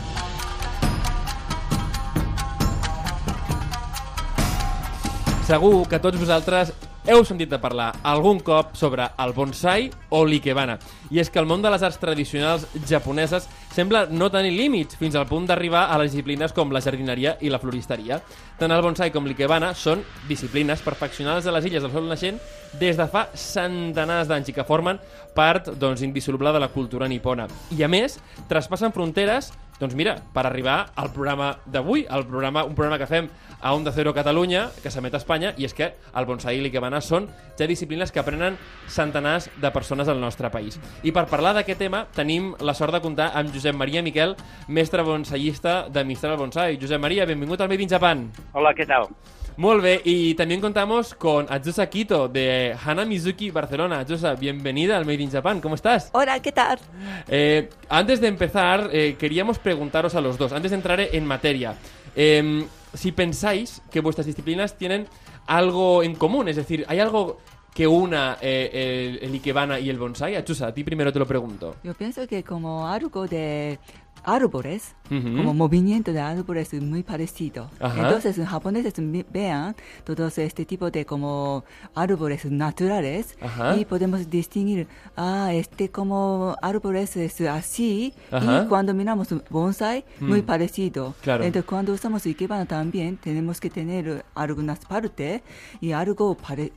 Segur 5.50 5.88
que 5.90 5.98
tots 5.98 6.22
vosaltres 6.22 6.70
heu 7.08 7.24
sentit 7.26 7.50
a 7.54 7.58
parlar 7.62 7.88
algun 8.06 8.40
cop 8.46 8.76
sobre 8.78 9.08
el 9.24 9.34
bonsai 9.34 9.88
o 10.14 10.22
l'ikebana. 10.26 10.78
I 11.10 11.22
és 11.24 11.32
que 11.34 11.40
el 11.42 11.48
món 11.50 11.64
de 11.64 11.72
les 11.74 11.82
arts 11.82 11.98
tradicionals 11.98 12.68
japoneses 12.88 13.48
sembla 13.74 14.06
no 14.12 14.30
tenir 14.30 14.52
límits 14.54 15.00
fins 15.00 15.18
al 15.18 15.26
punt 15.30 15.48
d'arribar 15.50 15.88
a 15.90 15.98
les 16.02 16.12
disciplines 16.12 16.54
com 16.54 16.72
la 16.72 16.82
jardineria 16.84 17.38
i 17.42 17.50
la 17.50 17.60
floristeria. 17.60 18.22
Tant 18.60 18.72
el 18.72 18.84
bonsai 18.86 19.10
com 19.12 19.26
l'ikebana 19.26 19.74
són 19.74 20.06
disciplines 20.30 20.84
perfeccionades 20.86 21.48
a 21.48 21.56
les 21.56 21.66
illes 21.66 21.82
del 21.82 21.94
sol 21.96 22.06
naixent 22.12 22.38
des 22.80 23.00
de 23.00 23.08
fa 23.10 23.28
centenars 23.34 24.30
d'anys 24.30 24.54
i 24.54 24.56
que 24.56 24.68
formen 24.68 25.02
part 25.34 25.74
doncs, 25.74 26.06
indissoluble 26.06 26.54
de 26.54 26.62
la 26.62 26.70
cultura 26.70 27.10
nipona. 27.10 27.48
I 27.74 27.82
a 27.84 27.90
més, 27.90 28.20
traspassen 28.48 28.94
fronteres 28.94 29.52
doncs 29.82 29.98
mira, 29.98 30.14
per 30.34 30.46
arribar 30.46 30.92
al 30.96 31.10
programa 31.10 31.56
d'avui, 31.66 32.06
al 32.06 32.28
programa, 32.30 32.64
un 32.68 32.76
programa 32.78 33.00
que 33.02 33.10
fem 33.10 33.30
a 33.62 33.74
Onda 33.74 33.92
Cero 33.94 34.14
Catalunya, 34.14 34.68
que 34.82 34.92
s'emet 34.94 35.14
a 35.14 35.22
Espanya, 35.22 35.54
i 35.58 35.66
és 35.66 35.74
que 35.78 35.92
el 36.18 36.28
bonsai 36.30 36.60
i 36.60 36.62
l'ikebana 36.62 37.02
són 37.02 37.28
ja 37.58 37.68
disciplines 37.70 38.14
que 38.14 38.22
aprenen 38.22 38.58
centenars 38.90 39.50
de 39.62 39.74
persones 39.74 40.10
al 40.10 40.22
nostre 40.22 40.50
país. 40.54 40.78
I 41.04 41.14
per 41.14 41.28
parlar 41.30 41.56
d'aquest 41.58 41.82
tema 41.82 42.06
tenim 42.14 42.54
la 42.62 42.78
sort 42.78 42.94
de 42.94 43.02
comptar 43.02 43.32
amb 43.38 43.54
Josep 43.54 43.78
Maria 43.78 44.06
Miquel, 44.06 44.38
mestre 44.68 45.06
bonsaiista 45.06 45.88
de 45.90 46.06
Mistral 46.06 46.38
Bonsai. 46.38 46.78
Josep 46.82 47.02
Maria, 47.02 47.26
benvingut 47.26 47.62
al 47.62 47.70
Made 47.70 47.86
in 47.86 47.90
Japan. 47.90 48.28
Hola, 48.54 48.74
¿qué 48.74 48.86
tal? 48.86 49.10
Muy 49.58 49.80
bien, 49.82 50.02
y 50.06 50.34
también 50.36 50.62
contamos 50.62 51.14
con 51.14 51.46
Atsusa 51.50 51.88
Kito 51.90 52.28
de 52.30 52.76
Hana 52.84 53.06
Mizuki 53.06 53.52
Barcelona. 53.52 54.00
Atsusa, 54.00 54.34
bienvenida 54.34 54.98
al 54.98 55.06
Made 55.06 55.22
in 55.22 55.30
Japan, 55.30 55.60
¿cómo 55.60 55.76
estás? 55.76 56.10
Hola, 56.14 56.42
¿qué 56.42 56.52
tal? 56.52 56.80
Eh, 57.28 57.70
antes 57.90 58.22
de 58.22 58.28
empezar, 58.28 58.90
eh, 58.94 59.16
queríamos 59.20 59.60
preguntaros 59.60 60.16
a 60.16 60.22
los 60.22 60.38
dos, 60.38 60.54
antes 60.54 60.72
de 60.72 60.78
entrar 60.78 61.02
en 61.02 61.26
materia, 61.26 61.76
eh, 62.16 62.66
si 62.94 63.12
pensáis 63.12 63.82
que 63.92 64.00
vuestras 64.00 64.26
disciplinas 64.26 64.78
tienen 64.78 65.08
algo 65.48 66.02
en 66.02 66.16
común, 66.16 66.48
es 66.48 66.56
decir, 66.56 66.86
¿hay 66.88 67.00
algo 67.00 67.40
que 67.74 67.88
una 67.88 68.38
eh, 68.42 69.18
el, 69.22 69.30
el 69.30 69.34
Ikebana 69.34 69.80
y 69.80 69.90
el 69.90 69.98
bonsai? 69.98 70.36
Atsusa, 70.36 70.68
a 70.68 70.74
ti 70.74 70.84
primero 70.84 71.12
te 71.12 71.20
lo 71.20 71.28
pregunto. 71.28 71.76
Yo 71.84 71.94
pienso 71.94 72.26
que 72.26 72.44
como 72.44 72.88
algo 72.88 73.28
de 73.28 73.80
árboles, 74.24 74.96
como 75.10 75.54
movimiento 75.54 76.14
de 76.14 76.22
árboles 76.22 76.74
es 76.74 76.82
muy 76.82 77.04
parecido. 77.04 77.70
Ajá. 77.80 78.02
Entonces, 78.02 78.38
los 78.38 78.48
japoneses 78.48 78.94
vean 79.32 79.76
todos 80.06 80.38
este 80.38 80.64
tipo 80.66 80.90
de 80.90 81.06
como 81.06 81.64
árboles 81.96 82.46
naturales 82.46 83.36
Ajá. 83.42 83.76
y 83.78 83.84
podemos 83.86 84.30
distinguir, 84.30 84.88
ah, 85.18 85.50
este 85.54 85.90
como 85.90 86.56
árboles 86.62 87.18
es 87.18 87.42
así 87.42 88.14
Ajá. 88.32 88.64
y 88.64 88.68
cuando 88.68 88.94
miramos 88.94 89.28
bonsai, 89.50 90.06
muy 90.20 90.42
Mm. 90.42 90.46
parecido. 90.46 91.14
Claro. 91.22 91.44
Entonces, 91.44 91.68
cuando 91.68 91.92
usamos 91.94 92.26
ikebana 92.26 92.66
también 92.66 93.18
tenemos 93.18 93.60
que 93.60 93.70
tener 93.70 94.24
algunas 94.36 94.80
partes 94.86 95.42
y 95.82 95.92
algo, 95.92 96.36
pare- 96.36 96.72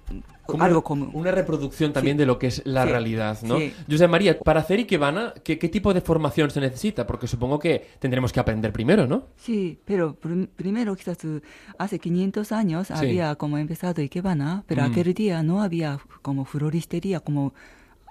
algo 0.60 0.82
común. 0.84 1.10
Una 1.14 1.30
reproducción 1.30 1.92
también 1.92 2.16
Sí. 2.16 2.18
de 2.20 2.26
lo 2.26 2.38
que 2.38 2.48
es 2.48 2.62
la 2.64 2.84
Sí. 2.84 2.90
realidad, 2.90 3.38
¿no? 3.42 3.58
Sí. 3.58 3.72
José 3.90 4.08
María, 4.08 4.38
para 4.38 4.60
hacer 4.60 4.78
Ikebana, 4.78 5.34
¿qué, 5.42 5.58
¿qué 5.58 5.68
tipo 5.68 5.92
de 5.94 6.00
formación 6.00 6.50
se 6.50 6.60
necesita? 6.60 7.06
Porque 7.06 7.26
supongo 7.26 7.58
que 7.58 7.86
tendremos 7.98 8.32
que 8.32 8.40
aprender 8.40 8.72
primero, 8.72 9.06
¿no? 9.06 9.24
Sí, 9.36 9.78
pero 9.84 10.14
prim- 10.14 10.46
primero 10.54 10.94
quizás 10.96 11.18
hace 11.78 11.98
500 11.98 12.52
años 12.52 12.90
había 12.90 13.34
como 13.36 13.58
empezado 13.58 14.02
Ikebana, 14.02 14.64
pero 14.66 14.82
Mm. 14.82 14.86
aquel 14.86 15.14
día 15.14 15.42
no 15.42 15.62
había 15.62 15.98
como 16.22 16.44
floristería 16.44 17.20
como 17.20 17.54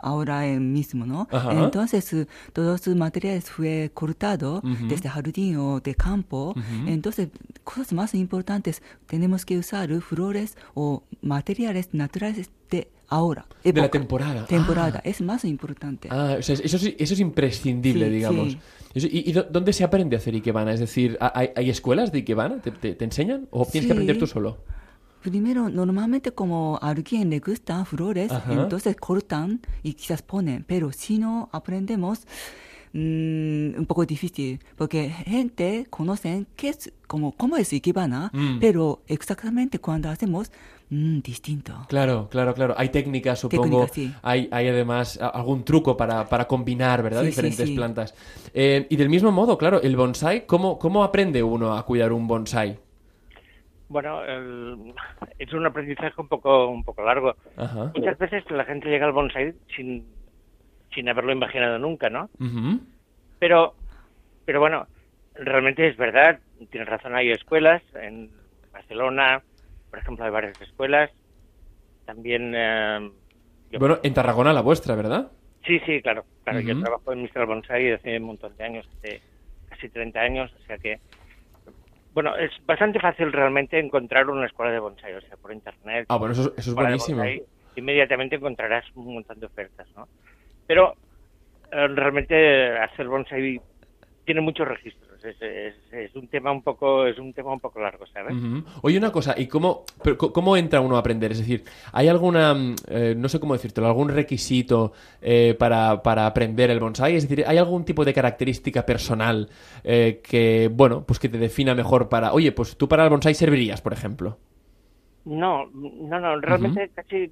ahora 0.04 0.42
mismo, 0.60 1.06
¿no? 1.06 1.28
Ajá. 1.32 1.52
Entonces, 1.64 2.12
eh, 2.14 2.28
todos 2.54 2.82
sus 2.82 2.96
materiales 2.96 3.50
fue 3.50 3.90
cortado 3.94 4.58
Ujú. 4.58 4.88
desde 4.88 5.10
jardín 5.10 5.58
o 5.58 5.80
de 5.80 5.96
campo. 5.96 6.54
Entonces, 6.86 7.30
cosas 7.64 7.94
más 7.94 8.14
importantes, 8.14 8.82
tenemos 9.08 9.46
que 9.46 9.58
usar 9.58 9.90
flores 10.02 10.58
o 10.74 11.04
materiales 11.22 11.90
naturales 11.94 12.50
de 12.70 12.88
ahora. 13.08 13.46
De 13.64 13.74
la 13.74 13.90
temporada. 13.90 14.46
Temporada, 14.46 15.00
es 15.04 15.22
más 15.22 15.46
importante. 15.46 16.10
Ah, 16.12 16.36
o 16.40 16.42
sea, 16.42 16.56
eso, 16.56 16.78
es- 16.78 16.96
eso 16.98 17.14
es 17.14 17.20
imprescindible, 17.20 18.06
Sí, 18.08 18.12
digamos. 18.12 18.52
sí. 18.54 18.60
Eso- 18.96 19.08
¿Y, 19.08 19.24
y 19.30 19.34
dó- 19.34 19.48
dónde 19.50 19.74
se 19.74 19.84
aprende 19.84 20.16
a 20.16 20.20
hacer 20.20 20.34
Ikebana? 20.36 20.72
Es 20.74 20.80
decir, 20.80 21.18
¿hay, 21.20 21.50
hay 21.56 21.70
escuelas 21.70 22.12
de 22.12 22.20
Ikebana? 22.20 22.62
¿Te, 22.62 22.72
te- 22.72 22.94
te 22.96 23.06
enseñan? 23.06 23.48
¿O 23.52 23.66
tienes 23.66 23.88
que 23.88 23.94
aprender 23.94 24.18
tú 24.20 24.28
solo? 24.28 24.58
Primero, 25.24 25.70
normalmente 25.70 26.32
como 26.34 26.78
a 26.82 26.90
alguien 26.90 27.30
le 27.30 27.40
gustan 27.40 27.86
flores, 27.86 28.30
Ajá. 28.32 28.52
entonces 28.54 28.96
cortan 28.98 29.62
y 29.82 29.94
quizás 29.94 30.22
ponen, 30.22 30.66
pero 30.68 30.92
si 30.92 31.18
no 31.18 31.48
aprendemos, 31.54 32.28
mm, 32.92 33.80
un 33.80 33.86
poco 33.88 34.06
difícil, 34.06 34.60
porque 34.76 35.10
gente 35.10 35.88
conocen 35.90 36.46
qué 36.58 36.70
es, 36.70 36.92
como, 37.08 37.32
cómo 37.32 37.56
es 37.58 37.72
Ikebana, 37.72 38.30
Mm. 38.34 38.60
pero 38.60 39.02
exactamente 39.08 39.80
cuando 39.80 40.10
hacemos, 40.10 40.52
mm, 40.90 41.20
distinto. 41.22 41.74
Claro, 41.88 42.28
claro, 42.30 42.54
claro. 42.54 42.76
Hay 42.78 42.90
técnicas, 42.90 43.40
supongo. 43.40 43.86
Técnicas, 43.86 43.92
sí. 43.96 44.14
hay, 44.22 44.50
hay 44.52 44.68
además 44.68 45.18
algún 45.22 45.64
truco 45.64 45.96
para, 45.96 46.28
para 46.28 46.46
combinar, 46.48 47.02
¿verdad? 47.02 47.22
Sí, 47.22 47.28
Diferentes 47.28 47.70
sí. 47.70 47.76
plantas. 47.76 48.14
Eh, 48.54 48.88
y 48.90 48.96
del 48.98 49.08
mismo 49.10 49.32
modo, 49.32 49.58
claro, 49.58 49.82
el 49.82 49.96
bonsai, 49.96 50.46
¿cómo, 50.46 50.78
¿cómo 50.78 51.04
aprende 51.04 51.42
uno 51.42 51.76
a 51.78 51.86
cuidar 51.86 52.12
un 52.12 52.28
bonsai? 52.28 52.78
Bueno, 53.90 54.24
el- 54.26 54.94
es 55.38 55.54
un 55.54 55.66
aprendizaje 55.66 56.14
un 56.20 56.28
poco 56.28 56.68
un 56.68 56.84
poco 56.84 57.04
largo. 57.04 57.36
Ajá. 57.58 57.92
Muchas 57.96 58.18
veces 58.18 58.44
la 58.50 58.66
gente 58.66 58.90
llega 58.90 59.06
al 59.06 59.12
bonsai 59.12 59.54
sin, 59.76 60.06
sin 60.94 61.10
haberlo 61.10 61.32
imaginado 61.32 61.78
nunca, 61.80 62.10
¿no? 62.10 62.30
Pero, 63.40 63.76
pero 64.46 64.60
bueno, 64.60 64.88
realmente 65.36 65.88
es 65.88 65.98
verdad, 65.98 66.40
tienes 66.72 66.88
razón, 66.90 67.16
hay 67.16 67.32
escuelas 67.32 67.84
en 67.96 68.32
Barcelona, 68.72 69.44
por 69.90 70.00
ejemplo, 70.00 70.26
hay 70.26 70.32
varias 70.32 70.60
escuelas. 70.62 71.12
También, 72.06 72.54
eh, 72.56 73.12
yo- 73.70 73.80
Bueno, 73.80 74.00
en 74.04 74.14
Tarragona 74.14 74.54
la 74.54 74.62
vuestra, 74.62 74.96
¿verdad? 74.96 75.32
sí, 75.66 75.80
sí, 75.86 76.02
claro, 76.02 76.26
claro, 76.44 76.60
yo 76.60 76.80
trabajo 76.82 77.14
en 77.14 77.22
Mr. 77.24 77.46
Bonsai 77.46 77.84
desde 77.86 78.18
un 78.18 78.24
montón 78.26 78.56
de 78.58 78.64
años, 78.66 78.86
hace 78.98 79.22
casi 79.70 79.90
30 79.90 80.20
años, 80.22 80.52
o 80.54 80.66
sea 80.68 80.78
que, 80.78 81.00
bueno, 82.14 82.36
es 82.36 82.52
bastante 82.66 83.00
fácil 83.00 83.32
realmente 83.32 83.80
encontrar 83.80 84.30
una 84.30 84.46
escuela 84.46 84.72
de 84.72 84.80
bonsai, 84.80 85.16
o 85.16 85.22
sea, 85.22 85.36
por 85.38 85.52
internet. 85.52 86.06
Ah, 86.10 86.18
bueno, 86.18 86.34
eso, 86.34 86.54
eso 86.58 86.72
es 86.72 86.76
buenísimo. 86.76 87.18
bonsai, 87.18 87.44
inmediatamente 87.76 88.36
encontrarás 88.36 88.86
un 88.96 89.16
montón 89.16 89.40
de 89.40 89.48
ofertas, 89.48 89.88
¿no? 89.96 90.08
Pero 90.68 90.94
eh, 91.72 91.88
realmente 91.88 92.78
hacer 92.78 93.08
bonsai 93.08 93.60
tiene 94.26 94.42
muchos 94.42 94.68
registros. 94.68 95.03
Es, 95.24 95.42
es- 95.42 95.94
es 95.94 96.16
un 96.16 96.28
tema 96.28 96.52
un 96.52 96.62
poco 96.62 97.06
es 97.08 97.18
un 97.18 97.34
tema 97.34 97.54
un 97.54 97.60
poco 97.60 97.80
largo, 97.80 98.06
¿sabes? 98.08 98.36
Ujú. 98.36 98.64
Oye, 98.82 98.98
una 98.98 99.12
cosa, 99.12 99.36
¿y 99.38 99.48
cómo, 99.48 99.86
pero 100.04 100.18
cómo 100.18 100.58
entra 100.58 100.82
uno 100.82 100.98
a 100.98 101.00
aprender? 101.00 101.32
Es 101.32 101.40
decir, 101.40 101.64
¿hay 101.94 102.10
alguna, 102.10 102.54
mm, 102.54 102.76
eh, 102.90 103.16
no 103.18 103.30
sé 103.30 103.40
cómo 103.40 103.54
decírtelo, 103.54 103.88
algún 103.88 104.10
requisito 104.10 104.92
eh, 105.22 105.56
para, 105.58 106.02
para 106.04 106.26
aprender 106.26 106.70
el 106.72 106.80
bonsai? 106.80 107.16
Es 107.16 107.28
decir, 107.28 107.46
¿hay 107.48 107.58
algún 107.58 107.86
tipo 107.86 108.04
de 108.04 108.14
característica 108.14 108.86
personal 108.86 109.50
eh, 109.84 110.22
que, 110.24 110.70
bueno, 110.72 111.06
pues 111.06 111.20
que 111.20 111.30
te 111.30 111.38
defina 111.38 111.74
mejor 111.74 112.10
para, 112.10 112.34
oye, 112.34 112.52
pues 112.52 112.76
tú 112.78 112.88
para 112.90 113.04
el 113.06 113.10
bonsai 113.10 113.34
servirías, 113.34 113.82
por 113.82 113.94
ejemplo? 113.94 114.38
No, 115.26 115.68
no, 115.74 116.20
no, 116.20 116.42
realmente 116.42 116.90
casi 116.94 117.32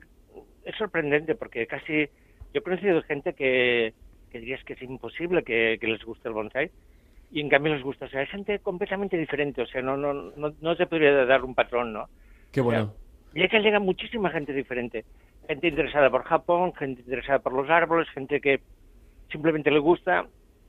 es 0.63 0.75
sorprendente 0.77 1.35
porque 1.35 1.67
casi 1.67 2.05
yo 2.53 2.59
he 2.59 2.61
conocido 2.61 3.01
gente 3.03 3.33
que, 3.33 3.93
que 4.29 4.39
dirías 4.39 4.63
que 4.63 4.73
es 4.73 4.81
imposible 4.81 5.43
que, 5.43 5.77
que 5.79 5.87
les 5.87 6.03
guste 6.03 6.29
el 6.29 6.33
bonsai 6.33 6.71
y 7.31 7.39
en 7.39 7.49
cambio 7.49 7.73
les 7.73 7.83
gusta. 7.83 8.05
O 8.05 8.09
sea, 8.09 8.21
hay 8.21 8.27
gente 8.27 8.59
completamente 8.59 9.17
diferente, 9.17 9.61
o 9.61 9.67
sea, 9.67 9.81
no, 9.81 9.95
no, 9.97 10.13
no, 10.13 10.53
no 10.59 10.75
se 10.75 10.85
podría 10.85 11.25
dar 11.25 11.43
un 11.43 11.55
patrón, 11.55 11.93
¿no? 11.93 12.09
Qué 12.51 12.61
bueno. 12.61 12.93
Y 13.33 13.47
que 13.47 13.59
llega 13.59 13.79
muchísima 13.79 14.29
gente 14.29 14.53
diferente. 14.53 15.05
Gente 15.47 15.69
interesada 15.69 16.09
por 16.09 16.23
Japón, 16.23 16.73
gente 16.73 17.01
interesada 17.01 17.39
por 17.39 17.53
los 17.53 17.69
árboles, 17.69 18.09
gente 18.09 18.41
que 18.41 18.59
simplemente 19.31 19.71
le 19.71 19.79
gusta. 19.79 20.27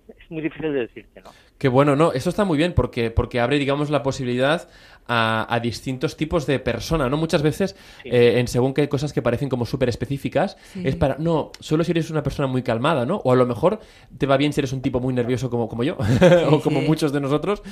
Es 0.08 0.30
muy 0.30 0.42
difícil 0.42 0.72
de 0.72 0.80
decirte, 0.80 1.20
¿no? 1.20 1.30
Qué 1.62 1.68
bueno, 1.68 1.94
no, 1.94 2.10
eso 2.12 2.28
está 2.28 2.44
muy 2.44 2.58
bien 2.58 2.72
porque, 2.74 3.12
porque 3.12 3.38
abre, 3.38 3.56
digamos, 3.60 3.88
la 3.88 4.02
posibilidad 4.02 4.68
a, 5.06 5.46
a 5.52 5.60
distintos 5.60 6.16
tipos 6.16 6.44
de 6.46 6.58
persona, 6.58 7.08
¿no? 7.08 7.16
Muchas 7.16 7.42
veces, 7.42 7.76
Sí. 8.02 8.08
eh, 8.10 8.40
en 8.40 8.48
según 8.48 8.74
qué 8.74 8.88
cosas 8.88 9.12
que 9.12 9.22
parecen 9.22 9.48
como 9.48 9.64
súper 9.64 9.88
específicas, 9.88 10.56
Sí. 10.72 10.82
es 10.84 10.96
para, 10.96 11.18
no, 11.18 11.52
solo 11.60 11.84
si 11.84 11.92
eres 11.92 12.10
una 12.10 12.24
persona 12.24 12.48
muy 12.48 12.62
calmada, 12.62 13.06
¿no? 13.06 13.16
O 13.24 13.30
a 13.32 13.36
lo 13.36 13.46
mejor 13.46 13.78
te 14.18 14.26
va 14.26 14.36
bien 14.36 14.52
si 14.52 14.60
eres 14.60 14.72
un 14.72 14.80
tipo 14.82 14.98
muy 14.98 15.14
nervioso 15.14 15.50
como, 15.50 15.68
como 15.68 15.84
yo, 15.84 15.96
o 16.50 16.60
como 16.60 16.80
sí. 16.80 16.86
muchos 16.88 17.12
de 17.12 17.20
nosotros, 17.20 17.62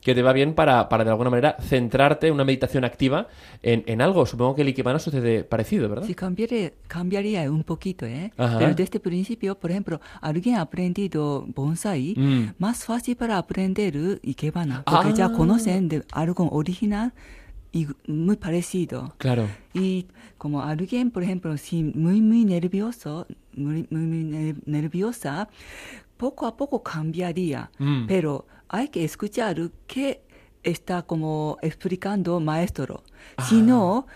que 0.00 0.14
te 0.14 0.22
va 0.22 0.32
bien 0.32 0.54
para, 0.54 0.88
para 0.88 1.02
de 1.02 1.10
alguna 1.10 1.30
manera 1.30 1.56
centrarte 1.60 2.28
en 2.28 2.34
una 2.34 2.44
meditación 2.44 2.84
activa 2.84 3.26
en, 3.64 3.82
en 3.86 4.00
algo. 4.00 4.26
Supongo 4.26 4.54
que 4.54 4.62
el 4.62 4.68
Ikebana 4.68 5.00
sucede 5.00 5.42
parecido, 5.42 5.88
¿verdad? 5.88 6.06
Sí, 6.06 6.14
cambiaría, 6.14 6.72
cambiaría 6.86 7.50
un 7.50 7.64
poquito, 7.64 8.06
¿eh? 8.06 8.32
Ajá. 8.36 8.58
Pero 8.58 8.74
desde 8.74 8.98
el 8.98 9.02
principio, 9.02 9.58
por 9.58 9.72
ejemplo, 9.72 10.00
alguien 10.20 10.54
ha 10.54 10.60
aprendido 10.62 11.44
bonsai, 11.48 12.14
Mm. 12.16 12.54
más 12.58 12.84
fácil 12.84 13.16
para 13.16 13.39
aprender 13.40 14.20
ikebana, 14.22 14.82
porque 14.84 15.08
Ah. 15.10 15.14
ya 15.14 15.32
conocen 15.32 15.88
de 15.88 16.04
algo 16.12 16.48
original 16.50 17.12
y 17.72 17.86
muy 18.06 18.36
parecido. 18.36 19.14
Claro. 19.18 19.48
Y 19.74 20.06
como 20.38 20.62
alguien, 20.62 21.10
por 21.10 21.22
ejemplo, 21.22 21.56
si 21.56 21.82
muy, 21.84 22.20
muy 22.20 22.44
nervioso, 22.44 23.26
muy, 23.54 23.86
muy, 23.90 24.02
muy 24.06 24.24
ner- 24.24 24.62
nerviosa, 24.66 25.48
poco 26.16 26.46
a 26.46 26.56
poco 26.56 26.82
cambiaría. 26.82 27.70
Mm. 27.78 28.06
Pero 28.06 28.46
hay 28.68 28.88
que 28.88 29.04
escuchar 29.04 29.70
qué 29.86 30.20
está 30.62 31.02
como 31.02 31.56
explicando 31.62 32.40
maestro. 32.40 33.02
Ah. 33.36 33.44
Si 33.48 33.62
no, 33.62 34.06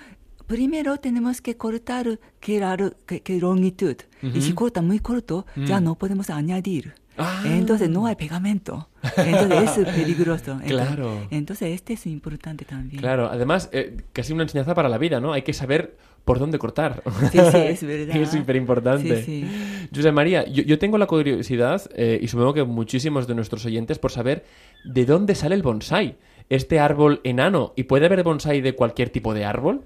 primero 0.46 0.98
tenemos 0.98 1.40
que 1.40 1.56
cortar 1.56 2.18
qué, 2.40 2.58
largo- 2.60 2.94
qué- 3.06 3.20
qué 3.22 3.38
longitud. 3.38 3.96
Y 4.22 4.40
si 4.40 4.52
corta 4.52 4.82
muy 4.82 4.98
corto, 4.98 5.46
ya 5.56 5.80
Mm. 5.80 5.84
no 5.84 5.94
podemos 5.94 6.28
añadir. 6.30 6.94
Ah. 7.16 7.42
Entonces 7.46 7.88
no 7.90 8.06
hay 8.06 8.16
pegamento. 8.16 8.88
Entonces 9.16 9.78
es 9.78 9.88
peligroso. 9.94 10.52
Entonces, 10.52 10.72
Claro. 10.72 11.26
Entonces 11.30 11.68
este 11.74 11.92
es 11.92 12.06
importante 12.06 12.64
también. 12.64 13.00
Claro, 13.00 13.28
además, 13.30 13.68
eh, 13.72 13.96
casi 14.12 14.32
una 14.32 14.42
enseñanza 14.42 14.74
para 14.74 14.88
la 14.88 14.98
vida, 14.98 15.20
¿no? 15.20 15.32
Hay 15.32 15.42
que 15.42 15.52
saber 15.52 15.96
por 16.24 16.38
dónde 16.38 16.58
cortar. 16.58 17.02
Sí, 17.30 17.38
sí, 17.38 17.56
es 17.58 17.84
verdad. 17.86 18.16
es 18.22 18.30
súper 18.30 18.56
importante. 18.56 19.22
Sí, 19.22 19.42
sí. 19.46 19.88
José 19.94 20.10
María, 20.10 20.44
yo, 20.46 20.62
yo 20.62 20.78
tengo 20.78 20.98
la 20.98 21.06
curiosidad, 21.06 21.82
eh, 21.94 22.18
y 22.20 22.28
supongo 22.28 22.54
que 22.54 22.64
muchísimos 22.64 23.26
de 23.26 23.34
nuestros 23.34 23.64
oyentes, 23.66 23.98
por 23.98 24.10
saber 24.10 24.44
de 24.84 25.04
dónde 25.04 25.34
sale 25.34 25.54
el 25.54 25.62
bonsai. 25.62 26.16
Este 26.48 26.80
árbol 26.80 27.20
enano, 27.24 27.72
¿y 27.76 27.84
puede 27.84 28.06
haber 28.06 28.22
bonsai 28.22 28.60
de 28.60 28.74
cualquier 28.74 29.10
tipo 29.10 29.34
de 29.34 29.44
árbol? 29.44 29.82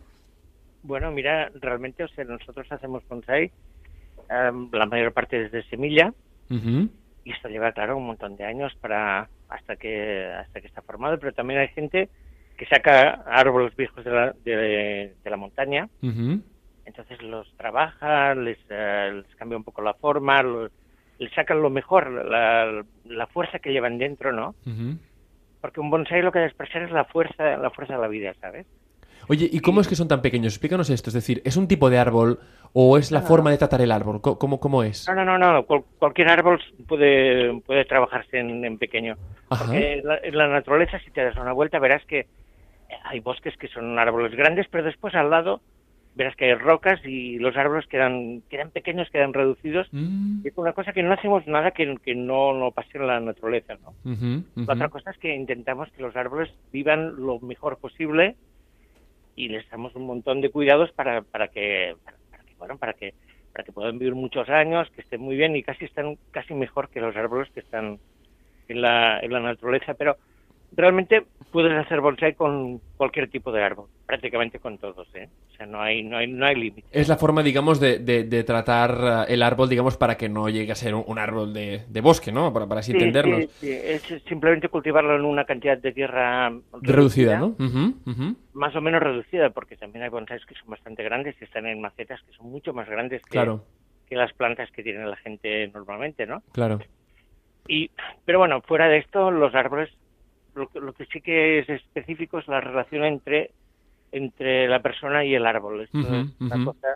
Bueno, 0.83 1.11
mira, 1.11 1.51
realmente, 1.61 2.05
o 2.05 2.09
sea, 2.09 2.25
nosotros 2.25 2.67
hacemos 2.71 3.03
bonsai, 3.09 3.51
em, 4.31 4.69
la 4.73 4.87
mayor 4.87 5.13
parte 5.13 5.39
desde 5.39 5.69
semilla, 5.69 6.15
Ujú. 6.51 6.89
Y 7.25 7.33
esto 7.33 7.49
lleva, 7.49 7.73
claro, 7.73 7.97
un 7.97 8.07
montón 8.07 8.37
de 8.37 8.45
años 8.45 8.75
para 8.81 9.29
hasta 9.49 9.77
que 9.77 10.25
hasta 10.27 10.61
que 10.61 10.67
está 10.67 10.83
formado, 10.83 11.19
pero 11.19 11.33
también 11.33 11.61
hay 11.61 11.69
gente 11.69 12.09
que 12.57 12.67
saca 12.67 13.23
árboles 13.27 13.75
viejos 13.77 14.05
de 14.05 14.11
la, 14.11 14.33
de, 14.45 15.15
de 15.23 15.31
la 15.31 15.37
montaña, 15.37 15.89
entonces 16.85 17.23
los 17.23 17.53
trabaja, 17.57 18.35
les, 18.35 18.59
eh, 18.69 19.23
les 19.25 19.35
cambia 19.37 19.57
un 19.59 19.65
poco 19.65 19.83
la 19.83 19.95
forma, 19.95 20.43
los- 20.43 20.73
les 21.19 21.33
sacan 21.33 21.61
lo 21.63 21.71
mejor, 21.71 22.11
la, 22.11 22.85
la 23.05 23.27
fuerza 23.29 23.59
que 23.59 23.73
llevan 23.73 23.99
dentro, 23.99 24.33
¿no? 24.33 24.55
Porque 25.61 25.81
un 25.81 25.91
bonsai 25.91 26.23
lo 26.23 26.31
que 26.33 26.39
debe 26.39 26.49
expresar 26.49 26.83
es 26.83 26.91
la 26.93 27.05
fuerza, 27.05 27.57
la 27.57 27.71
fuerza 27.71 27.95
de 27.95 28.01
la 28.01 28.09
vida, 28.09 28.33
¿sabes? 28.41 28.67
Oye, 29.29 29.49
¿y 29.53 29.61
cómo 29.61 29.81
es 29.81 29.89
que 29.89 29.95
son 29.95 30.09
tan 30.09 30.23
pequeños? 30.23 30.55
Explícanos 30.55 30.89
esto. 30.91 31.11
Es 31.11 31.15
decir, 31.15 31.43
¿es 31.45 31.57
un 31.57 31.69
tipo 31.69 31.91
de 31.91 31.99
árbol 31.99 32.39
o 32.73 32.97
es 32.99 33.11
la 33.11 33.21
forma 33.23 33.51
de 33.51 33.59
tratar 33.59 33.81
el 33.81 33.93
árbol? 33.93 34.21
¿Cómo, 34.21 34.59
cómo 34.59 34.83
es? 34.83 35.07
No, 35.09 35.15
no, 35.25 35.39
no, 35.39 35.53
no. 35.53 35.63
cual- 35.65 35.85
cualquier 35.99 36.29
árbol 36.29 36.61
puede, 36.87 37.61
puede 37.63 37.85
trabajarse 37.85 38.39
en, 38.39 38.65
en 38.65 38.79
pequeño. 38.79 39.17
Ajá. 39.51 39.65
Porque 39.67 39.95
en 39.99 40.07
la, 40.07 40.19
en 40.23 40.37
la 40.37 40.49
naturaleza, 40.49 40.99
si 41.05 41.11
te 41.11 41.23
das 41.23 41.37
una 41.37 41.53
vuelta, 41.53 41.79
verás 41.79 42.05
que 42.07 42.27
hay 43.05 43.21
bosques 43.21 43.57
que 43.59 43.69
son 43.69 43.99
árboles 43.99 44.35
grandes, 44.35 44.67
pero 44.71 44.85
después 44.85 45.15
al 45.15 45.29
lado 45.31 45.61
verás 46.15 46.35
que 46.35 46.47
hay 46.47 46.55
rocas 46.55 46.99
y 47.05 47.39
los 47.39 47.57
árboles 47.57 47.87
quedan, 47.87 48.43
quedan 48.51 48.71
pequeños, 48.71 49.09
quedan 49.11 49.33
reducidos. 49.35 49.87
Mm. 49.93 50.41
Y 50.45 50.49
es 50.49 50.55
una 50.57 50.73
cosa 50.73 50.93
que 50.93 51.03
no 51.03 51.13
hacemos 51.13 51.47
nada 51.47 51.71
que, 51.71 51.95
que 52.03 52.15
no, 52.17 52.55
no 52.55 52.73
pase 52.73 52.99
en 52.99 53.07
la 53.07 53.21
naturaleza, 53.21 53.75
¿no? 53.83 53.93
La 54.57 54.73
otra 54.75 54.89
cosa 54.89 55.11
es 55.11 55.19
que 55.19 55.33
intentamos 55.35 55.89
que 55.93 56.03
los 56.03 56.17
árboles 56.17 56.51
vivan 56.73 57.15
lo 57.25 57.39
mejor 57.41 57.77
posible 57.79 58.35
y 59.39 59.49
les 59.49 59.69
damos 59.71 59.95
un 59.95 60.05
montón 60.05 60.41
de 60.41 60.51
cuidados 60.51 60.91
para, 60.93 61.23
para 61.23 61.49
que, 61.49 61.95
para, 62.05 62.19
para 62.19 62.43
que, 62.45 62.77
para 62.79 62.93
que, 62.93 63.15
para 63.53 63.65
que 63.65 63.73
puedan 63.73 63.99
vivir 63.99 64.17
muchos 64.17 64.49
años, 64.49 64.91
que 64.91 65.03
estén 65.03 65.21
muy 65.21 65.37
bien 65.37 65.55
y 65.55 65.63
casi 65.63 65.85
están 65.85 66.19
casi 66.33 66.55
mejor 66.55 66.89
que 66.89 67.01
los 67.01 67.15
árboles 67.17 67.49
que 67.53 67.61
están 67.61 68.01
en 68.67 68.83
la, 68.83 69.21
en 69.21 69.33
la 69.33 69.41
naturaleza. 69.41 69.95
Pero 69.95 70.17
realmente 70.73 71.25
puedes 71.51 71.73
hacer 71.73 72.01
bonsai 72.01 72.35
con 72.35 72.81
cualquier 72.97 73.31
tipo 73.31 73.51
de 73.53 73.63
árbol, 73.63 73.89
prácticamente 74.07 74.59
con 74.59 74.79
todos, 74.79 75.09
¿eh? 75.15 75.29
O 75.53 75.57
sea, 75.57 75.67
no 75.67 75.81
hay, 75.83 76.03
no 76.03 76.17
hay, 76.19 76.27
no 76.27 76.47
hay 76.47 76.55
límite. 76.57 76.89
Es 76.93 77.09
la 77.09 77.17
forma, 77.17 77.43
digamos, 77.43 77.81
de, 77.81 77.99
de- 77.99 78.25
de 78.25 78.45
tratar 78.45 79.27
eh, 79.29 79.35
el 79.35 79.43
árbol, 79.43 79.69
digamos, 79.69 79.97
para 79.97 80.17
que 80.17 80.29
no 80.29 80.49
llegue 80.49 80.73
a 80.73 80.77
ser 80.77 80.95
un, 80.95 81.19
árbol 81.19 81.53
de, 81.53 81.85
de 81.89 82.01
bosque, 82.01 82.31
¿no? 82.33 82.53
Para, 82.53 82.67
para 82.67 82.81
así 82.81 82.93
Sí, 82.93 82.99
entendernos. 82.99 83.45
sí, 83.45 83.51
sí, 83.61 83.71
Es 83.71 84.03
simplemente 84.25 84.69
cultivarlo 84.69 85.17
en 85.17 85.25
una 85.25 85.45
cantidad 85.45 85.79
de 85.79 85.93
tierra 85.93 86.53
Reducida, 86.83 87.39
¿no? 87.39 87.57
Más 88.55 88.75
o 88.75 88.81
menos 88.81 89.03
reducida, 89.03 89.51
porque 89.51 89.77
también 89.77 90.03
hay 90.05 90.11
bonsáis 90.11 90.45
que 90.45 90.55
son 90.55 90.71
bastante 90.71 91.03
grandes 91.03 91.37
y 91.41 91.45
están 91.45 91.67
en 91.67 91.81
macetas 91.81 92.21
que 92.23 92.33
son 92.33 92.51
mucho 92.51 92.73
más 92.73 92.89
grandes 92.89 93.23
que, 93.23 93.31
Claro, 93.31 93.65
que 94.09 94.17
las 94.17 94.33
plantas 94.33 94.71
que 94.73 94.83
tiene 94.83 95.07
la 95.07 95.17
gente 95.17 95.69
normalmente, 95.69 96.27
¿no? 96.27 96.43
claro. 96.53 96.79
Y, 97.69 97.91
pero 98.25 98.39
bueno, 98.39 98.63
fuera 98.63 98.89
de 98.89 98.99
esto, 98.99 99.31
los 99.31 99.55
árboles, 99.55 99.91
lo, 100.59 100.69
que- 100.69 100.81
lo 100.81 100.93
que 100.93 101.07
sí 101.07 101.21
que 101.21 101.61
es 101.61 101.69
específico 101.69 102.39
es 102.39 102.49
la 102.49 102.61
relación 102.61 103.05
entre, 103.05 103.51
entre 104.13 104.69
la 104.69 104.81
persona 104.81 105.25
y 105.25 105.35
el 105.35 105.47
árbol. 105.47 105.89
Una 105.93 106.65
cosa, 106.65 106.89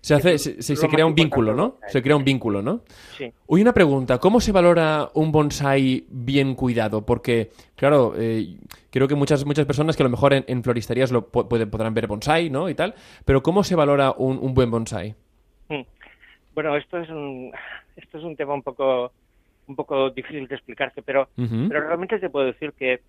Se, 0.00 0.14
hace, 0.14 0.38
se, 0.38 0.62
se- 0.62 0.88
crea 0.88 1.04
un 1.06 1.14
vínculo, 1.14 1.54
¿no? 1.54 1.76
Se 1.88 2.02
crea 2.02 2.16
un 2.16 2.24
vínculo, 2.24 2.62
¿no? 2.62 2.80
sí. 3.18 3.30
Oye, 3.46 3.62
una 3.62 3.72
pregunta, 3.74 4.18
¿cómo 4.18 4.40
se 4.40 4.50
valora 4.52 5.08
un 5.14 5.30
bonsai 5.30 6.04
bien 6.08 6.54
cuidado? 6.54 7.04
Porque, 7.04 7.50
claro, 7.76 8.14
eh, 8.16 8.56
creo 8.90 9.06
que 9.06 9.14
muchas, 9.14 9.44
muchas 9.44 9.66
personas 9.66 9.96
que 9.96 10.02
a 10.02 10.06
lo 10.06 10.10
mejor 10.10 10.32
en, 10.32 10.44
en 10.48 10.62
floristerías 10.62 11.12
lo 11.12 11.26
pueden, 11.28 11.68
podrán 11.70 11.92
ver 11.94 12.06
bonsai, 12.06 12.48
¿no? 12.50 12.68
Y 12.70 12.74
tal, 12.74 12.94
pero 13.24 13.42
¿cómo 13.42 13.62
se 13.62 13.74
valora 13.76 14.12
un, 14.16 14.38
un 14.38 14.54
buen 14.54 14.70
bonsai? 14.70 15.14
Mm. 15.68 15.82
Bueno, 16.54 16.76
esto 16.76 16.98
es 16.98 17.08
un, 17.10 17.52
esto 17.96 18.18
es 18.18 18.24
un 18.24 18.36
tema 18.36 18.54
un 18.54 18.62
poco, 18.62 19.12
un 19.70 19.76
poco 19.76 20.10
difícil 20.10 20.46
de 20.48 20.56
explicarte, 20.56 21.02
pero, 21.02 21.28
pero 21.36 21.80
realmente 21.80 22.18
te 22.18 22.28
puedo 22.28 22.46
decir 22.46 22.72
que 22.72 23.00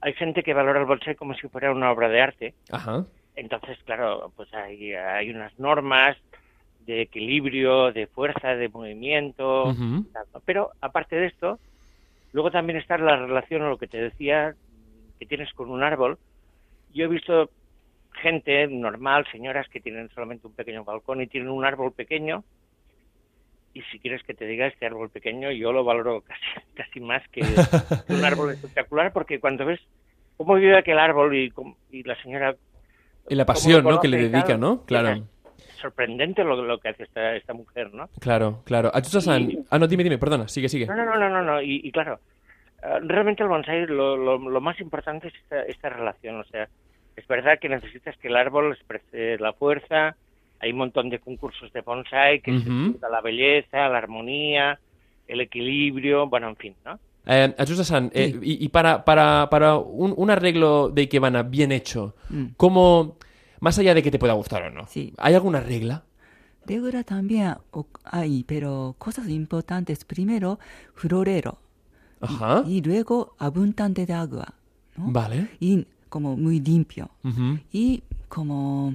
hay 0.00 0.12
gente 0.12 0.42
que 0.42 0.54
valora 0.54 0.80
el 0.80 0.86
bonsai 0.86 1.16
como 1.16 1.34
si 1.34 1.48
fuera 1.48 1.72
una 1.72 1.90
obra 1.90 2.08
de 2.08 2.20
arte. 2.20 2.54
Ajá. 2.70 3.04
Entonces, 3.34 3.78
claro, 3.84 4.30
pues 4.36 4.52
hay, 4.52 4.92
hay 4.92 5.30
unas 5.30 5.58
normas 5.58 6.16
de 6.80 7.02
equilibrio, 7.02 7.92
de 7.92 8.06
fuerza, 8.06 8.54
de 8.54 8.68
movimiento, 8.68 9.74
pero 10.44 10.70
aparte 10.80 11.16
de 11.16 11.26
esto, 11.26 11.58
luego 12.32 12.50
también 12.50 12.78
está 12.78 12.98
la 12.98 13.16
relación 13.16 13.62
o 13.62 13.70
lo 13.70 13.78
que 13.78 13.86
te 13.86 13.98
decía 13.98 14.54
que 15.18 15.26
tienes 15.26 15.52
con 15.54 15.70
un 15.70 15.82
árbol. 15.82 16.18
Yo 16.92 17.04
he 17.04 17.08
visto 17.08 17.50
gente 18.12 18.66
normal, 18.66 19.26
señoras 19.32 19.68
que 19.68 19.80
tienen 19.80 20.10
solamente 20.10 20.46
un 20.46 20.54
pequeño 20.54 20.84
balcón 20.84 21.22
y 21.22 21.26
tienen 21.26 21.50
un 21.50 21.64
árbol 21.64 21.92
pequeño. 21.92 22.44
Y 23.74 23.82
si 23.90 23.98
quieres 23.98 24.22
que 24.24 24.34
te 24.34 24.44
diga 24.46 24.66
este 24.66 24.84
árbol 24.86 25.08
pequeño, 25.10 25.50
yo 25.50 25.72
lo 25.72 25.82
valoro 25.84 26.20
casi, 26.22 26.42
casi 26.74 27.00
más 27.00 27.22
que, 27.28 27.40
un 28.08 28.24
árbol 28.24 28.50
espectacular, 28.52 29.12
porque 29.12 29.40
cuando 29.40 29.64
ves 29.64 29.80
cómo 30.36 30.54
vive 30.56 30.76
aquel 30.76 30.98
árbol 30.98 31.34
y, 31.36 31.52
y 31.90 32.02
la 32.02 32.20
señora 32.22 32.54
Y 33.28 33.34
la 33.34 33.46
pasión, 33.46 33.84
¿no? 33.84 34.00
Que 34.00 34.08
le 34.08 34.28
dedica, 34.28 34.56
¿no? 34.56 34.84
Claro, 34.84 35.26
sorprendente 35.80 36.44
lo, 36.44 36.62
lo 36.62 36.78
que 36.78 36.90
hace 36.90 37.02
esta, 37.02 37.34
esta 37.34 37.54
mujer, 37.54 37.92
¿no? 37.92 38.08
claro, 38.20 38.62
claro. 38.64 38.90
Ayusa-san... 38.94 39.50
Y- 39.50 39.58
Ah, 39.70 39.78
no, 39.80 39.88
dime, 39.88 40.04
dime, 40.04 40.16
perdona, 40.18 40.46
sigue, 40.46 40.68
sigue. 40.68 40.86
No, 40.86 40.94
no, 40.94 41.04
no, 41.04 41.18
no, 41.18 41.28
no, 41.28 41.42
no. 41.42 41.60
Y, 41.62 41.80
y 41.82 41.90
claro, 41.90 42.20
eh, 42.82 42.98
realmente 43.02 43.42
el 43.42 43.48
bonsai 43.48 43.86
lo, 43.86 44.16
lo, 44.16 44.38
lo 44.38 44.60
más 44.60 44.78
importante 44.80 45.26
es 45.28 45.34
esta, 45.34 45.62
esta 45.64 45.88
relación. 45.88 46.38
O 46.38 46.44
sea, 46.44 46.68
es 47.16 47.26
verdad 47.26 47.58
que 47.60 47.68
necesitas 47.68 48.16
que 48.18 48.28
el 48.28 48.36
árbol 48.36 48.72
exprese 48.72 49.38
la 49.38 49.52
fuerza. 49.54 50.14
Hay 50.62 50.70
un 50.72 50.78
montón 50.78 51.10
de 51.10 51.18
concursos 51.18 51.72
de 51.72 51.80
bonsai 51.82 52.40
que 52.40 52.52
se 52.52 52.68
Ujú. 52.68 52.78
disfruta 52.84 53.08
la 53.10 53.20
belleza, 53.20 53.88
la 53.88 53.98
armonía, 53.98 54.78
el 55.28 55.40
equilibrio, 55.40 56.28
bueno, 56.28 56.48
en 56.48 56.56
fin, 56.56 56.74
¿no? 56.84 56.98
Eh, 57.26 57.54
Ayusa-san, 57.58 58.10
eh, 58.14 58.32
Sí. 58.32 58.38
y, 58.60 58.64
y 58.64 58.68
para, 58.68 59.04
para, 59.04 59.48
para 59.50 59.76
un, 59.76 60.14
un 60.16 60.30
arreglo 60.30 60.88
de 60.88 61.02
Ikebana 61.02 61.42
bien 61.42 61.70
hecho, 61.72 62.14
Mm. 62.30 62.44
¿cómo, 62.56 63.16
más 63.60 63.78
allá 63.78 63.92
de 63.94 64.02
que 64.02 64.10
te 64.10 64.18
pueda 64.18 64.32
gustar 64.34 64.62
o 64.62 64.70
no, 64.70 64.86
Sí. 64.86 65.12
¿hay 65.18 65.34
alguna 65.34 65.60
regla? 65.60 66.04
Regla 66.64 67.02
también 67.02 67.54
hay, 68.04 68.44
pero 68.44 68.94
cosas 68.98 69.28
importantes. 69.28 70.04
Primero, 70.04 70.60
florero. 70.94 71.58
Ajá. 72.20 72.62
Y 72.68 72.82
luego, 72.82 73.34
abundante 73.38 74.06
de 74.06 74.12
agua. 74.12 74.54
¿no? 74.96 75.10
Vale. 75.10 75.48
Y 75.58 75.86
como 76.08 76.36
muy 76.36 76.60
limpio. 76.60 77.10
Ujú. 77.24 77.58
Y 77.72 78.02
como 78.28 78.94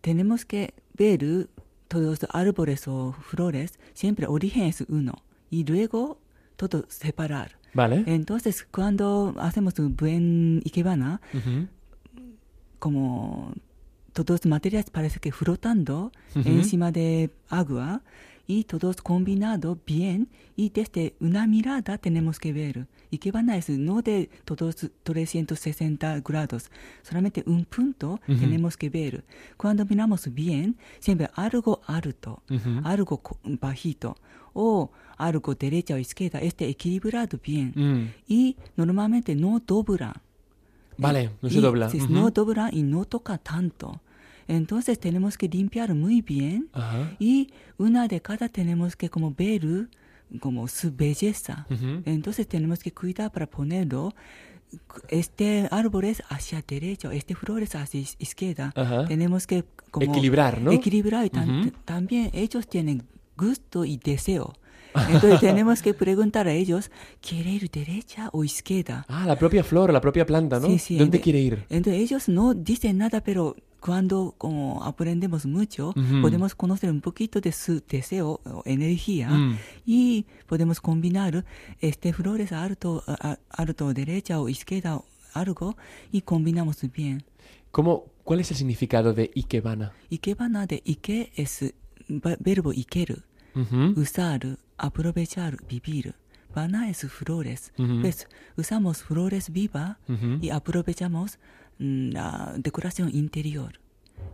tenemos 0.00 0.44
que 0.44 0.74
ver 0.98 1.48
todos 1.88 2.20
los 2.22 2.30
árboles 2.34 2.86
o 2.88 3.12
flores, 3.12 3.78
siempre 3.94 4.26
origen 4.26 4.64
es 4.64 4.84
uno. 4.88 5.14
Y 5.50 5.64
luego 5.64 6.18
todo 6.56 6.84
separar. 6.88 7.52
Vale. 7.72 8.02
Entonces, 8.06 8.66
cuando 8.70 9.34
hacemos 9.38 9.78
un 9.78 9.94
buen 9.96 10.60
ikebana, 10.64 11.20
Ujú. 11.32 11.66
como 12.78 13.52
todos 14.12 14.40
los 14.44 14.46
materiales 14.46 14.90
parece 14.90 15.20
que 15.20 15.32
flotando 15.32 16.12
Ujú. 16.34 16.48
encima 16.48 16.90
de 16.92 17.30
agua 17.48 18.02
y 18.48 18.64
todos 18.64 18.96
combinados 19.02 19.76
bien 19.86 20.28
y 20.56 20.70
desde 20.70 21.14
una 21.20 21.46
mirada 21.46 21.98
tenemos 21.98 22.40
que 22.40 22.52
ver. 22.54 22.88
Y 23.10 23.18
que 23.18 23.30
van 23.30 23.50
a 23.50 23.56
es 23.58 23.68
no 23.68 24.00
de 24.00 24.30
todos 24.46 24.90
360 25.02 26.20
grados, 26.20 26.70
solamente 27.02 27.44
un 27.46 27.66
punto 27.66 28.20
tenemos 28.26 28.76
que 28.76 28.88
ver. 28.88 29.24
Cuando 29.56 29.84
miramos 29.84 30.32
bien, 30.32 30.76
siempre 30.98 31.28
algo 31.34 31.82
alto, 31.86 32.42
algo 32.84 33.20
bajito 33.60 34.16
o 34.54 34.90
algo 35.18 35.54
derecha 35.54 35.94
o 35.94 35.98
izquierda, 35.98 36.40
esté 36.40 36.68
equilibrado 36.68 37.38
bien. 37.44 37.72
Mm. 37.76 38.08
Y 38.28 38.56
normalmente 38.76 39.34
no 39.34 39.60
dobla. 39.64 40.22
Vale, 40.96 41.30
no 41.42 41.50
se 41.50 41.60
dobla. 41.60 41.90
No 42.08 42.30
dobla 42.30 42.70
y 42.72 42.82
no 42.82 43.04
toca 43.04 43.36
tanto. 43.36 44.00
Entonces 44.48 44.98
tenemos 44.98 45.36
que 45.38 45.48
limpiar 45.48 45.94
muy 45.94 46.22
bien 46.22 46.68
Ajá. 46.72 47.14
y 47.20 47.50
una 47.76 48.08
de 48.08 48.20
cada 48.20 48.48
tenemos 48.48 48.96
que 48.96 49.08
como 49.10 49.32
ver 49.32 49.88
como 50.40 50.66
su 50.68 50.92
belleza. 50.94 51.66
Ujú. 51.70 52.02
Entonces 52.04 52.46
tenemos 52.48 52.80
que 52.80 52.92
cuidar 52.92 53.30
para 53.30 53.46
ponerlo. 53.46 54.14
Este 55.08 55.66
árbol 55.70 56.04
es 56.04 56.22
hacia 56.28 56.62
derecha, 56.66 57.12
este 57.14 57.34
flor 57.34 57.62
es 57.62 57.74
hacia 57.74 58.00
iz- 58.00 58.16
izquierda. 58.18 58.72
Ajá. 58.76 59.06
Tenemos 59.06 59.46
que 59.46 59.64
como 59.90 60.06
Equilibrar, 60.06 60.60
¿no? 60.60 60.70
equilibrar 60.72 61.24
y 61.24 61.30
tam- 61.30 61.60
Ujú. 61.60 61.70
también 61.84 62.30
ellos 62.34 62.68
tienen 62.68 63.02
gusto 63.36 63.84
y 63.84 63.96
deseo. 63.96 64.52
Entonces 65.10 65.40
tenemos 65.40 65.80
que 65.80 65.94
preguntar 65.94 66.48
a 66.48 66.52
ellos, 66.52 66.90
¿quiere 67.26 67.50
ir 67.50 67.70
derecha 67.70 68.30
o 68.32 68.42
izquierda? 68.44 69.04
Ah, 69.08 69.24
la 69.26 69.36
propia 69.38 69.62
flor, 69.62 69.92
la 69.92 70.00
propia 70.00 70.26
planta, 70.26 70.58
¿no? 70.58 70.66
Sí, 70.66 70.78
sí, 70.78 70.96
¿Dónde 70.98 71.18
ente- 71.18 71.22
quiere 71.22 71.40
ir? 71.40 71.64
Entonces 71.70 72.02
ellos 72.02 72.28
no 72.28 72.52
dicen 72.54 72.98
nada, 72.98 73.22
pero 73.22 73.54
cuando 73.80 74.34
como 74.38 74.82
aprendemos 74.84 75.46
mucho, 75.46 75.94
podemos 76.22 76.54
conocer 76.54 76.90
un 76.90 77.00
poquito 77.00 77.40
de 77.40 77.52
su 77.52 77.82
deseo 77.88 78.40
o 78.44 78.62
energía 78.64 79.28
Mm. 79.30 79.56
y 79.86 80.26
podemos 80.46 80.80
combinar 80.80 81.44
este 81.80 82.12
flores 82.12 82.52
alto, 82.52 83.02
a- 83.06 83.38
alto 83.50 83.92
derecha 83.94 84.40
o 84.40 84.48
izquierda 84.48 85.00
algo 85.34 85.76
y 86.10 86.22
combinamos 86.22 86.78
bien. 86.92 87.22
¿Cómo, 87.70 88.06
¿Cuál 88.24 88.40
es 88.40 88.50
el 88.50 88.56
significado 88.56 89.12
de 89.14 89.30
Ikebana? 89.36 89.92
Ikebana 90.10 90.66
de 90.66 90.82
ike 90.84 91.32
es 91.36 91.72
verbo 92.40 92.72
ikeru, 92.72 93.22
Ujú. 93.54 94.00
usar, 94.00 94.58
aprovechar, 94.76 95.56
vivir. 95.68 96.14
Bana 96.54 96.88
es 96.88 97.00
flores. 97.10 97.72
Pues 97.76 98.26
usamos 98.56 99.02
flores 99.02 99.50
vivas 99.52 99.96
y 100.40 100.48
aprovechamos 100.50 101.38
la 101.78 102.54
decoración 102.58 103.10
interior. 103.14 103.80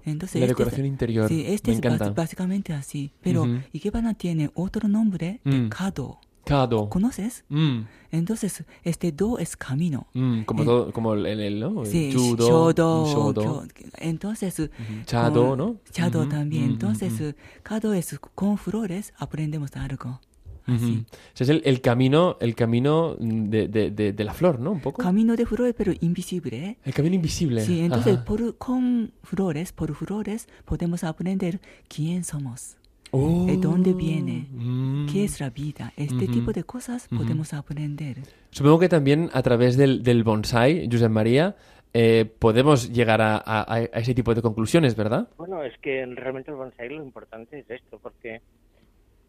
Entonces, 0.05 0.41
La 0.41 0.47
este 0.47 0.53
es- 0.53 0.59
decoración 0.59 0.87
interior. 0.87 1.29
Sí, 1.29 1.45
este 1.47 1.71
Me 1.71 1.79
es 1.79 1.85
encanta. 1.85 2.11
básicamente 2.11 2.73
así. 2.73 3.13
Pero 3.23 3.43
Ujú. 3.43 3.59
Ikebana 3.73 4.15
tiene 4.15 4.51
otro 4.55 4.89
nombre 4.89 5.41
de 5.45 5.59
Mm. 5.61 5.69
Kado. 5.69 6.19
Kado. 6.47 6.91
¿Conoces? 6.91 7.45
Mm. 7.49 7.81
Entonces, 8.11 8.65
este 8.83 9.13
do 9.13 9.39
es 9.39 9.57
camino. 9.57 10.07
Mm, 10.13 10.43
como 10.43 10.63
Eh, 10.63 10.67
todo, 10.67 10.93
como 10.93 11.15
el, 11.15 11.25
el, 11.27 11.59
¿no? 11.61 11.85
Sí, 11.87 12.13
judo, 12.15 12.47
shodo, 12.47 13.07
shodo. 13.07 13.67
Entonces, 13.99 14.71
Chado, 15.07 15.49
con- 15.51 15.59
¿no? 15.59 15.77
Chado 15.91 16.21
Ujú, 16.21 16.29
también. 16.29 16.65
ujú, 16.65 16.73
Entonces. 16.75 17.35
Kado 17.63 17.95
es 17.95 18.19
con 18.35 18.59
flores, 18.59 19.15
aprendemos 19.17 19.75
algo. 19.77 20.21
Así. 20.67 21.05
O 21.11 21.37
sea, 21.37 21.45
es 21.45 21.51
el, 21.51 21.63
el 21.65 21.81
camino, 21.81 22.37
el 22.41 22.55
camino 22.55 23.17
de, 23.19 23.69
de, 23.69 23.91
de, 23.91 24.13
de 24.13 24.25
la 24.25 24.33
flor, 24.33 24.61
¿no? 24.61 24.73
Un 24.73 24.81
poco. 24.81 25.03
Camino 25.03 25.37
de 25.37 25.45
flores, 25.47 25.75
pero 25.77 25.93
invisible. 26.01 26.57
¿eh? 26.57 26.77
el 26.85 26.95
camino 26.95 27.15
invisible. 27.17 27.61
Sí, 27.63 27.81
entonces 27.81 28.17
por, 28.19 28.57
con 28.57 29.13
flores, 29.23 29.73
por 29.73 29.95
flores, 29.95 30.49
podemos 30.65 31.05
aprender 31.05 31.61
quién 31.89 32.25
somos, 32.25 32.77
Oh, 33.17 33.47
de 33.47 33.57
dónde 33.59 33.93
viene, 33.95 34.49
mm. 34.51 35.07
qué 35.13 35.23
es 35.25 35.39
la 35.39 35.49
vida. 35.51 35.93
Este 35.97 36.25
Ujú. 36.25 36.33
tipo 36.33 36.53
de 36.53 36.65
cosas 36.65 37.07
podemos 37.09 37.55
aprender. 37.55 38.17
Supongo 38.51 38.81
que 38.81 38.89
también 38.89 39.31
a 39.33 39.41
través 39.43 39.77
del, 39.77 40.03
del 40.03 40.25
bonsai, 40.25 40.89
Josep 40.91 41.11
María, 41.13 41.55
eh, 41.93 42.25
podemos 42.41 42.91
llegar 42.93 43.21
a, 43.23 43.37
a- 43.37 43.73
a 43.73 43.79
ese 43.85 44.15
tipo 44.15 44.35
de 44.35 44.43
conclusiones, 44.43 44.97
¿verdad? 44.97 45.29
Bueno, 45.37 45.63
es 45.63 45.79
que 45.79 46.05
realmente 46.07 46.51
el 46.51 46.57
bonsai 46.57 46.89
lo 46.89 47.05
importante 47.05 47.61
es 47.61 47.71
esto, 47.71 48.01
porque, 48.03 48.41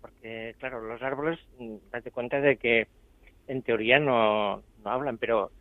porque 0.05 0.55
claro, 0.59 0.81
los 0.81 1.01
árboles, 1.01 1.39
mm, 1.57 1.75
date 1.91 2.11
cuenta 2.11 2.39
de 2.39 2.57
que 2.57 2.87
en 3.47 3.61
teoría 3.63 3.99
no, 3.99 4.61
no 4.83 4.89
hablan, 4.91 5.17
pero, 5.17 5.51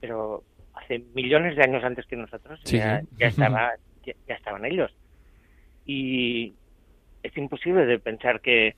pero 0.00 0.42
hace 0.74 1.00
millones 1.14 1.56
de 1.56 1.62
años 1.64 1.82
antes 1.84 2.06
que 2.06 2.16
nosotros 2.16 2.60
Sí, 2.64 2.76
ya, 2.78 3.02
ya 3.18 3.26
estaba, 3.28 3.72
ya, 4.04 4.12
ya 4.26 4.34
estaban 4.34 4.64
ellos. 4.64 4.90
y 5.84 6.54
es 7.22 7.36
imposible 7.36 7.84
de 7.86 7.98
pensar 7.98 8.40
que, 8.40 8.76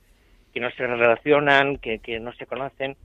que 0.53 0.59
no 0.59 0.71
se 0.71 0.85
relacionan, 0.87 1.77
que, 1.77 1.99
que 1.99 2.19
no 2.19 2.33
se 2.33 2.45
conocen. 2.47 2.95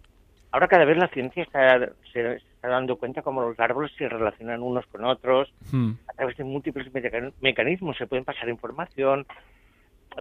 Ahora 0.53 0.69
cada 0.69 0.85
vez 0.85 0.97
la 0.97 1.09
ciencia 1.09 1.43
está, 1.43 1.79
se 2.13 2.37
está 2.37 2.69
dando 2.69 2.97
cuenta 2.97 3.23
cómo 3.23 3.43
los 3.43 3.59
árboles 3.61 3.93
se 3.99 4.09
relacionan 4.09 4.63
unos 4.63 4.87
con 4.87 5.05
otros, 5.05 5.53
Hmm. 5.73 5.93
a 6.09 6.13
través 6.15 6.37
de 6.37 6.45
múltiples 6.45 6.93
meca- 6.95 7.33
mecanismos 7.41 7.97
se 7.99 8.07
pueden 8.07 8.25
pasar 8.25 8.49
información, 8.49 9.27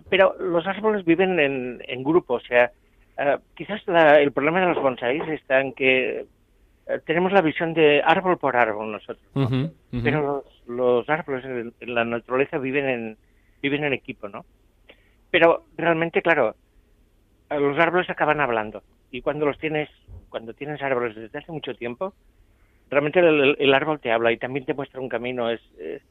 pero 0.09 0.35
los 0.39 0.65
árboles 0.67 1.05
viven 1.05 1.39
en, 1.39 1.81
en 1.87 2.03
grupo, 2.03 2.35
o 2.35 2.39
sea, 2.39 2.71
eh, 3.17 3.37
quizás 3.55 3.81
la- 3.87 4.19
el 4.19 4.31
problema 4.31 4.59
de 4.61 4.67
los 4.67 4.81
bonsáis 4.81 5.23
está 5.29 5.61
en 5.61 5.73
que 5.73 6.25
eh, 6.87 6.99
tenemos 7.05 7.31
la 7.31 7.41
visión 7.41 7.73
de 7.73 8.01
árbol 8.05 8.37
por 8.37 8.55
árbol 8.55 8.91
nosotros, 8.91 9.25
pero 10.03 10.21
los, 10.21 10.67
los 10.67 11.09
árboles 11.09 11.45
en, 11.45 11.73
en 11.79 11.95
la 11.95 12.03
naturaleza 12.05 12.57
viven 12.57 12.87
en, 12.89 13.17
viven 13.61 13.83
en 13.85 13.93
equipo, 13.93 14.27
¿no? 14.27 14.45
Pero 15.31 15.65
realmente, 15.77 16.21
claro, 16.21 16.55
eh, 17.49 17.59
los 17.59 17.77
árboles 17.79 18.09
acaban 18.09 18.39
hablando 18.41 18.83
y 19.11 19.21
cuando 19.21 19.45
los 19.45 19.57
tienes, 19.57 19.89
cuando 20.29 20.53
tienes 20.53 20.81
árboles 20.81 21.15
desde 21.15 21.39
hace 21.39 21.51
mucho 21.51 21.73
tiempo, 21.75 22.13
realmente 22.89 23.19
el, 23.19 23.55
el 23.57 23.73
árbol 23.73 23.99
te 23.99 24.11
habla 24.11 24.31
y 24.31 24.37
también 24.37 24.65
te 24.65 24.73
muestra 24.73 24.99
un 25.01 25.09
camino. 25.09 25.49
Es, 25.49 25.61
eh, 25.79 26.01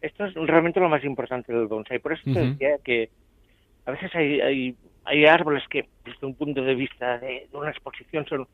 esto 0.00 0.24
es 0.26 0.34
realmente 0.34 0.80
lo 0.80 0.88
más 0.88 1.04
importante 1.04 1.52
del 1.52 1.66
bonsai. 1.66 1.98
Por 1.98 2.12
eso 2.12 2.22
te 2.24 2.40
decía 2.50 2.78
que 2.84 3.10
a 3.86 3.90
veces 3.90 4.10
hay, 4.14 4.40
hay, 4.40 4.76
hay 5.04 5.24
árboles 5.26 5.62
que 5.68 5.88
desde 6.04 6.26
un 6.26 6.34
punto 6.34 6.62
de 6.62 6.74
vista 6.74 7.18
de, 7.18 7.48
de 7.50 7.56
una 7.56 7.70
exposición 7.70 8.26
son, 8.26 8.46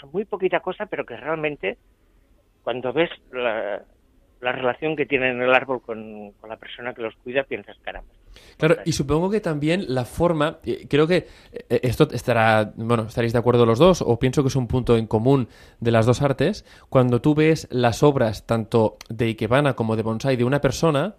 son 0.00 0.10
muy 0.12 0.24
poquita 0.24 0.60
cosa, 0.60 0.86
pero 0.86 1.04
que 1.04 1.16
realmente 1.16 1.78
cuando 2.62 2.92
ves 2.92 3.10
la, 3.32 3.82
la 4.40 4.52
relación 4.52 4.94
que 4.94 5.06
tiene 5.06 5.30
el 5.30 5.54
árbol 5.54 5.80
con, 5.82 6.32
con 6.32 6.50
la 6.50 6.56
persona 6.56 6.92
que 6.92 7.02
los 7.02 7.14
cuida, 7.16 7.42
piensas, 7.44 7.76
caramba. 7.82 8.12
Claro, 8.58 8.76
y 8.84 8.92
supongo 8.92 9.30
que 9.30 9.40
también 9.40 9.84
la 9.88 10.04
forma, 10.04 10.58
creo 10.88 11.06
que 11.06 11.26
eh, 11.52 11.80
esto 11.82 12.08
estará, 12.12 12.72
bueno, 12.76 13.04
estaréis 13.04 13.32
de 13.32 13.38
acuerdo 13.38 13.64
los 13.64 13.78
dos, 13.78 14.02
o 14.02 14.18
pienso 14.18 14.42
que 14.42 14.48
es 14.48 14.56
un 14.56 14.66
punto 14.66 14.96
en 14.96 15.06
común 15.06 15.48
de 15.80 15.90
las 15.90 16.04
dos 16.04 16.20
artes, 16.20 16.64
cuando 16.88 17.20
tú 17.20 17.34
ves 17.34 17.68
las 17.70 18.02
obras 18.02 18.44
tanto 18.46 18.96
de 19.08 19.26
Ikebana 19.26 19.74
como 19.74 19.96
de 19.96 20.02
bonsai 20.02 20.36
de 20.36 20.44
una 20.44 20.60
persona, 20.60 21.14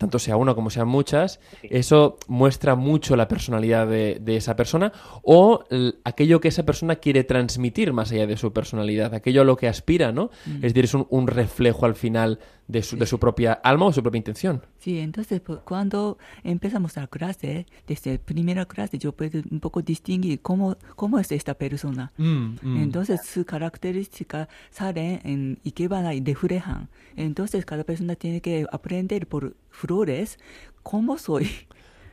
tanto 0.00 0.18
sea 0.18 0.38
una 0.38 0.54
como 0.54 0.70
sean 0.70 0.88
muchas, 0.88 1.40
eso 1.62 2.16
muestra 2.26 2.74
mucho 2.74 3.16
la 3.16 3.28
personalidad 3.28 3.86
de, 3.86 4.16
de 4.18 4.36
esa 4.36 4.56
persona 4.56 4.94
o 5.22 5.62
aquello 6.04 6.40
que 6.40 6.48
esa 6.48 6.64
persona 6.64 6.96
quiere 6.96 7.22
transmitir 7.22 7.92
más 7.92 8.10
allá 8.10 8.26
de 8.26 8.38
su 8.38 8.50
personalidad, 8.50 9.12
aquello 9.12 9.42
a 9.42 9.44
lo 9.44 9.58
que 9.58 9.68
aspira, 9.68 10.10
¿no? 10.10 10.30
Es 10.62 10.72
decir, 10.72 10.86
es 10.86 10.94
un, 10.94 11.06
un 11.10 11.26
reflejo 11.26 11.84
al 11.84 11.96
final 11.96 12.38
de 12.70 12.82
su, 12.82 12.96
de 12.96 13.06
su 13.06 13.18
propia 13.18 13.52
alma 13.52 13.86
o 13.86 13.92
su 13.92 14.02
propia 14.02 14.18
intención. 14.18 14.62
Sí, 14.78 14.98
entonces 14.98 15.40
pues, 15.40 15.60
cuando 15.64 16.18
empezamos 16.44 16.96
la 16.96 17.06
clase, 17.06 17.66
desde 17.86 18.18
primera 18.18 18.64
clase 18.66 18.98
yo 18.98 19.12
puedo 19.12 19.42
un 19.50 19.60
poco 19.60 19.82
distinguir 19.82 20.40
cómo, 20.40 20.76
cómo 20.96 21.18
es 21.18 21.32
esta 21.32 21.54
persona. 21.54 22.12
Entonces 22.18 23.20
sus 23.24 23.44
características 23.44 24.48
salen 24.70 25.20
en 25.24 25.58
Ikebana 25.64 26.14
y 26.14 26.22
reflejan. 26.22 26.88
Entonces 27.16 27.64
cada 27.64 27.84
persona 27.84 28.14
tiene 28.14 28.40
que 28.40 28.66
aprender 28.70 29.26
por 29.26 29.54
flores 29.70 30.38
cómo 30.82 31.18
soy. 31.18 31.50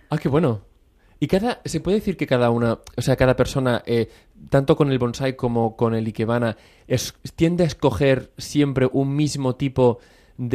Ah, 0.09 0.17
qué 0.17 0.29
bueno. 0.29 0.61
Y 1.19 1.27
cada, 1.27 1.61
se 1.65 1.79
puede 1.79 1.97
decir 1.97 2.15
que 2.15 2.27
cada 2.27 2.51
una, 2.51 2.79
o 2.95 3.01
sea, 3.01 3.15
cada 3.15 3.35
persona, 3.35 3.81
eh, 3.85 4.09
tanto 4.49 4.75
con 4.75 4.91
el 4.91 4.99
bonsai 4.99 5.35
como 5.35 5.75
con 5.75 5.95
el 5.95 6.05
ikebana, 6.05 6.57
es, 6.87 7.15
tiende 7.35 7.63
a 7.63 7.67
escoger 7.67 8.31
siempre 8.37 8.87
un 8.91 9.15
mismo 9.15 9.55
tipo 9.55 9.97
de 9.97 10.07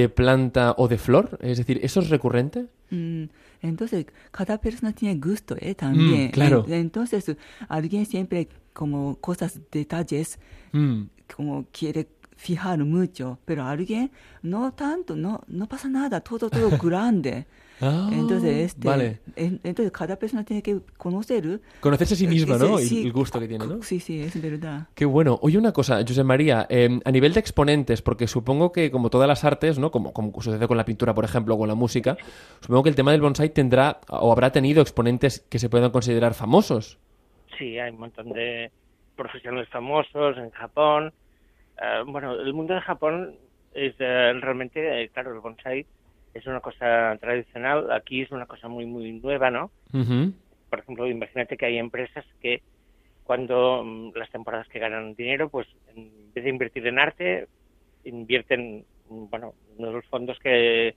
planta 0.09 0.75
o 0.79 0.89
de 0.89 0.99
flor. 0.99 1.39
Es 1.43 1.59
decir, 1.59 1.81
¿eso 1.83 2.01
es 2.01 2.09
recurrente? 2.09 2.67
Mm, 2.91 3.25
entonces, 3.63 4.07
cada 4.31 4.59
persona 4.59 4.93
tiene 4.93 5.19
gusto, 5.21 5.57
¿eh? 5.59 5.75
También. 5.75 6.29
Mm, 6.29 6.31
claro. 6.31 6.65
En- 6.69 6.75
Entonces, 6.75 7.37
alguien 7.69 8.07
siempre 8.07 8.49
como 8.73 9.17
cosas, 9.17 9.61
detalles, 9.71 10.39
Mm. 10.73 11.03
como 11.37 11.67
quiere 11.73 12.09
fijar 12.37 12.79
mucho, 12.85 13.39
pero 13.45 13.65
alguien 13.65 14.11
no 14.43 14.73
tanto, 14.73 15.15
no, 15.15 15.43
no 15.47 15.69
pasa 15.69 15.89
nada, 15.89 16.21
todo, 16.21 16.49
todo 16.51 16.71
grande. 16.83 17.47
Ah, 17.85 18.09
entonces, 18.13 18.67
este, 18.67 18.87
vale. 18.89 19.19
en- 19.35 19.61
entonces, 19.65 19.91
cada 19.91 20.15
persona 20.17 20.45
tiene 20.45 20.63
que 20.63 20.79
conocer. 20.97 21.61
Conocerse 21.81 22.15
a 22.15 22.17
sí 22.17 22.29
misma, 22.29 22.57
Sí, 22.57 22.65
¿no? 22.65 22.79
sí, 22.79 23.03
Y 23.03 23.07
el 23.07 23.13
gusto 23.13 23.41
que 23.41 23.49
tiene, 23.49 23.67
¿no? 23.67 23.83
Sí, 23.83 23.99
sí, 23.99 24.21
es 24.23 24.41
verdad. 24.41 24.87
Qué 24.95 25.05
bueno. 25.05 25.37
Oye, 25.43 25.59
una 25.59 25.73
cosa, 25.73 25.97
José 26.07 26.23
María, 26.23 26.65
eh, 26.71 27.01
a 27.05 27.11
nivel 27.11 27.33
de 27.35 27.41
exponentes, 27.41 28.01
porque 28.01 28.29
supongo 28.29 28.71
que 28.71 28.93
como 28.93 29.11
todas 29.11 29.27
las 29.27 29.43
artes, 29.45 29.81
¿no? 29.81 29.91
Como, 29.91 30.13
como 30.13 30.33
sucede 30.41 30.69
con 30.69 30.77
la 30.77 30.85
pintura, 30.85 31.13
por 31.13 31.25
ejemplo, 31.25 31.57
o 31.57 31.59
con 31.59 31.67
la 31.69 31.75
música, 31.75 32.17
supongo 32.61 32.85
que 32.85 32.91
el 32.91 32.95
tema 32.95 33.11
del 33.11 33.21
bonsai 33.21 33.51
tendrá 33.51 34.01
o 34.09 34.31
habrá 34.31 34.53
tenido 34.53 34.81
exponentes 34.81 35.41
que 35.51 35.59
se 35.59 35.69
puedan 35.69 35.91
considerar 35.91 36.35
famosos. 36.35 37.01
Sí, 37.59 37.79
hay 37.81 37.91
un 37.91 37.99
montón 37.99 38.33
de 38.33 38.71
profesionales 39.17 39.69
famosos 39.71 40.39
en 40.39 40.51
Japón. 40.51 41.13
Eh, 41.83 42.03
bueno, 42.07 42.35
el 42.35 42.55
mundo 42.55 42.75
de 42.75 42.81
Japón 42.81 43.35
es 43.75 43.95
eh, 43.99 44.33
realmente, 44.41 45.03
eh, 45.03 45.09
claro, 45.09 45.35
el 45.35 45.41
bonsai 45.41 45.85
es 46.35 46.47
una 46.47 46.61
cosa 46.61 47.17
tradicional. 47.21 47.91
Aquí 47.93 48.23
es 48.23 48.31
una 48.31 48.47
cosa 48.47 48.69
muy, 48.69 48.87
muy 48.87 49.13
nueva, 49.13 49.51
¿no? 49.51 49.71
Ujú. 49.93 50.33
Por 50.69 50.79
ejemplo, 50.79 51.07
imagínate 51.07 51.57
que 51.57 51.67
hay 51.67 51.79
empresas 51.79 52.25
que 52.41 52.63
cuando 53.25 53.83
mm, 53.85 54.13
las 54.17 54.31
temporadas 54.31 54.69
que 54.69 54.79
ganan 54.79 55.15
dinero, 55.15 55.49
pues 55.49 55.67
en 55.95 56.33
vez 56.33 56.45
de 56.45 56.51
invertir 56.51 56.87
en 56.87 56.99
arte, 56.99 57.49
invierten, 58.05 58.85
mm, 59.09 59.27
bueno, 59.31 59.55
uno 59.77 59.89
de 59.89 59.95
los 59.95 60.07
fondos 60.07 60.39
que, 60.39 60.97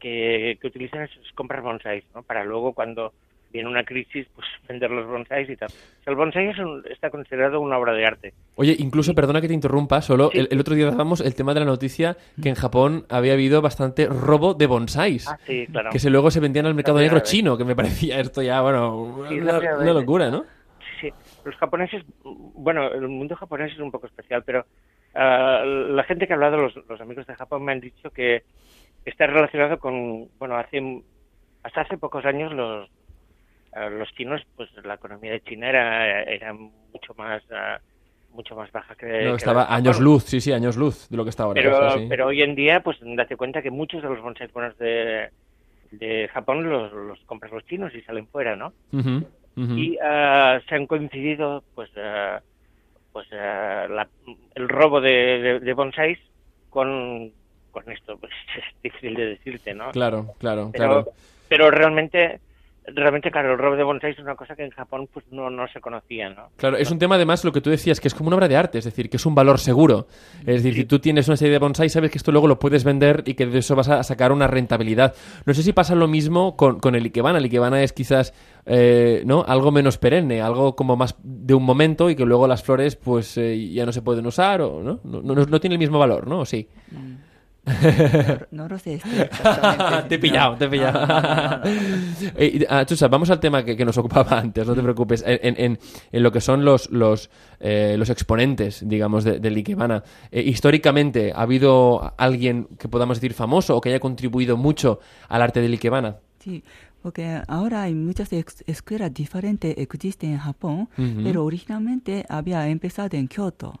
que, 0.00 0.58
que 0.60 0.66
utilizan 0.66 1.02
es, 1.02 1.16
es 1.16 1.32
comprar 1.32 1.62
bonsáis, 1.62 2.04
¿no? 2.14 2.22
Para 2.22 2.44
luego 2.44 2.74
cuando 2.74 3.14
viene 3.52 3.68
una 3.68 3.84
crisis, 3.84 4.26
pues 4.34 4.46
vender 4.68 4.90
los 4.90 5.06
bonsáis 5.06 5.48
y 5.50 5.56
tal. 5.56 5.68
O 5.68 6.02
sea, 6.04 6.10
el 6.10 6.16
bonsai 6.16 6.48
es 6.48 6.58
un- 6.58 6.82
está 6.90 7.10
considerado 7.10 7.60
una 7.60 7.78
obra 7.78 7.92
de 7.92 8.06
arte. 8.06 8.32
Oye, 8.56 8.74
incluso, 8.78 9.14
perdona 9.14 9.40
que 9.40 9.48
te 9.48 9.54
interrumpa, 9.54 10.00
solo 10.00 10.30
Sí. 10.32 10.38
el, 10.38 10.48
el 10.50 10.60
otro 10.60 10.74
día 10.74 10.86
dábamos 10.86 11.20
el 11.20 11.34
tema 11.34 11.52
de 11.54 11.60
la 11.60 11.66
noticia 11.66 12.16
que 12.42 12.48
en 12.48 12.54
Japón 12.54 13.04
había 13.10 13.34
habido 13.34 13.60
bastante 13.62 14.06
robo 14.06 14.54
de 14.54 14.66
bonsáis. 14.66 15.28
Ah, 15.28 15.38
sí, 15.46 15.66
claro. 15.70 15.90
Que 15.90 15.98
se 15.98 16.10
luego 16.10 16.30
se 16.30 16.40
vendían 16.40 16.66
al 16.66 16.74
mercado 16.74 16.98
negro 16.98 17.16
vez. 17.16 17.24
chino, 17.24 17.56
que 17.58 17.64
me 17.64 17.76
parecía 17.76 18.18
esto 18.20 18.42
ya, 18.42 18.60
bueno, 18.62 19.26
Sí, 19.28 19.38
una, 19.40 19.92
locura, 19.92 20.30
¿no? 20.30 20.44
Sí, 21.00 21.08
sí. 21.08 21.12
Los 21.44 21.54
japoneses, 21.56 22.02
bueno, 22.24 22.86
el 22.92 23.08
mundo 23.08 23.36
japonés 23.36 23.72
es 23.72 23.78
un 23.80 23.90
poco 23.90 24.06
especial, 24.06 24.42
pero 24.44 24.64
ah, 25.14 25.62
la 25.64 26.04
gente 26.04 26.26
que 26.26 26.32
ha 26.32 26.36
hablado, 26.36 26.56
los, 26.56 26.74
los 26.88 27.00
amigos 27.00 27.26
de 27.26 27.34
Japón, 27.34 27.64
me 27.64 27.72
han 27.72 27.80
dicho 27.80 28.10
que 28.10 28.42
está 29.04 29.26
relacionado 29.26 29.78
con, 29.78 30.28
bueno, 30.38 30.56
hace 30.56 31.02
hasta 31.64 31.82
hace 31.82 31.96
pocos 31.96 32.24
años 32.24 32.52
los 32.52 32.88
los 33.90 34.08
chinos, 34.14 34.42
pues 34.56 34.68
la 34.84 34.94
economía 34.94 35.32
de 35.32 35.40
China 35.42 35.68
era, 35.68 36.22
era 36.24 36.52
mucho 36.52 37.14
más 37.16 37.42
ah, 37.50 37.78
mucho 38.30 38.54
más 38.56 38.70
baja 38.72 38.94
que, 38.94 39.06
que 39.06 39.24
No, 39.24 39.36
estaba 39.36 39.62
Japón. 39.64 39.76
años 39.76 40.00
luz, 40.00 40.24
sí, 40.24 40.40
sí, 40.40 40.52
años 40.52 40.76
luz 40.76 41.08
de 41.10 41.16
lo 41.16 41.24
que 41.24 41.30
está 41.30 41.42
ahora. 41.44 41.60
Pero, 41.60 41.90
sí. 41.98 42.06
pero 42.08 42.26
hoy 42.28 42.42
en 42.42 42.54
día, 42.54 42.80
pues 42.82 42.96
date 43.02 43.36
cuenta 43.36 43.60
que 43.62 43.70
muchos 43.70 44.02
de 44.02 44.08
los 44.08 44.20
bonsais 44.22 44.50
buenos 44.52 44.76
de, 44.78 45.30
de 45.90 46.28
Japón 46.32 46.68
los, 46.68 46.90
los 46.92 47.20
compran 47.26 47.52
los 47.52 47.64
chinos 47.66 47.94
y 47.94 48.00
salen 48.02 48.26
fuera, 48.28 48.56
¿no? 48.56 48.72
Ujú. 48.92 49.26
y 49.54 49.98
ah, 50.02 50.58
se 50.66 50.74
han 50.74 50.86
coincidido 50.86 51.62
pues 51.74 51.90
ah, 51.98 52.40
pues 53.12 53.30
la- 53.30 54.08
el 54.54 54.68
robo 54.68 55.02
de, 55.02 55.10
de, 55.10 55.60
de 55.60 55.72
bonsáis 55.74 56.18
con 56.70 57.30
con 57.70 57.90
esto 57.90 58.16
pues 58.18 58.32
es 58.56 58.82
difícil 58.82 59.14
de 59.14 59.26
decirte 59.26 59.74
no 59.74 59.90
Claro, 59.90 60.34
claro, 60.38 60.70
pero 60.72 60.86
claro. 60.88 61.06
pero 61.48 61.70
realmente 61.70 62.40
realmente 62.86 63.30
claro 63.30 63.52
el 63.52 63.58
robo 63.58 63.76
de 63.76 63.84
bonsáis 63.84 64.16
es 64.16 64.22
una 64.22 64.34
cosa 64.34 64.56
que 64.56 64.64
en 64.64 64.70
Japón 64.70 65.08
pues 65.12 65.24
no 65.30 65.50
no 65.50 65.68
se 65.68 65.80
conocía 65.80 66.30
no 66.30 66.48
Claro, 66.56 66.76
es 66.76 66.90
un 66.90 66.98
tema 66.98 67.16
además 67.16 67.44
lo 67.44 67.52
que 67.52 67.60
tú 67.60 67.70
decías, 67.70 68.00
que 68.00 68.08
es 68.08 68.14
como 68.14 68.28
una 68.28 68.36
obra 68.36 68.48
de 68.48 68.56
arte, 68.56 68.78
es 68.78 68.84
decir, 68.84 69.08
que 69.10 69.16
es 69.16 69.26
un 69.26 69.34
valor 69.34 69.58
seguro. 69.58 70.06
Es 70.40 70.62
decir, 70.62 70.74
si 70.74 70.84
tú 70.84 70.98
tienes 70.98 71.28
una 71.28 71.36
serie 71.36 71.52
de 71.52 71.58
bonsai, 71.58 71.88
sabes 71.88 72.10
que 72.10 72.18
esto 72.18 72.32
luego 72.32 72.46
lo 72.46 72.58
puedes 72.58 72.84
vender 72.84 73.22
y 73.26 73.34
que 73.34 73.46
de 73.46 73.58
eso 73.58 73.74
vas 73.74 73.88
a 73.88 74.02
sacar 74.02 74.32
una 74.32 74.46
rentabilidad. 74.46 75.14
No 75.44 75.54
sé 75.54 75.62
si 75.62 75.72
pasa 75.72 75.94
lo 75.94 76.08
mismo 76.08 76.56
con, 76.56 76.80
con 76.80 76.94
el 76.94 77.04
Ikebana. 77.04 77.38
El 77.38 77.44
Ikebana 77.44 77.82
es 77.82 77.92
quizás 77.92 78.32
eh, 78.66 79.22
¿no? 79.26 79.44
algo 79.46 79.72
menos 79.72 79.98
perenne, 79.98 80.40
algo 80.40 80.76
como 80.76 80.96
más 80.96 81.16
de 81.22 81.54
un 81.54 81.64
momento 81.64 82.10
y 82.10 82.16
que 82.16 82.24
luego 82.24 82.46
las 82.46 82.62
flores 82.62 82.96
pues 82.96 83.36
eh, 83.38 83.70
ya 83.70 83.86
no 83.86 83.92
se 83.92 84.02
pueden 84.02 84.26
usar 84.26 84.60
o 84.62 84.82
no, 84.82 85.00
no, 85.04 85.22
no, 85.22 85.34
no 85.34 85.60
tiene 85.60 85.74
el 85.74 85.80
mismo 85.80 85.98
valor, 85.98 86.26
¿no? 86.26 86.40
¿O 86.40 86.44
sí? 86.44 86.68
No, 87.64 88.62
no 88.64 88.68
lo 88.68 88.78
sé. 88.78 89.00
te 90.08 90.14
he 90.16 90.18
pillado, 90.18 90.56
te 90.56 90.64
he 90.64 90.68
pillado. 90.68 91.62
Eh, 92.36 92.66
ah, 92.68 92.84
Chusa, 92.84 93.08
vamos 93.08 93.30
al 93.30 93.38
tema 93.40 93.64
que, 93.64 93.76
que 93.76 93.84
nos 93.84 93.96
ocupaba 93.98 94.38
antes, 94.40 94.66
no 94.66 94.74
te 94.74 94.82
preocupes. 94.82 95.22
En, 95.26 95.56
en- 95.56 95.78
en- 96.10 96.22
lo 96.22 96.32
que 96.32 96.40
son 96.40 96.64
los, 96.64 96.90
los, 96.90 97.30
eh, 97.60 97.94
los 97.98 98.10
exponentes, 98.10 98.86
digamos, 98.88 99.24
de- 99.24 99.38
del 99.38 99.56
Ikebana. 99.56 100.02
Eh, 100.30 100.42
históricamente, 100.42 101.32
¿ha 101.34 101.42
habido 101.42 102.14
alguien 102.18 102.68
que 102.78 102.88
podamos 102.88 103.18
decir 103.18 103.34
famoso 103.34 103.76
o 103.76 103.80
que 103.80 103.90
haya 103.90 104.00
contribuido 104.00 104.56
mucho 104.56 104.98
al 105.28 105.42
arte 105.42 105.60
del 105.60 105.72
Ikebana? 105.72 106.16
Sí, 106.40 106.64
porque 107.00 107.40
ahora 107.46 107.82
hay 107.82 107.94
muchas 107.94 108.32
ex- 108.32 108.64
escuelas 108.66 109.12
diferentes 109.14 109.74
existen 109.78 110.32
en 110.32 110.38
Japón, 110.38 110.88
Ujú. 110.98 111.20
pero 111.22 111.44
originalmente 111.44 112.24
había 112.28 112.68
empezado 112.68 113.16
en 113.16 113.28
Kioto. 113.28 113.80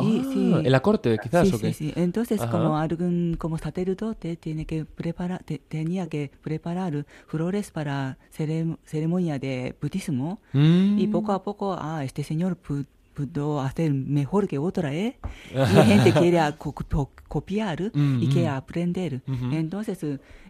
Y, 0.00 0.18
Ah, 0.20 0.30
sí. 0.32 0.52
¿En 0.64 0.72
la 0.72 0.80
corte, 0.80 1.18
quizás, 1.22 1.48
sí, 1.48 1.54
o 1.54 1.58
qué? 1.58 1.72
sí, 1.72 1.86
sí. 1.88 1.92
Entonces, 1.96 2.40
Ajá. 2.40 2.50
como 2.52 2.76
algún 2.78 3.36
como 3.38 3.58
sacerdote 3.58 4.36
tiene 4.36 4.64
que 4.64 4.84
preparar, 4.84 5.42
te- 5.44 5.58
tenía 5.58 6.06
que 6.08 6.30
preparar 6.42 7.04
flores 7.26 7.70
para 7.70 8.16
cerem- 8.36 8.76
ceremonia 8.84 9.38
de 9.38 9.74
budismo 9.80 10.38
Mm. 10.52 10.98
y 10.98 11.06
poco 11.08 11.32
a 11.32 11.42
poco, 11.42 11.76
ah, 11.78 12.04
este 12.04 12.22
señor 12.22 12.56
pu- 12.64 12.86
pudo 13.14 13.60
hacer 13.60 13.92
mejor 13.92 14.46
que 14.46 14.58
otra, 14.58 14.94
¿eh? 14.94 15.16
Y 15.52 15.56
gente 15.82 16.12
quiere 16.30 16.38
co- 16.56 16.72
co- 16.72 17.10
copiar 17.26 17.90
Mm, 17.92 18.22
y 18.22 18.28
quiere 18.28 18.48
mm. 18.48 18.52
aprender. 18.54 19.22
Ujú. 19.26 19.50
Entonces, 19.52 19.98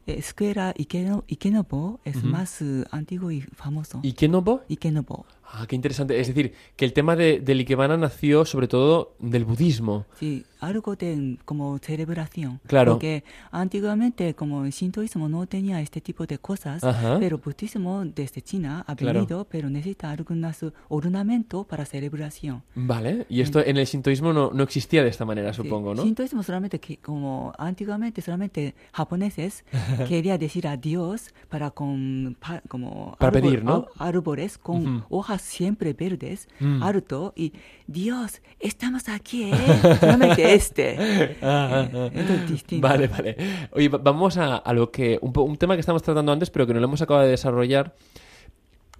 eh, 0.09 0.19
escuela 0.19 0.75
Ikeno- 0.77 1.25
Ikenobo 1.27 2.01
es 2.05 2.17
Ujú. 2.17 2.27
más 2.27 2.61
eh, 2.63 2.85
antiguo 2.91 3.31
y 3.31 3.41
famoso. 3.43 4.01
Po? 4.03 4.63
Ikenobo. 4.69 5.27
Ah, 5.51 5.65
qué 5.67 5.77
interesante. 5.77 6.21
Es 6.21 6.27
decir, 6.29 6.53
que 6.77 6.85
el 6.85 6.93
tema 6.93 7.17
de, 7.17 7.41
del 7.41 7.61
Ikebana 7.61 7.97
nació 7.97 8.45
sobre 8.45 8.69
todo 8.69 9.15
del 9.19 9.47
budismo. 9.47 10.05
Sí, 10.19 10.45
algo 10.61 10.95
de 10.95 11.39
como 11.47 11.79
celebración. 11.79 12.61
Claro. 12.67 12.93
Porque 12.93 13.25
antiguamente 13.51 14.35
como 14.35 14.65
el 14.67 14.73
shintoísmo 14.73 15.27
no 15.29 15.47
tenía 15.47 15.81
este 15.81 16.03
tipo 16.03 16.27
de 16.27 16.39
cosas, 16.39 16.85
Ajá. 16.85 17.17
pero 17.19 17.39
budismo 17.39 18.05
desde 18.05 18.43
China 18.43 18.85
ha 18.87 18.95
Claro. 18.95 19.21
venido, 19.21 19.47
pero 19.49 19.71
necesita 19.71 20.11
algunas 20.11 20.63
ornamentos 20.91 21.65
para 21.67 21.87
celebración. 21.87 22.63
Vale. 22.75 23.25
Y 23.31 23.41
esto 23.41 23.65
en 23.65 23.79
el 23.79 23.87
sintoísmo 23.87 24.35
no, 24.35 24.51
no 24.53 24.63
existía 24.65 25.03
de 25.03 25.09
esta 25.09 25.25
manera, 25.25 25.55
Sí, 25.55 25.63
supongo, 25.63 25.95
¿no? 25.95 26.05
Shintoísmo 26.05 26.43
solamente 26.43 26.79
que 26.79 26.99
como 26.99 27.55
antiguamente 27.59 28.21
solamente 28.21 28.75
japoneses 28.93 29.65
quería 30.09 30.39
decir 30.39 30.67
adiós 30.67 31.35
para 31.49 31.71
con 31.71 32.37
pa- 32.39 32.63
como 32.69 33.17
Para 33.19 33.33
pedir, 33.33 33.65
¿no? 33.65 33.87
árboles 33.99 34.59
con 34.59 34.87
Ujú. 34.99 35.05
hojas 35.11 35.43
siempre 35.43 35.93
verdes 35.95 36.49
Mm. 36.61 36.83
alto 36.83 37.33
y 37.37 37.53
Dios 37.87 38.41
estamos 38.61 39.09
aquí 39.09 39.45
¿eh? 39.45 39.55
solamente 40.01 40.55
este 40.55 41.37
Ah, 41.43 41.89
ah, 41.89 41.89
ah. 41.95 42.11
Entonces, 42.13 42.51
distinto. 42.51 42.87
Vale, 42.87 43.09
vale. 43.09 43.37
Oye, 43.73 43.89
va- 43.89 43.99
vamos 43.99 44.37
a, 44.39 44.57
a 44.57 44.73
lo 44.73 44.91
que. 44.91 45.19
Un, 45.23 45.33
un 45.37 45.57
tema 45.57 45.75
que 45.75 45.81
estamos 45.81 46.03
tratando 46.03 46.33
antes, 46.33 46.51
pero 46.51 46.67
que 46.67 46.75
no 46.75 46.81
lo 46.81 46.87
hemos 46.87 47.01
acabado 47.03 47.25
de 47.25 47.31
desarrollar. 47.33 47.95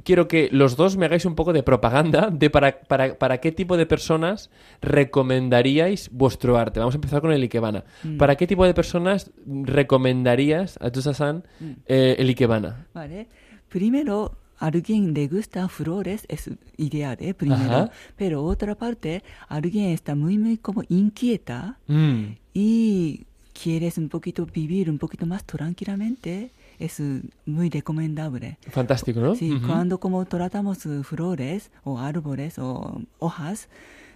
Quiero 0.05 0.29
que 0.29 0.49
los 0.53 0.77
dos 0.77 0.97
me 0.97 1.07
hagáis 1.07 1.25
un 1.25 1.35
poco 1.35 1.53
de 1.53 1.63
propaganda 1.63 2.31
de 2.31 2.51
para, 2.51 2.81
para, 2.81 3.19
para 3.19 3.39
qué 3.39 3.53
tipo 3.53 3.77
de 3.77 3.85
personas 3.85 4.49
recomendaríais 4.81 6.09
vuestro 6.13 6.57
arte. 6.57 6.81
Vamos 6.81 6.95
a 6.95 6.99
empezar 6.99 7.21
con 7.21 7.33
el 7.33 7.43
Ikebana. 7.43 7.85
Mm. 8.05 8.17
¿Para 8.17 8.37
qué 8.37 8.47
tipo 8.47 8.65
de 8.65 8.75
personas 8.75 9.31
recomendarías 9.47 10.79
a 10.81 10.91
Tusa-san 10.91 11.45
Mm. 11.61 11.65
eh, 11.87 12.17
el 12.19 12.29
Ikebana? 12.29 12.87
Vale. 12.95 13.27
Primero, 13.69 14.37
alguien 14.59 15.15
le 15.15 15.27
gusta 15.29 15.69
flores, 15.69 16.25
es 16.29 16.51
ideal, 16.77 17.17
¿eh? 17.21 17.35
Primero. 17.35 17.61
Ajá. 17.63 17.91
Pero 18.17 18.45
otra 18.45 18.75
parte, 18.77 19.23
alguien 19.49 19.91
está 19.91 20.15
muy, 20.15 20.39
muy 20.39 20.57
como 20.59 20.83
inquieta 20.89 21.77
Mm. 21.89 22.25
y 22.55 23.25
quieres 23.61 23.99
un 23.99 24.09
poquito 24.09 24.47
vivir 24.47 24.89
un 24.89 24.99
poquito 24.99 25.27
más 25.27 25.45
tranquilamente, 25.45 26.51
es 26.79 27.01
muy 27.47 27.71
recomendable. 27.71 28.59
Fantástico, 28.69 29.21
¿no? 29.21 29.35
Sí, 29.35 29.53
Ujú. 29.53 29.67
cuando 29.67 30.01
como 30.01 30.25
tratamos 30.27 30.85
eh, 30.87 31.03
flores 31.03 31.71
o 31.85 31.99
árboles 31.99 32.59
o 32.59 33.03
hojas, 33.19 33.69
mm, 33.69 34.08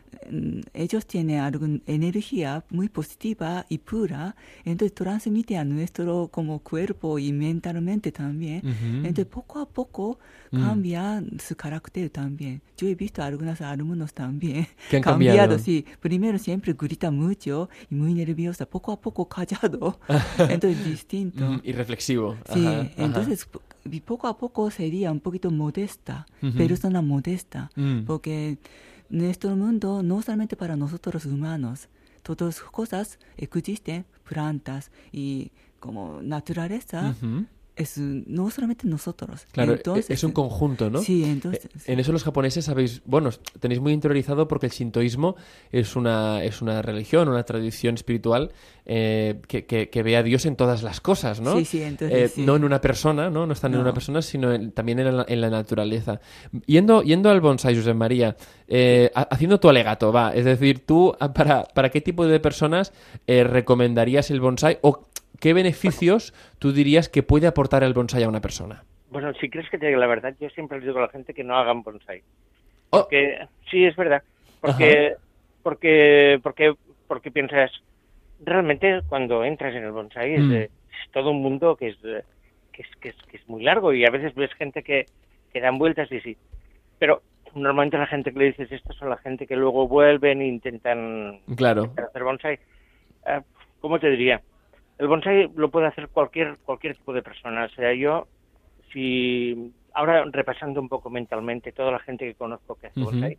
ellos 0.75 1.07
tienen 1.07 1.41
alguna 1.41 1.79
energía 1.87 2.65
muy 2.71 2.89
positiva 2.89 3.67
y 3.69 3.79
pura, 3.79 4.35
entonces 4.65 4.95
transmite 4.95 5.57
a 5.57 5.65
nuestro 5.65 6.29
como 6.29 6.59
cuerpo 6.61 7.19
y 7.19 7.33
mentalmente 7.33 8.13
también. 8.13 8.63
Entonces 8.97 9.27
poco 9.27 9.59
a 9.61 9.69
poco 9.69 10.19
Mm. 10.55 10.61
cambia 10.61 11.25
su 11.39 11.57
carácter 11.57 12.11
también. 12.11 12.61
Yo 12.77 12.87
he 12.87 12.95
visto 12.95 13.23
a 13.23 13.27
algunos 13.27 13.61
alumnos 13.63 14.13
también 14.13 14.67
Que 14.91 14.97
han 14.99 15.03
cambiado. 15.03 15.59
sí. 15.59 15.87
Primero 16.01 16.39
siempre 16.39 16.75
grita 16.75 17.11
mucho 17.11 17.71
y 17.91 17.95
muy 17.95 18.13
nerviosa, 18.13 18.67
poco 18.67 18.93
a 18.93 19.01
poco 19.01 19.27
callado, 19.29 19.99
entonces 20.51 20.85
distinto. 20.85 21.45
Mm, 21.53 21.61
Y 21.65 21.73
reflexivo. 21.73 22.37
Sí, 22.53 22.67
Ajá, 22.67 22.91
entonces 22.99 23.49
poco 24.05 24.27
a 24.29 24.37
poco 24.37 24.71
sería 24.71 25.11
un 25.11 25.21
poquito 25.21 25.51
modesta, 25.51 26.27
Ujú. 26.43 26.59
persona 26.59 27.01
modesta, 27.01 27.71
Mm. 27.75 28.01
porque 28.05 28.59
nuestro 29.13 29.55
mundo 29.55 30.03
no 30.03 30.23
solamente 30.23 30.57
para 30.57 30.75
nosotros 30.75 31.27
humanos, 31.27 31.89
todas 32.23 32.61
cosas 32.61 33.19
existen, 33.37 34.05
plantas 34.29 34.91
y 35.13 35.53
como 35.79 36.21
naturaleza. 36.23 37.15
Es 37.75 37.97
no 37.99 38.51
solamente 38.51 38.87
nosotros. 38.87 39.47
Claro, 39.53 39.73
e- 39.73 39.77
entonces, 39.77 40.11
es 40.11 40.23
un 40.25 40.33
conjunto, 40.33 40.91
¿no? 40.91 41.01
Sí, 41.01 41.25
entonces 41.25 41.65
Eh, 41.65 41.93
En 41.93 42.01
eso 42.01 42.13
los 42.13 42.23
japoneses 42.25 42.65
sabéis, 42.67 43.01
bueno, 43.07 43.31
tenéis 43.61 43.81
muy 43.81 43.93
interiorizado 43.93 44.47
porque 44.47 44.67
el 44.67 44.73
shintoísmo 44.73 45.37
es 45.71 45.97
una, 45.97 46.45
es 46.45 46.61
una 46.63 46.83
religión, 46.83 47.29
una 47.29 47.43
tradición 47.45 47.95
espiritual 47.95 48.53
eh, 48.85 49.41
que, 49.49 49.65
que- 49.65 49.89
que 49.91 50.03
ve 50.03 50.17
a 50.17 50.23
Dios 50.23 50.45
en 50.45 50.57
todas 50.57 50.83
las 50.83 51.01
cosas, 51.01 51.41
¿no? 51.41 51.57
Sí, 51.57 51.65
sí, 51.65 51.83
entonces 51.83 52.19
Eh, 52.19 52.29
sí. 52.35 52.43
No 52.43 52.57
en 52.57 52.65
una 52.65 52.81
persona, 52.81 53.31
¿no? 53.31 53.47
No 53.47 53.53
están 53.53 53.73
en 53.75 53.81
una 53.81 53.95
persona, 53.95 54.21
sino 54.23 54.53
en- 54.53 54.73
también 54.73 54.99
en 54.99 55.17
la, 55.17 55.25
en 55.29 55.41
la 55.41 55.51
naturaleza. 55.51 56.21
Yendo, 56.67 57.03
yendo 57.03 57.31
al 57.31 57.41
bonsai, 57.41 57.77
José 57.77 57.95
María, 57.95 58.37
eh, 58.69 59.11
ha- 59.15 59.23
haciendo 59.31 59.59
tu 59.61 59.69
alegato, 59.69 60.13
va, 60.13 60.35
es 60.35 60.45
decir, 60.45 60.85
tú, 60.85 61.15
ah, 61.21 61.33
¿para, 61.33 61.65
para 61.65 61.91
qué 61.91 62.01
tipo 62.01 62.27
de 62.27 62.41
personas 62.41 62.93
eh, 63.27 63.45
recomendarías 63.45 64.31
el 64.31 64.41
bonsai 64.41 64.79
o 64.83 65.07
qué 65.41 65.53
beneficios 65.55 66.33
tú 66.59 66.73
dirías 66.73 67.09
que 67.09 67.23
puede 67.23 67.47
aportar 67.47 67.83
el 67.83 67.95
bonsai 67.95 68.23
a 68.25 68.29
una 68.29 68.41
persona? 68.41 68.85
Bueno, 69.11 69.33
si 69.35 69.51
crees 69.51 69.69
que 69.71 69.79
te 69.79 69.87
diga 69.87 69.99
la 69.99 70.07
verdad, 70.07 70.35
yo 70.41 70.49
siempre 70.51 70.79
les 70.79 70.87
digo 70.87 70.99
a 70.99 71.03
la 71.03 71.09
gente 71.09 71.35
que 71.35 71.45
no 71.45 71.57
hagan 71.57 71.83
bonsai. 71.83 72.23
Oh. 72.91 73.01
Porque, 73.03 73.39
sí, 73.71 73.85
es 73.85 73.95
verdad. 73.97 74.23
Porque, 74.61 75.15
porque, 75.63 76.41
porque, 76.43 76.75
porque 77.09 77.31
piensas, 77.31 77.71
realmente 78.45 79.01
cuando 79.09 79.45
entras 79.45 79.75
en 79.75 79.85
el 79.85 79.93
bonsai 79.93 80.35
es, 80.35 80.41
Mm. 80.45 80.49
de- 80.51 80.65
es 80.65 81.11
todo 81.13 81.31
un 81.31 81.43
mundo 81.43 81.77
que 81.77 81.89
es, 81.89 81.97
que 82.73 82.83
es, 82.83 82.89
que 83.01 83.09
es, 83.11 83.17
que 83.31 83.37
es 83.37 83.49
muy 83.49 83.63
largo 83.63 83.93
y 83.93 84.05
a 84.05 84.11
veces 84.11 84.35
ves 84.35 84.53
gente 84.55 84.83
que, 84.83 85.07
que 85.53 85.61
dan 85.61 85.79
vueltas 85.79 86.11
y 86.13 86.21
sí. 86.21 86.37
Pero 86.99 87.23
normalmente 87.55 87.99
la 87.99 88.07
gente 88.07 88.33
que 88.33 88.39
le 88.39 88.45
dices 88.47 88.73
esto 88.73 88.93
son 88.95 89.11
la 89.11 89.19
gente 89.19 89.47
que 89.47 89.57
luego 89.57 89.87
vuelven 89.89 90.41
e 90.41 90.47
intentan 90.47 91.41
Claro. 91.57 91.93
hacer 91.97 92.23
bonsai. 92.25 92.59
Ah, 93.27 93.43
¿Cómo 93.81 93.99
te 93.99 94.09
diría? 94.11 94.41
El 95.03 95.09
bonsai 95.09 95.51
lo 95.57 95.69
puede 95.69 95.89
hacer 95.89 96.07
cualquier 96.11 96.59
cualquier 96.59 96.95
tipo 96.97 97.13
de 97.13 97.23
persona. 97.23 97.65
O 97.65 97.69
sea, 97.71 97.93
yo, 97.93 98.29
si 98.93 99.73
ahora 99.95 100.25
repasando 100.31 100.81
un 100.81 100.89
poco 100.89 101.11
mentalmente 101.11 101.73
toda 101.73 101.91
la 101.91 101.99
gente 101.99 102.25
que 102.25 102.37
conozco 102.37 102.77
que 102.77 102.87
hace 102.87 103.01
bonsai, 103.01 103.37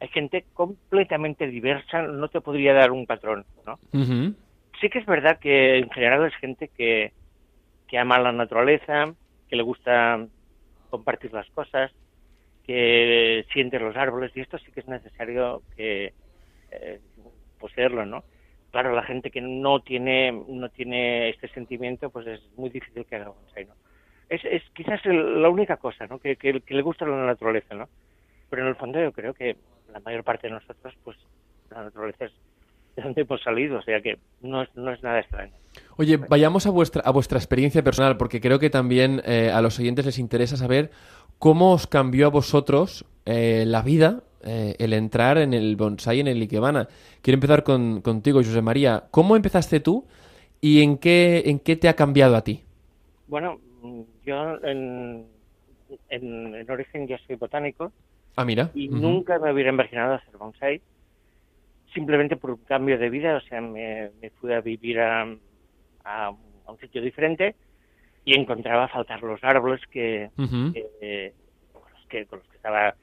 hay 0.00 0.08
gente 0.08 0.46
completamente 0.54 1.46
diversa, 1.46 2.00
no 2.00 2.28
te 2.28 2.40
podría 2.40 2.72
dar 2.72 2.90
un 2.90 3.04
patrón, 3.04 3.44
¿no? 3.66 3.78
Sí 4.80 4.88
que 4.88 4.98
es 4.98 5.04
verdad 5.04 5.38
que 5.38 5.76
en 5.76 5.90
general 5.90 6.24
es 6.24 6.34
gente 6.36 6.68
que, 6.68 7.12
que 7.86 7.98
ama 7.98 8.18
la 8.18 8.32
naturaleza, 8.32 9.12
que 9.50 9.56
le 9.56 9.62
gusta 9.62 10.26
compartir 10.88 11.34
las 11.34 11.50
cosas, 11.50 11.92
que 12.66 13.44
siente 13.52 13.78
los 13.78 13.94
árboles 13.94 14.32
y 14.34 14.40
esto 14.40 14.56
sí 14.56 14.72
que 14.72 14.80
es 14.80 14.88
necesario 14.88 15.60
que 15.76 16.14
eh, 16.70 17.00
poseerlo, 17.60 18.06
¿no? 18.06 18.24
Claro, 18.74 18.92
la 18.92 19.04
gente 19.04 19.30
que 19.30 19.40
no 19.40 19.78
tiene 19.82 20.32
no 20.48 20.68
tiene 20.68 21.28
este 21.28 21.46
sentimiento, 21.46 22.10
pues 22.10 22.26
es 22.26 22.40
muy 22.56 22.70
difícil 22.70 23.06
que 23.06 23.14
haga 23.14 23.28
bonsai, 23.28 23.66
¿no? 23.66 23.74
Es, 24.28 24.44
es 24.44 24.64
quizás 24.74 25.00
el- 25.06 25.40
la 25.40 25.48
única 25.48 25.76
cosa, 25.76 26.08
¿no? 26.08 26.18
Que, 26.18 26.34
que, 26.34 26.60
que 26.60 26.74
le 26.74 26.82
gusta 26.82 27.06
la 27.06 27.24
naturaleza, 27.24 27.76
¿no? 27.76 27.88
Pero 28.50 28.62
en 28.62 28.68
el 28.70 28.74
fondo 28.74 29.00
yo 29.00 29.12
creo 29.12 29.32
que 29.32 29.56
la 29.92 30.00
mayor 30.00 30.24
parte 30.24 30.48
de 30.48 30.54
nosotros, 30.54 30.92
pues 31.04 31.16
la 31.70 31.84
naturaleza 31.84 32.24
es 32.24 32.32
de 32.96 33.02
donde 33.04 33.20
hemos 33.22 33.40
salido, 33.44 33.78
o 33.78 33.82
sea 33.82 34.00
que 34.00 34.18
no 34.42 34.62
es, 34.62 34.68
no 34.74 34.90
es 34.92 35.00
nada 35.04 35.20
extraño. 35.20 35.52
Oye, 35.96 36.16
vayamos 36.16 36.66
a 36.66 36.70
vuestra, 36.70 37.02
a 37.02 37.12
vuestra 37.12 37.38
experiencia 37.38 37.84
personal, 37.84 38.16
porque 38.16 38.40
creo 38.40 38.58
que 38.58 38.70
también 38.70 39.22
eh, 39.24 39.52
a 39.54 39.62
los 39.62 39.78
oyentes 39.78 40.04
les 40.04 40.18
interesa 40.18 40.56
saber 40.56 40.90
cómo 41.38 41.74
os 41.74 41.86
cambió 41.86 42.26
a 42.26 42.30
vosotros 42.30 43.04
eh, 43.24 43.62
la 43.68 43.82
vida 43.82 44.24
eh, 44.44 44.74
el 44.78 44.92
entrar 44.92 45.38
en 45.38 45.54
el 45.54 45.76
bonsai, 45.76 46.20
en 46.20 46.28
el 46.28 46.40
Ikebana. 46.42 46.88
Quiero 47.22 47.36
empezar 47.36 47.62
con, 47.64 48.00
contigo, 48.02 48.38
José 48.38 48.62
María. 48.62 49.04
¿Cómo 49.10 49.36
empezaste 49.36 49.80
tú 49.80 50.06
y 50.60 50.82
en 50.82 50.98
qué, 50.98 51.42
en 51.46 51.58
qué 51.58 51.76
te 51.76 51.88
ha 51.88 51.94
cambiado 51.96 52.36
a 52.36 52.42
ti? 52.44 52.62
Bueno, 53.26 53.58
mm, 53.82 54.02
yo 54.24 54.64
en, 54.64 55.26
en, 56.08 56.54
en 56.54 56.70
origen 56.70 57.06
yo 57.06 57.16
soy 57.26 57.36
botánico 57.36 57.92
Ah, 58.36 58.44
mira. 58.44 58.70
y 58.74 58.88
nunca 58.88 59.38
me 59.38 59.52
hubiera 59.52 59.70
imaginado 59.70 60.14
hacer 60.14 60.36
bonsai, 60.36 60.80
simplemente 61.92 62.36
por 62.36 62.50
un 62.50 62.64
cambio 62.64 62.98
de 62.98 63.08
vida, 63.10 63.36
o 63.36 63.40
sea, 63.42 63.60
me, 63.60 64.10
me 64.20 64.30
fui 64.30 64.52
a 64.52 64.60
vivir 64.60 64.98
a, 65.00 65.22
a, 66.04 66.26
a 66.26 66.30
un 66.72 66.78
sitio 66.80 67.00
diferente 67.00 67.54
y 68.24 68.34
encontraba 68.38 68.88
faltar 68.88 69.22
los 69.22 69.42
árboles 69.44 69.80
que, 69.90 70.30
Ujú. 70.36 70.72
que- 70.72 71.34
con 71.72 71.82
los 71.92 72.06
que 72.08 72.26
con 72.26 72.38
los 72.40 72.48
que 72.48 72.56
estaba 72.56 72.94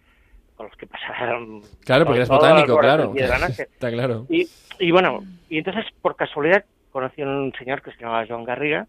con 0.61 0.69
los 0.69 0.77
que 0.77 0.87
pasaban 0.87 1.61
Claro, 1.83 2.05
porque 2.05 2.19
eres 2.19 2.29
botánico, 2.29 2.77
claro. 2.77 3.13
Está 3.15 3.89
claro. 3.89 4.27
Y, 4.29 4.47
y 4.79 4.91
bueno, 4.91 5.23
y 5.49 5.57
entonces 5.57 5.85
por 6.01 6.15
casualidad 6.15 6.65
conocí 6.91 7.21
a 7.21 7.25
un 7.25 7.51
señor 7.57 7.81
que 7.81 7.91
se 7.91 7.97
llamaba 7.97 8.25
Joan 8.27 8.43
Garriga, 8.43 8.87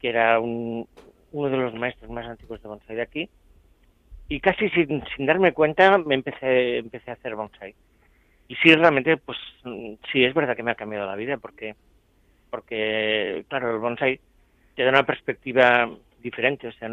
que 0.00 0.08
era 0.08 0.40
un, 0.40 0.86
uno 1.32 1.48
de 1.48 1.56
los 1.56 1.74
maestros 1.74 2.10
más 2.10 2.26
antiguos 2.26 2.60
de 2.62 2.68
bonsai 2.68 2.96
de 2.96 3.02
aquí, 3.02 3.28
y 4.28 4.40
casi 4.40 4.68
sin, 4.70 5.02
sin 5.16 5.26
darme 5.26 5.52
cuenta 5.52 5.96
me 5.98 6.14
empecé, 6.14 6.78
empecé 6.78 7.10
a 7.10 7.14
hacer 7.14 7.36
bonsai. 7.36 7.74
y 8.48 8.56
sí, 8.56 8.74
realmente, 8.74 9.16
pues 9.16 9.38
sí, 10.10 10.24
es 10.24 10.34
verdad 10.34 10.56
que 10.56 10.62
me 10.62 10.72
ha 10.72 10.76
cambiado 10.76 11.06
la 11.06 11.14
vida, 11.14 11.36
porque, 11.36 11.76
porque 12.50 13.44
claro, 13.48 13.70
el 13.70 13.78
bonsai 13.78 14.18
te 14.74 14.82
da 14.82 14.90
una 14.90 15.06
perspectiva 15.06 15.88
diferente. 16.20 16.66
O 16.66 16.72
sea, 16.72 16.88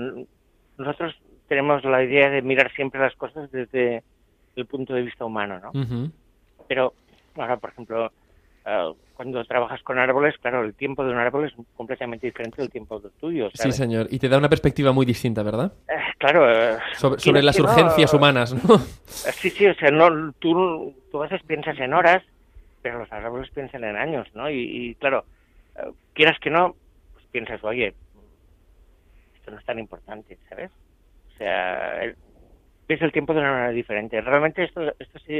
nosotros 0.77 1.15
tenemos 1.51 1.83
la 1.83 2.01
idea 2.01 2.29
de 2.29 2.41
mirar 2.41 2.71
siempre 2.71 3.01
las 3.01 3.13
cosas 3.15 3.51
desde 3.51 4.03
el 4.55 4.65
punto 4.67 4.93
de 4.93 5.01
vista 5.01 5.25
humano, 5.25 5.59
¿no? 5.59 5.73
Pero 6.65 6.93
ahora, 7.35 7.57
por 7.57 7.71
ejemplo, 7.71 8.09
eh, 8.65 8.93
cuando 9.15 9.43
trabajas 9.43 9.83
con 9.83 9.99
árboles, 9.99 10.33
claro, 10.41 10.63
el 10.63 10.73
tiempo 10.73 11.03
de 11.03 11.11
un 11.11 11.17
árbol 11.17 11.43
es 11.43 11.53
completamente 11.75 12.27
diferente 12.27 12.61
del 12.61 12.71
tiempo 12.71 13.01
del 13.01 13.11
tuyo. 13.19 13.49
Sí, 13.49 13.57
¿sabes? 13.57 13.75
señor. 13.75 14.07
Y 14.11 14.17
te 14.17 14.29
da 14.29 14.37
una 14.37 14.47
perspectiva 14.47 14.93
muy 14.93 15.05
distinta, 15.05 15.43
¿verdad? 15.43 15.73
Eh, 15.89 16.13
claro. 16.17 16.49
eh, 16.49 16.77
Sobre, 16.93 17.43
las 17.43 17.59
no, 17.59 17.65
urgencias 17.65 18.13
humanas, 18.13 18.53
¿no? 18.53 18.77
Sí, 19.07 19.49
sí, 19.49 19.67
o 19.67 19.75
sea, 19.75 19.91
no, 19.91 20.31
tú, 20.39 20.95
tú 21.11 21.17
a 21.17 21.27
veces 21.27 21.45
piensas 21.45 21.77
en 21.79 21.93
horas, 21.93 22.23
pero 22.81 22.99
los 22.99 23.11
árboles 23.11 23.49
piensan 23.49 23.83
en 23.83 23.97
años, 23.97 24.25
¿no? 24.33 24.49
Y, 24.49 24.61
y, 24.61 24.95
claro, 24.95 25.25
quieras 26.13 26.39
que 26.39 26.49
no, 26.49 26.77
pues 27.11 27.25
piensas, 27.29 27.61
oye, 27.61 27.93
esto 29.35 29.51
no 29.51 29.59
es 29.59 29.65
tan 29.65 29.79
importante, 29.79 30.37
¿sabes? 30.47 30.71
Sea, 31.41 32.13
ves 32.87 33.01
el 33.01 33.11
tiempo 33.11 33.33
de 33.33 33.39
una 33.39 33.51
manera 33.51 33.71
diferente. 33.71 34.21
Realmente 34.21 34.63
esto, 34.63 34.81
esto 34.99 35.19
sí, 35.25 35.33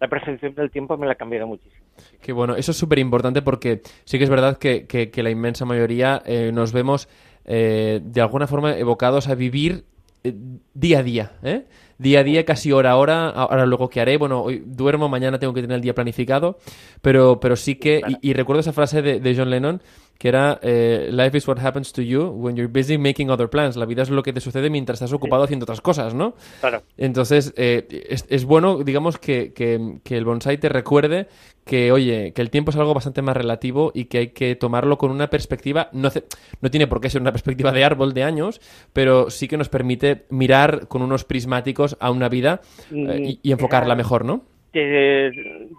la 0.00 0.08
percepción 0.08 0.54
del 0.54 0.70
tiempo 0.70 0.96
me 0.96 1.04
la 1.06 1.12
ha 1.12 1.16
cambiado 1.16 1.46
muchísimo. 1.46 1.84
Que 2.22 2.32
bueno, 2.32 2.56
eso 2.56 2.70
es 2.70 2.76
súper 2.78 2.98
importante 2.98 3.42
porque 3.42 3.82
sí 4.04 4.16
que 4.18 4.24
es 4.24 4.30
verdad 4.30 4.56
que, 4.58 4.86
que- 4.86 5.10
que 5.10 5.22
la 5.22 5.28
inmensa 5.30 5.64
mayoría 5.66 6.22
eh, 6.24 6.52
nos 6.54 6.72
vemos 6.72 7.08
eh, 7.44 8.00
de 8.02 8.20
alguna 8.22 8.46
forma 8.46 8.76
evocados 8.78 9.28
a 9.28 9.34
vivir 9.34 9.84
eh, 10.24 10.32
día 10.74 11.00
a 11.00 11.02
día, 11.02 11.32
¿eh? 11.42 11.64
Día 11.98 12.20
a 12.20 12.24
día, 12.24 12.44
casi 12.44 12.72
hora 12.72 12.90
a 12.90 12.96
hora, 12.96 13.28
ahora 13.30 13.64
luego 13.64 13.88
qué 13.88 14.00
haré, 14.00 14.18
bueno, 14.18 14.42
hoy 14.42 14.62
duermo, 14.66 15.08
mañana 15.08 15.38
tengo 15.38 15.54
que 15.54 15.62
tener 15.62 15.76
el 15.76 15.80
día 15.80 15.94
planificado, 15.94 16.58
pero, 17.00 17.40
pero 17.40 17.56
sí 17.56 17.76
que, 17.76 18.02
y, 18.20 18.30
y 18.30 18.32
recuerdo 18.34 18.60
esa 18.60 18.72
frase 18.74 19.00
de, 19.00 19.18
de 19.20 19.34
John 19.34 19.48
Lennon, 19.48 19.80
que 20.18 20.28
era, 20.28 20.58
eh, 20.62 21.08
life 21.12 21.36
is 21.38 21.46
what 21.48 21.58
happens 21.58 21.92
to 21.92 22.02
you 22.02 22.24
when 22.28 22.54
you're 22.56 22.70
busy 22.72 22.98
making 22.98 23.30
other 23.30 23.48
plans, 23.48 23.76
la 23.76 23.86
vida 23.86 24.02
es 24.02 24.10
lo 24.10 24.22
que 24.22 24.32
te 24.32 24.40
sucede 24.40 24.68
mientras 24.70 24.96
estás 24.96 25.12
ocupado 25.12 25.42
haciendo 25.44 25.64
otras 25.64 25.80
cosas, 25.80 26.12
¿no? 26.14 26.34
Claro. 26.60 26.82
Entonces, 26.98 27.52
eh, 27.56 27.86
es, 28.10 28.24
es 28.28 28.44
bueno, 28.44 28.82
digamos, 28.82 29.18
que, 29.18 29.52
que- 29.54 29.98
que 30.04 30.16
el 30.16 30.24
bonsai 30.24 30.58
te 30.58 30.68
recuerde 30.68 31.28
que, 31.66 31.92
oye, 31.92 32.32
que 32.34 32.42
el 32.42 32.50
tiempo 32.50 32.70
es 32.70 32.76
algo 32.78 32.94
bastante 32.94 33.22
más 33.22 33.36
relativo 33.36 33.92
y 33.94 34.06
que 34.06 34.18
hay 34.18 34.28
que 34.28 34.56
tomarlo 34.56 34.98
con 34.98 35.10
una 35.10 35.28
perspectiva, 35.30 35.90
no, 35.92 36.10
ce- 36.10 36.24
no 36.62 36.70
tiene 36.70 36.86
por 36.86 37.00
qué 37.00 37.10
ser 37.10 37.20
una 37.22 37.32
perspectiva 37.32 37.72
de 37.72 37.84
árbol 37.84 38.14
de 38.14 38.24
años, 38.24 38.60
pero 38.92 39.30
sí 39.30 39.48
que 39.48 39.58
nos 39.58 39.68
permite 39.68 40.26
mirar 40.30 40.88
con 40.88 41.02
unos 41.02 41.24
prismáticos 41.24 41.96
a 42.00 42.10
una 42.12 42.28
vida 42.30 42.60
eh, 43.04 43.20
y, 43.22 43.40
y 43.42 43.52
enfocarla 43.52 43.94
Mm, 43.94 43.96
mejor, 43.96 44.24
¿no? 44.24 44.44
te, 44.72 45.32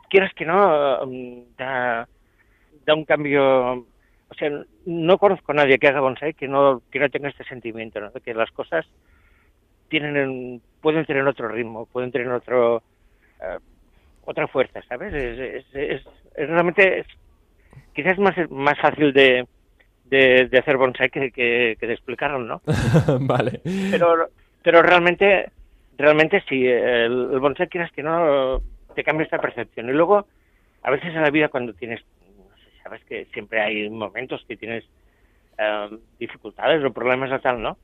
quieras 0.10 0.34
que 0.36 0.46
no, 0.46 1.06
mm, 1.06 1.56
da, 1.58 2.10
da 2.86 2.96
un 2.96 3.06
cambio. 3.06 3.74
O 4.30 4.36
sea, 4.38 4.50
no 4.86 5.18
conozco 5.20 5.52
a 5.54 5.56
nadie 5.56 5.80
que 5.80 5.88
haga 5.88 6.02
bonsai 6.02 6.34
que 6.34 6.48
no, 6.48 6.84
que 6.92 7.00
no 7.00 7.10
tenga 7.10 7.30
este 7.30 7.46
sentimiento, 7.46 8.00
¿no? 8.02 8.12
Que 8.14 8.34
las 8.34 8.52
cosas 8.52 8.86
tienen 9.90 10.62
pueden 10.82 11.06
tener 11.06 11.26
otro 11.28 11.48
ritmo, 11.50 11.86
pueden 11.88 12.12
tener 12.12 12.30
otro 12.30 12.84
eh, 13.42 13.60
otra 14.28 14.48
fuerza, 14.48 14.82
¿sabes? 14.88 15.14
Es, 15.14 15.40
es, 15.40 15.66
es- 15.76 16.08
es 16.36 16.50
realmente 16.50 17.00
es- 17.00 17.08
quizás 17.94 18.14
es 18.14 18.20
más, 18.20 18.36
más 18.52 18.78
fácil 18.80 19.12
de, 19.14 19.48
de, 20.06 20.48
de 20.48 20.58
hacer 20.60 20.78
bonsai 20.78 21.10
que, 21.10 21.32
que, 21.32 21.78
que 21.80 21.88
de 21.88 21.94
explicarlo, 21.94 22.40
¿no? 22.40 22.62
vale. 23.22 23.62
pero 23.92 24.30
pero 24.64 24.82
realmente 24.82 25.50
realmente 25.98 26.44
sí 26.48 26.68
el, 26.68 27.30
el 27.34 27.40
bonsai 27.40 27.68
quieras 27.70 27.92
que 27.92 28.04
no 28.04 28.62
te 28.96 29.04
cambia 29.04 29.24
esta 29.26 29.40
percepción 29.40 29.90
y 29.90 29.94
luego 29.94 30.28
a 30.84 30.92
veces 30.92 31.16
en 31.16 31.22
la 31.22 31.32
vida 31.32 31.50
cuando 31.50 31.74
tienes 31.74 32.02
no 32.38 32.50
sé, 32.58 32.70
sabes 32.84 33.04
que 33.06 33.26
siempre 33.34 33.62
hay 33.62 33.90
momentos 33.90 34.44
que 34.48 34.58
tienes 34.58 34.84
eh, 35.58 35.90
dificultades 36.20 36.84
o 36.84 36.92
problemas 36.94 37.32
o 37.32 37.40
tal 37.40 37.62
no 37.62 37.78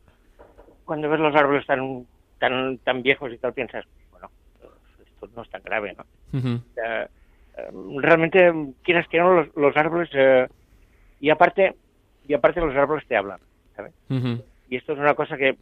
cuando 0.85 1.09
ves 1.09 1.19
los 1.19 1.35
árboles 1.35 1.65
tan 1.65 2.05
tan 2.39 2.77
tan 2.79 3.01
viejos 3.01 3.31
y 3.31 3.37
tal 3.37 3.53
piensas 3.53 3.85
bueno 4.11 4.29
esto 5.05 5.27
no 5.35 5.41
es 5.43 5.49
tan 5.49 5.61
grave 5.63 5.93
no 5.97 6.03
Eh, 6.33 7.07
realmente 7.97 8.51
quieras 8.81 9.07
que 9.07 9.19
no 9.19 9.33
los, 9.33 9.55
los 9.55 9.77
árboles 9.77 10.09
eh, 10.13 10.47
y 11.19 11.29
aparte 11.29 11.75
y 12.27 12.33
aparte 12.33 12.61
los 12.61 12.75
árboles 12.75 13.05
te 13.07 13.15
hablan 13.15 13.39
sabes 13.75 13.93
y 14.69 14.75
esto 14.75 14.93
es 14.93 14.99
una 14.99 15.13
cosa 15.13 15.37
que 15.37 15.57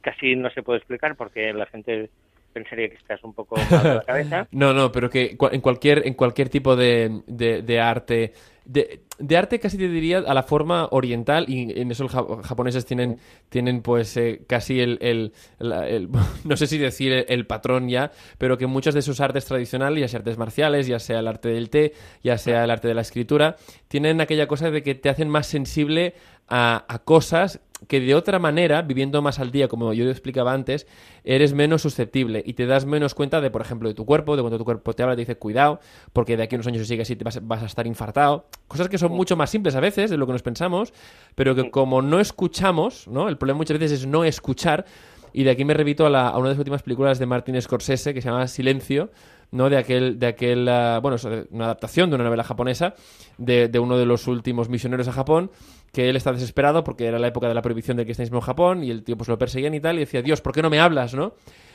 casi 0.00 0.34
no 0.34 0.50
se 0.50 0.62
puede 0.62 0.78
explicar 0.78 1.14
porque 1.14 1.52
la 1.52 1.66
gente 1.66 2.10
pensaría 2.56 2.88
que 2.88 2.96
estás 2.96 3.22
un 3.22 3.34
poco 3.34 3.56
mal 3.70 3.82
de 3.82 3.94
la 3.96 4.02
cabeza. 4.02 4.48
No, 4.52 4.72
no, 4.72 4.90
pero 4.90 5.10
que 5.10 5.36
en 5.52 5.60
cualquier, 5.60 6.06
en 6.06 6.14
cualquier 6.14 6.48
tipo 6.48 6.74
de, 6.74 7.20
de- 7.26 7.80
arte, 7.80 8.32
de, 8.64 9.36
arte 9.36 9.60
casi 9.60 9.76
te 9.76 9.88
diría 9.88 10.18
a 10.18 10.32
la 10.34 10.42
forma 10.42 10.88
oriental, 10.90 11.44
y 11.48 11.78
en 11.78 11.90
eso 11.90 12.04
los 12.04 12.12
ja- 12.12 12.24
japoneses 12.42 12.86
tienen, 12.86 13.18
tienen 13.50 13.82
pues 13.82 14.16
eh, 14.16 14.40
casi 14.48 14.80
el, 14.80 14.98
el- 15.02 15.32
no 16.44 16.56
sé 16.56 16.66
si 16.66 16.78
decir 16.78 17.12
el, 17.12 17.26
el 17.28 17.46
patrón 17.46 17.88
ya, 17.90 18.10
pero 18.38 18.56
que 18.56 18.66
muchas 18.66 18.94
de 18.94 19.02
sus 19.02 19.20
artes 19.20 19.44
tradicionales, 19.44 20.00
ya 20.00 20.08
sea 20.08 20.18
artes 20.18 20.38
marciales, 20.38 20.86
ya 20.86 20.98
sea 20.98 21.18
el 21.20 21.28
arte 21.28 21.50
del 21.50 21.68
té, 21.70 21.92
ya 22.24 22.38
sea 22.38 22.64
el 22.64 22.70
arte 22.70 22.88
de 22.88 22.94
la 22.94 23.02
escritura, 23.02 23.56
tienen 23.88 24.20
aquella 24.22 24.46
cosa 24.46 24.70
de 24.70 24.82
que 24.82 24.94
te 24.94 25.10
hacen 25.10 25.28
más 25.28 25.46
sensible 25.46 26.14
a, 26.48 26.84
a 26.88 26.98
cosas 27.00 27.60
que 27.88 28.00
de 28.00 28.14
otra 28.14 28.38
manera, 28.38 28.80
viviendo 28.82 29.20
más 29.20 29.38
al 29.38 29.50
día, 29.50 29.68
como 29.68 29.92
yo 29.92 30.08
explicaba 30.10 30.52
antes, 30.54 30.86
eres 31.24 31.52
menos 31.52 31.82
susceptible 31.82 32.42
y 32.44 32.54
te 32.54 32.64
das 32.66 32.86
menos 32.86 33.14
cuenta 33.14 33.40
de, 33.42 33.50
por 33.50 33.60
ejemplo, 33.60 33.88
de 33.88 33.94
tu 33.94 34.06
cuerpo, 34.06 34.34
de 34.34 34.42
cuando 34.42 34.56
tu 34.56 34.64
cuerpo 34.64 34.94
te 34.94 35.02
habla, 35.02 35.14
te 35.14 35.20
dice 35.20 35.36
cuidado, 35.36 35.78
porque 36.14 36.38
de 36.38 36.44
aquí 36.44 36.54
a 36.54 36.56
unos 36.56 36.66
años 36.68 36.80
si 36.82 36.86
sigue 36.88 37.02
así 37.02 37.16
te 37.16 37.24
vas, 37.24 37.38
vas 37.46 37.62
a 37.62 37.66
estar 37.66 37.86
infartado. 37.86 38.46
Cosas 38.66 38.88
que 38.88 38.96
son 38.96 39.12
mucho 39.12 39.36
más 39.36 39.50
simples 39.50 39.74
a 39.76 39.80
veces 39.80 40.10
de 40.10 40.16
lo 40.16 40.26
que 40.26 40.32
nos 40.32 40.42
pensamos, 40.42 40.94
pero 41.34 41.54
que 41.54 41.70
como 41.70 42.00
no 42.00 42.18
escuchamos, 42.18 43.06
¿no? 43.08 43.28
El 43.28 43.36
problema 43.36 43.58
muchas 43.58 43.78
veces 43.78 44.00
es 44.00 44.06
no 44.06 44.24
escuchar. 44.24 44.86
Y 45.34 45.44
de 45.44 45.50
aquí 45.50 45.66
me 45.66 45.74
repito 45.74 46.06
a, 46.06 46.10
la- 46.10 46.28
a 46.28 46.38
una 46.38 46.48
de 46.48 46.54
las 46.54 46.58
últimas 46.58 46.82
películas 46.82 47.18
de 47.18 47.26
Martin 47.26 47.60
Scorsese 47.60 48.14
que 48.14 48.22
se 48.22 48.30
llama 48.30 48.46
Silencio, 48.48 49.10
¿no? 49.50 49.70
De 49.70 49.76
aquel, 49.76 50.18
de 50.18 50.26
aquel 50.26 50.68
ah, 50.68 50.98
bueno, 51.02 51.16
una 51.50 51.64
adaptación 51.66 52.10
de 52.10 52.16
una 52.16 52.24
novela 52.24 52.44
japonesa 52.44 52.94
de, 53.38 53.68
de 53.68 53.78
uno 53.78 53.96
de 53.98 54.06
los 54.06 54.26
últimos 54.26 54.68
misioneros 54.68 55.08
a 55.08 55.12
Japón, 55.12 55.50
que 55.92 56.08
él 56.10 56.16
está 56.16 56.32
desesperado 56.32 56.84
porque 56.84 57.06
era 57.06 57.18
la 57.18 57.28
época 57.28 57.48
de 57.48 57.54
la 57.54 57.62
prohibición 57.62 57.96
del 57.96 58.06
cristianismo 58.06 58.38
en 58.38 58.42
Japón 58.42 58.84
y 58.84 58.90
el 58.90 59.02
tío 59.04 59.16
pues 59.16 59.28
lo 59.28 59.38
perseguían 59.38 59.74
y 59.74 59.80
tal, 59.80 59.96
y 59.96 60.00
decía, 60.00 60.22
Dios, 60.22 60.40
¿por 60.40 60.52
qué 60.52 60.62
no 60.62 60.70
me 60.70 60.80
hablas, 60.80 61.14
no? 61.14 61.34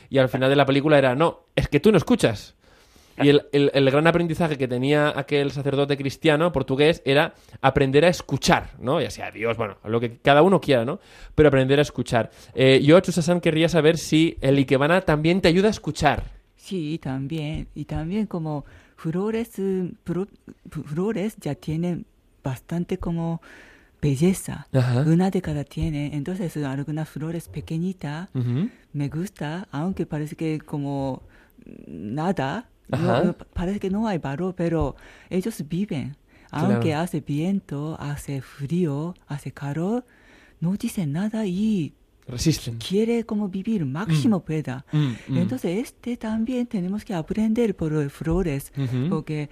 Y 0.10 0.18
al 0.18 0.30
final 0.30 0.50
de 0.50 0.56
la 0.58 0.66
película 0.66 0.98
era, 0.98 1.16
no, 1.16 1.46
es 1.56 1.68
que 1.70 1.80
tú 1.80 1.92
no 1.92 1.98
escuchas. 1.98 2.56
Y 3.22 3.28
el, 3.30 3.44
el- 3.52 3.72
el 3.74 3.92
gran 3.92 4.08
aprendizaje 4.08 4.58
que 4.58 4.68
tenía 4.68 5.14
aquel 5.16 5.52
sacerdote 5.52 5.98
cristiano 5.98 6.52
portugués 6.52 7.02
era 7.06 7.34
aprender 7.62 8.06
a 8.06 8.08
escuchar, 8.08 8.72
¿no? 8.80 9.00
Ya 9.02 9.12
sea 9.12 9.32
Dios, 9.32 9.58
bueno, 9.58 9.78
lo 9.84 10.00
que 10.00 10.18
cada 10.20 10.42
uno 10.42 10.60
quiera, 10.62 10.86
¿no? 10.86 11.00
Pero 11.36 11.50
aprender 11.50 11.78
a 11.80 11.82
escuchar. 11.84 12.32
Eh, 12.56 12.80
yo, 12.84 13.00
Chusasan, 13.00 13.40
querría 13.42 13.70
saber 13.70 13.98
si 13.98 14.38
el 14.42 14.58
Ikebana 14.58 15.02
también 15.02 15.42
te 15.42 15.50
ayuda 15.50 15.68
a 15.68 15.72
escuchar. 15.72 16.24
Sí, 16.64 17.00
también. 17.02 17.68
Y 17.74 17.86
también 17.86 18.28
como 18.28 18.66
flores, 18.96 19.54
pro- 20.04 20.28
flores 20.70 21.36
ya 21.42 21.56
tienen 21.56 22.06
bastante 22.44 23.00
como 23.00 23.42
belleza. 24.00 24.68
Ajá. 24.72 25.02
Una 25.02 25.32
de 25.32 25.42
cada 25.42 25.64
tiene. 25.64 26.16
Entonces 26.16 26.56
algunas 26.58 27.10
flores 27.10 27.48
pequeñitas 27.50 28.30
me 28.94 29.10
gusta, 29.10 29.68
aunque 29.72 30.06
parece 30.06 30.36
que 30.36 30.60
como 30.60 31.24
nada, 31.88 32.70
Ajá. 32.92 33.24
no- 33.24 33.34
parece 33.34 33.80
que 33.80 33.90
no 33.90 34.08
hay 34.08 34.20
valor, 34.20 34.54
pero 34.56 34.96
ellos 35.32 35.64
viven. 35.68 36.16
Aunque 36.52 36.90
Claro. 36.90 37.04
hace 37.04 37.22
viento, 37.22 37.96
hace 38.00 38.42
frío, 38.42 39.16
hace 39.28 39.52
calor, 39.52 40.06
no 40.60 40.74
dicen 40.76 41.14
nada 41.14 41.46
y 41.48 41.94
Resisten. 42.28 42.78
quiere 42.78 43.26
como 43.26 43.50
vivir 43.50 43.86
máximo 43.86 44.42
pueda. 44.42 44.86
Mm, 44.92 44.98
mm. 45.28 45.38
Entonces 45.38 45.80
este 45.84 46.18
también 46.18 46.68
tenemos 46.68 47.04
que 47.04 47.14
aprender 47.14 47.76
por 47.76 48.10
flores, 48.10 48.72
Ujú. 48.78 49.10
porque 49.10 49.50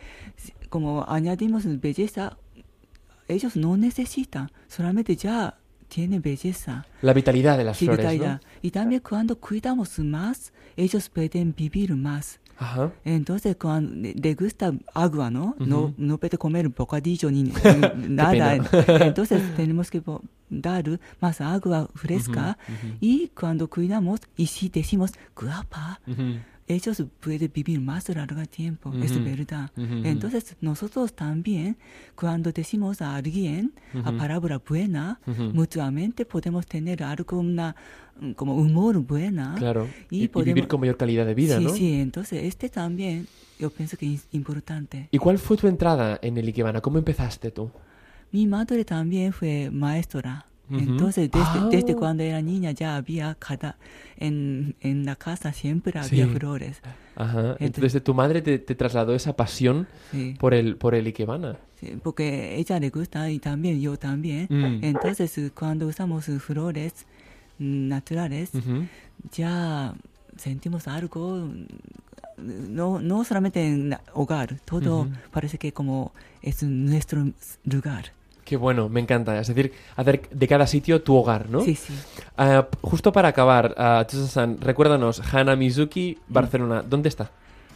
como 0.69 1.03
añadimos 1.09 1.63
belleza, 1.79 2.37
ellos 3.27 3.55
no 3.55 3.75
necesitan, 3.77 4.51
solamente 4.67 5.15
ya 5.15 5.57
tiene 5.87 6.19
belleza. 6.19 6.85
La 7.01 7.13
vitalidad 7.13 7.57
de 7.57 7.63
las 7.63 7.77
Sí, 7.77 7.85
flores, 7.85 8.05
vitalidad. 8.05 8.41
Y 8.61 8.69
también 8.71 9.01
cuando 9.01 9.39
cuidamos 9.39 9.97
más, 9.99 10.53
ellos 10.77 11.09
pueden 11.09 11.53
vivir 11.57 11.95
más. 11.95 12.39
¿No? 12.59 12.65
Ajá. 12.65 12.91
Entonces, 13.05 13.55
cuando 13.55 13.95
le- 13.95 14.33
gusta 14.35 14.73
agua, 14.93 15.29
¿no? 15.31 15.55
no, 15.59 15.79
Ujú. 15.85 15.93
no 15.97 16.17
puede 16.17 16.37
comer 16.37 16.69
bocadillo 16.69 17.31
ni 17.31 17.43
nada. 18.07 18.55
Entonces, 19.01 19.41
tenemos 19.55 19.89
que 19.89 20.01
dar 20.49 20.99
más 21.21 21.41
agua 21.41 21.89
fresca. 21.95 22.57
Ujú, 22.67 22.87
ujú. 22.87 22.97
Y 22.99 23.27
cuando 23.29 23.69
cuidamos, 23.69 24.19
y 24.35 24.47
si 24.47 24.69
decimos 24.69 25.11
guapa. 25.35 25.99
Ellos 26.69 27.03
pueden 27.19 27.51
vivir 27.53 27.81
más 27.81 28.07
largo 28.09 28.45
tiempo, 28.45 28.93
es 29.03 29.21
verdad. 29.23 29.71
Entonces, 29.75 30.55
nosotros 30.61 31.13
también, 31.13 31.75
cuando 32.15 32.51
decimos 32.51 33.01
a 33.01 33.15
alguien 33.15 33.73
a 33.95 34.09
Ujú. 34.11 34.17
palabra 34.17 34.59
buena, 34.59 35.19
mutuamente 35.53 36.25
podemos 36.25 36.67
tener 36.67 37.03
algo, 37.03 37.39
una, 37.39 37.75
como 38.35 38.55
humor 38.55 38.99
buena. 38.99 39.55
Claro. 39.57 39.87
Y 40.11 40.15
Y, 40.17 40.17
y 40.17 40.27
vivir 40.27 40.31
podemos- 40.31 40.67
con 40.67 40.79
mayor 40.81 40.97
calidad 40.97 41.25
de 41.25 41.33
vida, 41.33 41.57
sí, 41.57 41.63
¿no? 41.63 41.73
sí, 41.73 41.93
entonces 41.99 42.43
este 42.43 42.69
también 42.69 43.27
yo 43.59 43.71
pienso 43.71 43.97
que 43.97 44.13
es 44.13 44.27
importante. 44.31 45.07
¿Y 45.11 45.17
cuál 45.17 45.39
fue 45.39 45.57
tu 45.57 45.67
entrada 45.67 46.19
en 46.21 46.37
el 46.37 46.45
Ikebana? 46.47 46.81
¿Cómo 46.81 46.99
empezaste 46.99 47.49
tú? 47.51 47.71
Mi 48.31 48.45
madre 48.45 48.85
también 48.85 49.33
fue 49.33 49.71
maestra. 49.71 50.45
Entonces, 50.71 51.31
desde, 51.31 51.45
Ah. 51.45 51.67
desde 51.71 51.95
cuando 51.95 52.23
era 52.23 52.41
niña 52.41 52.71
ya 52.71 52.95
había 52.95 53.35
cada, 53.35 53.77
en, 54.17 54.75
en 54.81 55.05
la 55.05 55.15
casa 55.15 55.51
siempre 55.53 55.97
había 55.99 56.25
Sí. 56.25 56.31
flores. 56.35 56.81
Ajá. 57.15 57.55
Ent- 57.57 57.75
Entonces 57.75 58.03
tu 58.03 58.13
madre 58.13 58.41
te, 58.41 58.59
te 58.59 58.75
trasladó 58.75 59.15
esa 59.15 59.35
pasión 59.35 59.87
Sí. 60.11 60.35
por 60.39 60.53
el, 60.53 60.75
por 60.77 60.93
el 60.95 61.05
Ikebana. 61.07 61.57
Sí, 61.79 61.97
porque 62.03 62.57
ella 62.57 62.79
le 62.79 62.89
gusta 62.89 63.29
y 63.31 63.39
también 63.39 63.79
yo 63.81 63.97
también. 63.97 64.47
Mm. 64.49 64.83
Entonces, 64.83 65.39
cuando 65.55 65.87
usamos 65.87 66.25
flores 66.39 66.93
naturales, 67.57 68.51
ya 69.31 69.93
sentimos 70.37 70.87
algo, 70.87 71.49
no, 72.37 72.99
no 73.01 73.23
solamente 73.23 73.65
en 73.67 73.95
hogar, 74.13 74.59
todo 74.65 75.01
Ujú. 75.01 75.11
parece 75.31 75.57
que 75.57 75.71
como 75.73 76.13
es 76.41 76.63
nuestro 76.63 77.29
lugar. 77.65 78.11
Qué 78.49 78.57
bueno, 78.57 78.89
me 78.89 78.99
encanta. 78.99 79.39
Es 79.39 79.47
decir, 79.47 79.71
hacer 79.95 80.27
de 80.31 80.47
cada 80.47 80.65
sitio 80.65 81.03
tu 81.03 81.15
hogar, 81.15 81.51
¿no? 81.51 81.61
Sí, 81.61 81.75
sí. 81.75 81.93
Ah, 82.35 82.67
justo 82.81 83.11
para 83.11 83.27
acabar, 83.27 83.75
uh, 83.77 84.03
Tsusa-san, 84.05 84.59
recuérdanos, 84.59 85.21
Hana 85.31 85.55
Mizuki, 85.55 86.17
Barcelona. 86.27 86.81
¿Dónde 86.81 87.09
está? 87.09 87.29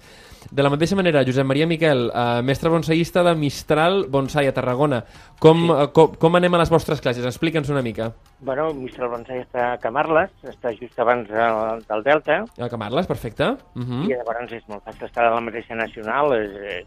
De 0.52 0.62
la 0.62 0.70
mateixa 0.70 0.94
manera, 0.98 1.24
Josep 1.24 1.46
Maria 1.46 1.66
Miquel, 1.66 2.12
eh, 2.14 2.42
mestre 2.44 2.70
bonsaïsta 2.70 3.24
de 3.24 3.34
Mistral 3.34 4.08
Bonsai 4.10 4.46
a 4.48 4.54
Tarragona. 4.54 5.06
Com, 5.40 5.68
Sí. 5.68 5.72
eh, 5.72 5.88
com, 5.94 6.12
com 6.20 6.36
anem 6.36 6.54
a 6.54 6.58
les 6.60 6.70
vostres 6.70 7.00
classes? 7.00 7.24
Explica'ns 7.26 7.70
una 7.70 7.82
mica. 7.82 8.12
Bueno, 8.42 8.74
Mistral 8.74 9.08
Bonsai 9.10 9.40
està 9.46 9.72
a 9.74 9.78
Camarles, 9.78 10.32
està 10.44 10.74
just 10.78 11.00
abans 11.00 11.30
de, 11.30 11.84
del 11.88 12.04
Delta, 12.04 12.44
A 12.60 12.68
Camarles, 12.70 13.08
perfecte. 13.08 13.56
Uh 13.74 13.84
-huh. 13.88 14.04
i 14.04 14.08
llavors 14.10 14.52
és 14.52 14.68
molt 14.68 14.84
fàcil 14.84 15.06
estar 15.06 15.24
a 15.26 15.34
la 15.36 15.40
mateixa 15.42 15.76
nacional, 15.76 16.34
és, 16.34 16.52
és 16.52 16.86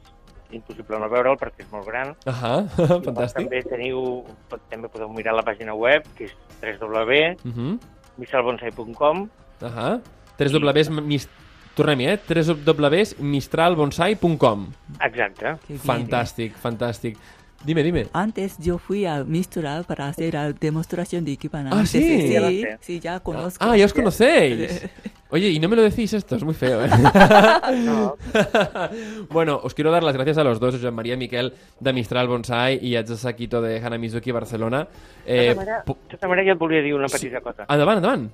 impossible 0.51 0.99
no 0.99 1.09
veure'l 1.09 1.37
perquè 1.41 1.61
és 1.65 1.71
molt 1.73 1.87
gran. 1.87 2.15
Ahà, 2.27 2.67
Llavors 2.79 3.05
fantàstic. 3.07 3.49
També 3.49 3.63
teniu, 3.65 4.25
pot- 4.51 4.61
també 4.71 4.89
podeu 4.89 5.09
mirar 5.13 5.35
la 5.35 5.43
pàgina 5.43 5.75
web, 5.75 6.03
que 6.17 6.25
és 6.25 6.33
www.mistralbonsai.com 6.63 9.23
Uh 9.23 9.29
-huh. 9.61 9.69
Ahà. 9.69 10.01
3 10.37 10.53
W 10.53 10.91
mis... 11.03 11.29
Tornem-hi, 11.75 12.07
eh? 12.09 12.19
3 12.27 12.49
www.mistralbonsai.com 12.65 14.67
Exacte. 15.01 15.57
Fantàstic, 15.85 16.53
fantàstic. 16.57 17.17
Dime, 17.65 17.83
dime. 17.83 18.07
Antes 18.13 18.59
yo 18.59 18.79
fui 18.79 19.07
a 19.07 19.25
Mistral 19.25 19.85
para 19.85 20.09
hacer 20.09 20.35
la 20.35 20.53
demostración 20.53 21.25
de 21.25 21.31
Ikebana. 21.33 21.71
Ah, 21.73 21.87
¿sí? 21.87 22.01
Sí, 22.03 22.29
sé. 22.33 22.79
sí, 22.81 23.01
ya 23.01 23.19
conozco. 23.21 23.65
Ah, 23.65 23.77
ya 23.77 23.85
os 23.87 23.93
conocéis. 23.93 24.87
Oye, 25.31 25.49
y 25.49 25.59
no 25.59 25.69
me 25.69 25.75
lo 25.77 25.83
decís 25.83 26.13
esto, 26.13 26.37
es 26.37 26.45
muy 26.45 26.55
feo, 26.55 26.85
¿eh? 26.85 26.89
No, 27.85 28.17
bueno, 29.31 29.59
os 29.63 29.75
quiero 29.75 29.91
dar 29.91 30.03
las 30.05 30.15
gracias 30.15 30.39
a 30.39 30.45
los 30.45 30.61
dos, 30.61 30.75
Josep 30.77 30.93
María 30.93 31.15
y 31.15 31.17
Miquel 31.17 31.53
de 31.81 31.93
Mistral 31.93 32.29
Bonsai 32.29 32.79
y 32.81 32.95
a 32.97 33.05
Sakito 33.05 33.61
de 33.61 33.79
Hanamizuki 33.85 34.31
Barcelona. 34.31 34.87
Eh, 35.27 35.53
manera, 35.55 35.83
de 35.85 35.95
tota 36.09 36.29
manera 36.29 36.47
jo 36.47 36.53
et 36.55 36.59
volia 36.59 36.83
dir 36.83 36.95
una 36.95 37.09
petita 37.09 37.41
cosa. 37.41 37.67
endavant, 37.69 37.99
endavant. 37.99 38.29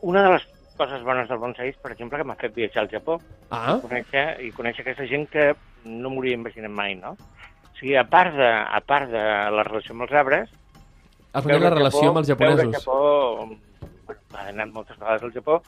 Una 0.00 0.22
de 0.24 0.32
les 0.32 0.46
coses 0.78 1.02
bones 1.04 1.28
del 1.28 1.36
bonsai 1.38 1.68
és, 1.68 1.76
per 1.76 1.92
exemple, 1.92 2.16
que 2.16 2.24
m'ha 2.24 2.36
fet 2.40 2.54
viatjar 2.56 2.86
al 2.86 2.88
Japó 2.88 3.18
Ah, 3.50 3.76
conèixer, 3.82 4.38
i 4.40 4.48
conèixer 4.56 4.80
aquesta 4.86 5.04
gent 5.10 5.26
que 5.28 5.50
no 5.84 6.08
m'hauria 6.08 6.38
imaginat 6.38 6.70
mai, 6.72 6.94
no? 6.96 7.12
O 7.20 7.76
sigui, 7.76 7.96
a 8.00 8.06
part 8.08 8.32
de, 8.32 8.48
a 8.48 8.80
part 8.80 9.10
de 9.12 9.20
la 9.52 9.62
relació 9.66 9.92
amb 9.92 10.06
els 10.08 10.12
arbres... 10.16 10.48
has 11.34 11.44
la 11.44 11.52
veure 11.52 11.70
relació 11.76 12.00
Japó- 12.00 12.08
amb 12.08 12.22
els 12.22 12.32
Veure 12.32 12.48
japonesos. 12.48 12.64
el 12.64 12.80
Japó... 12.80 13.46
Bueno, 14.08 14.20
he 14.40 14.48
anat 14.56 14.72
moltes 14.72 14.96
vegades 14.98 15.22
al 15.22 15.32
Japó, 15.36 15.60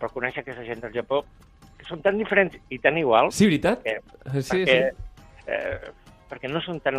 però 0.00 0.10
conèixer 0.12 0.42
aquesta 0.44 0.64
gent 0.66 0.82
del 0.84 0.94
Japó 0.94 1.22
que 1.76 1.86
són 1.88 2.02
tan 2.04 2.18
diferents 2.20 2.56
i 2.72 2.78
tan 2.82 2.96
iguals 3.00 3.34
Sí, 3.36 3.46
veritat? 3.48 3.82
que, 3.84 3.98
Sí, 4.40 4.64
perquè, 4.64 4.76
sí. 4.92 5.46
eh, 5.46 5.92
perquè 6.30 6.50
no 6.52 6.60
són 6.64 6.80
tan... 6.84 6.96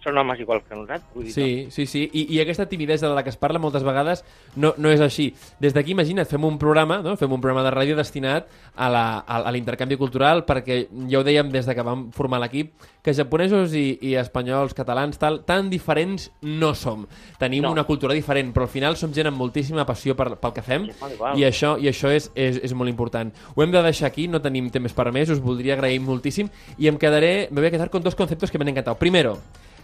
Són 0.00 0.16
homes 0.16 0.40
igual 0.40 0.62
que 0.64 0.74
nosaltres, 0.74 1.02
vull 1.14 1.26
dir, 1.26 1.32
Sí, 1.34 1.66
sí, 1.70 1.84
sí. 1.86 2.06
I, 2.12 2.22
I 2.34 2.40
aquesta 2.40 2.64
timidesa 2.66 3.06
de 3.08 3.14
la 3.14 3.22
que 3.22 3.28
es 3.28 3.36
parla 3.36 3.58
moltes 3.60 3.82
vegades 3.84 4.24
no, 4.56 4.72
no 4.78 4.88
és 4.88 5.00
així. 5.04 5.26
Des 5.60 5.74
d'aquí, 5.76 5.92
imagina't, 5.92 6.24
fem 6.26 6.44
un 6.48 6.56
programa, 6.58 7.02
no? 7.04 7.16
fem 7.20 7.30
un 7.32 7.40
programa 7.40 7.62
de 7.68 7.74
ràdio 7.74 7.96
destinat 7.98 8.46
a 8.76 9.50
l'intercanvi 9.52 9.98
cultural 10.00 10.44
perquè 10.48 10.86
ja 11.10 11.20
ho 11.20 11.24
dèiem 11.26 11.50
des 11.52 11.66
de 11.68 11.74
que 11.76 11.84
vam 11.84 12.06
formar 12.16 12.40
l'equip, 12.40 12.72
que 13.04 13.12
japonesos 13.16 13.74
i, 13.76 13.98
i 14.00 14.14
espanyols, 14.20 14.72
catalans, 14.76 15.18
tal, 15.20 15.42
tan 15.44 15.68
diferents 15.70 16.30
no 16.42 16.72
som. 16.74 17.06
Tenim 17.38 17.60
No. 17.60 17.72
una 17.72 17.84
cultura 17.84 18.14
diferent, 18.16 18.54
però 18.54 18.64
al 18.64 18.72
final 18.72 18.96
som 18.96 19.12
gent 19.12 19.28
amb 19.28 19.36
moltíssima 19.36 19.84
passió 19.84 20.14
per, 20.16 20.30
pel 20.40 20.52
que 20.56 20.62
fem 20.64 20.86
Sí, 20.88 20.94
i 21.36 21.44
això, 21.44 21.74
i 21.78 21.88
això 21.92 22.08
és, 22.08 22.30
és, 22.34 22.56
és 22.64 22.72
molt 22.72 22.88
important. 22.88 23.28
Ho 23.54 23.62
hem 23.62 23.70
de 23.70 23.82
deixar 23.84 24.08
aquí, 24.08 24.28
no 24.28 24.40
tenim 24.40 24.70
temps 24.72 24.94
per 24.96 25.10
més, 25.12 25.28
us 25.28 25.40
voldria 25.44 25.74
agrair 25.76 26.00
moltíssim 26.00 26.48
i 26.78 26.88
em 26.88 26.96
quedaré, 26.96 27.48
me 27.50 27.60
voy 27.60 27.68
a 27.68 27.70
quedar 27.70 27.90
con 27.90 28.02
dos 28.02 28.14
conceptos 28.16 28.50
que 28.50 28.56
me 28.58 28.64
han 28.64 28.70
encantado. 28.72 28.96
Primero, 28.96 29.38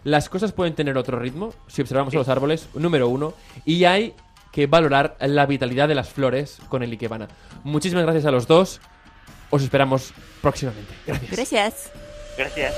las 0.06 0.28
cosas 0.28 0.52
pueden 0.52 0.76
tener 0.76 0.96
otro 0.96 1.18
ritmo 1.18 1.52
si 1.66 1.82
observamos 1.82 2.14
a 2.14 2.18
los 2.18 2.28
árboles, 2.28 2.68
número 2.74 3.08
uno, 3.08 3.34
y 3.64 3.84
hay 3.86 4.14
que 4.52 4.68
valorar 4.68 5.16
la 5.18 5.46
vitalidad 5.46 5.88
de 5.88 5.96
las 5.96 6.10
flores 6.10 6.58
con 6.68 6.84
el 6.84 6.92
Ikebana. 6.92 7.26
Muchísimas 7.64 8.04
gracias 8.04 8.24
a 8.24 8.30
los 8.30 8.46
dos, 8.46 8.80
os 9.50 9.62
esperamos 9.64 10.14
próximamente. 10.40 10.94
Gracias. 11.06 11.32
Gracias. 11.32 11.90
Gràcies. 12.38 12.72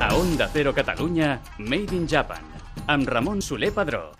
A 0.00 0.14
Onda 0.14 0.48
Cero 0.50 0.72
Catalunya, 0.72 1.42
Made 1.58 1.94
in 1.94 2.08
Japan, 2.08 2.40
amb 2.86 3.06
Ramon 3.06 3.42
Soler 3.42 3.70
Padró. 3.70 4.12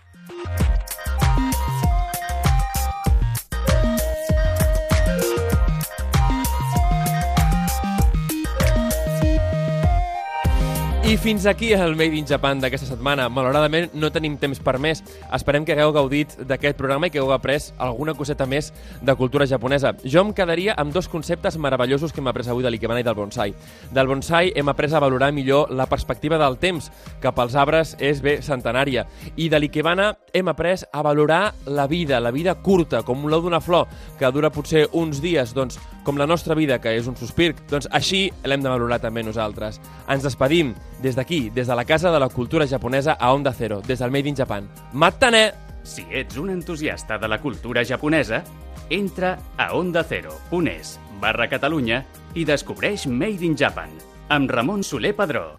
I 11.09 11.17
fins 11.17 11.47
aquí 11.47 11.71
el 11.73 11.95
Made 11.95 12.13
in 12.19 12.27
Japan 12.29 12.59
d'aquesta 12.61 12.85
setmana. 12.85 13.23
Malauradament 13.33 13.95
no 13.97 14.11
tenim 14.13 14.35
temps 14.37 14.59
per 14.61 14.75
més. 14.77 14.99
Esperem 15.33 15.65
que 15.65 15.73
hagueu 15.73 15.89
gaudit 15.95 16.35
d'aquest 16.45 16.77
programa 16.77 17.07
i 17.07 17.09
que 17.09 17.17
hagueu 17.17 17.33
après 17.33 17.71
alguna 17.81 18.13
coseta 18.13 18.45
més 18.45 18.69
de 19.01 19.15
cultura 19.17 19.47
japonesa. 19.49 19.95
Jo 20.05 20.21
em 20.21 20.35
quedaria 20.37 20.75
amb 20.77 20.93
dos 20.93 21.09
conceptes 21.09 21.57
meravellosos 21.57 22.13
que 22.13 22.21
hem 22.21 22.29
après 22.29 22.45
avui 22.45 22.61
de 22.61 22.69
l'Ikebana 22.69 23.01
i 23.01 23.07
del 23.07 23.17
bonsai. 23.17 23.55
Del 23.89 24.05
bonsai 24.05 24.53
hem 24.53 24.69
après 24.69 24.93
a 24.93 25.01
valorar 25.01 25.31
millor 25.33 25.73
la 25.73 25.89
perspectiva 25.89 26.37
del 26.37 26.59
temps, 26.61 26.91
que 27.17 27.33
pels 27.33 27.57
arbres 27.57 27.95
és 27.97 28.21
bé 28.21 28.43
centenària. 28.45 29.07
I 29.35 29.49
de 29.49 29.57
l'Ikebana 29.57 30.11
hem 30.31 30.53
après 30.53 30.85
a 30.93 31.01
valorar 31.01 31.55
la 31.65 31.87
vida, 31.87 32.19
la 32.21 32.29
vida 32.29 32.53
curta, 32.61 33.01
com 33.01 33.25
l'ou 33.25 33.41
d'una 33.41 33.63
flor, 33.65 33.89
que 34.19 34.29
dura 34.29 34.53
potser 34.53 34.85
uns 34.93 35.23
dies, 35.25 35.57
doncs, 35.57 35.81
com 36.05 36.17
la 36.17 36.25
nostra 36.27 36.55
vida, 36.55 36.79
que 36.81 36.93
és 36.97 37.09
un 37.09 37.17
sospir, 37.17 37.55
doncs 37.69 37.89
així 37.93 38.27
l'hem 38.45 38.61
de 38.61 38.69
valorar 38.69 39.01
també 39.01 39.21
nosaltres. 39.25 39.81
Ens 40.09 40.23
despedim 40.25 40.75
des 41.01 41.15
d'aquí, 41.15 41.49
des 41.49 41.67
de 41.67 41.75
la 41.75 41.85
Casa 41.85 42.11
de 42.11 42.19
la 42.19 42.29
Cultura 42.29 42.67
Japonesa 42.67 43.13
a 43.13 43.33
Onda 43.33 43.53
Cero, 43.53 43.81
des 43.85 43.99
del 43.99 44.11
Made 44.11 44.29
in 44.29 44.35
Japan. 44.35 44.69
Matane! 44.93 45.51
Si 45.83 46.05
ets 46.11 46.37
un 46.37 46.49
entusiasta 46.49 47.17
de 47.17 47.27
la 47.27 47.39
cultura 47.41 47.85
japonesa, 47.85 48.43
entra 48.89 49.39
a 49.57 49.73
ondacero.es 49.73 50.99
barra 51.21 51.47
Catalunya 51.49 52.03
i 52.35 52.45
descobreix 52.45 53.07
Made 53.07 53.45
in 53.45 53.57
Japan 53.57 53.89
amb 54.29 54.51
Ramon 54.51 54.83
Soler 54.83 55.15
Padró. 55.15 55.55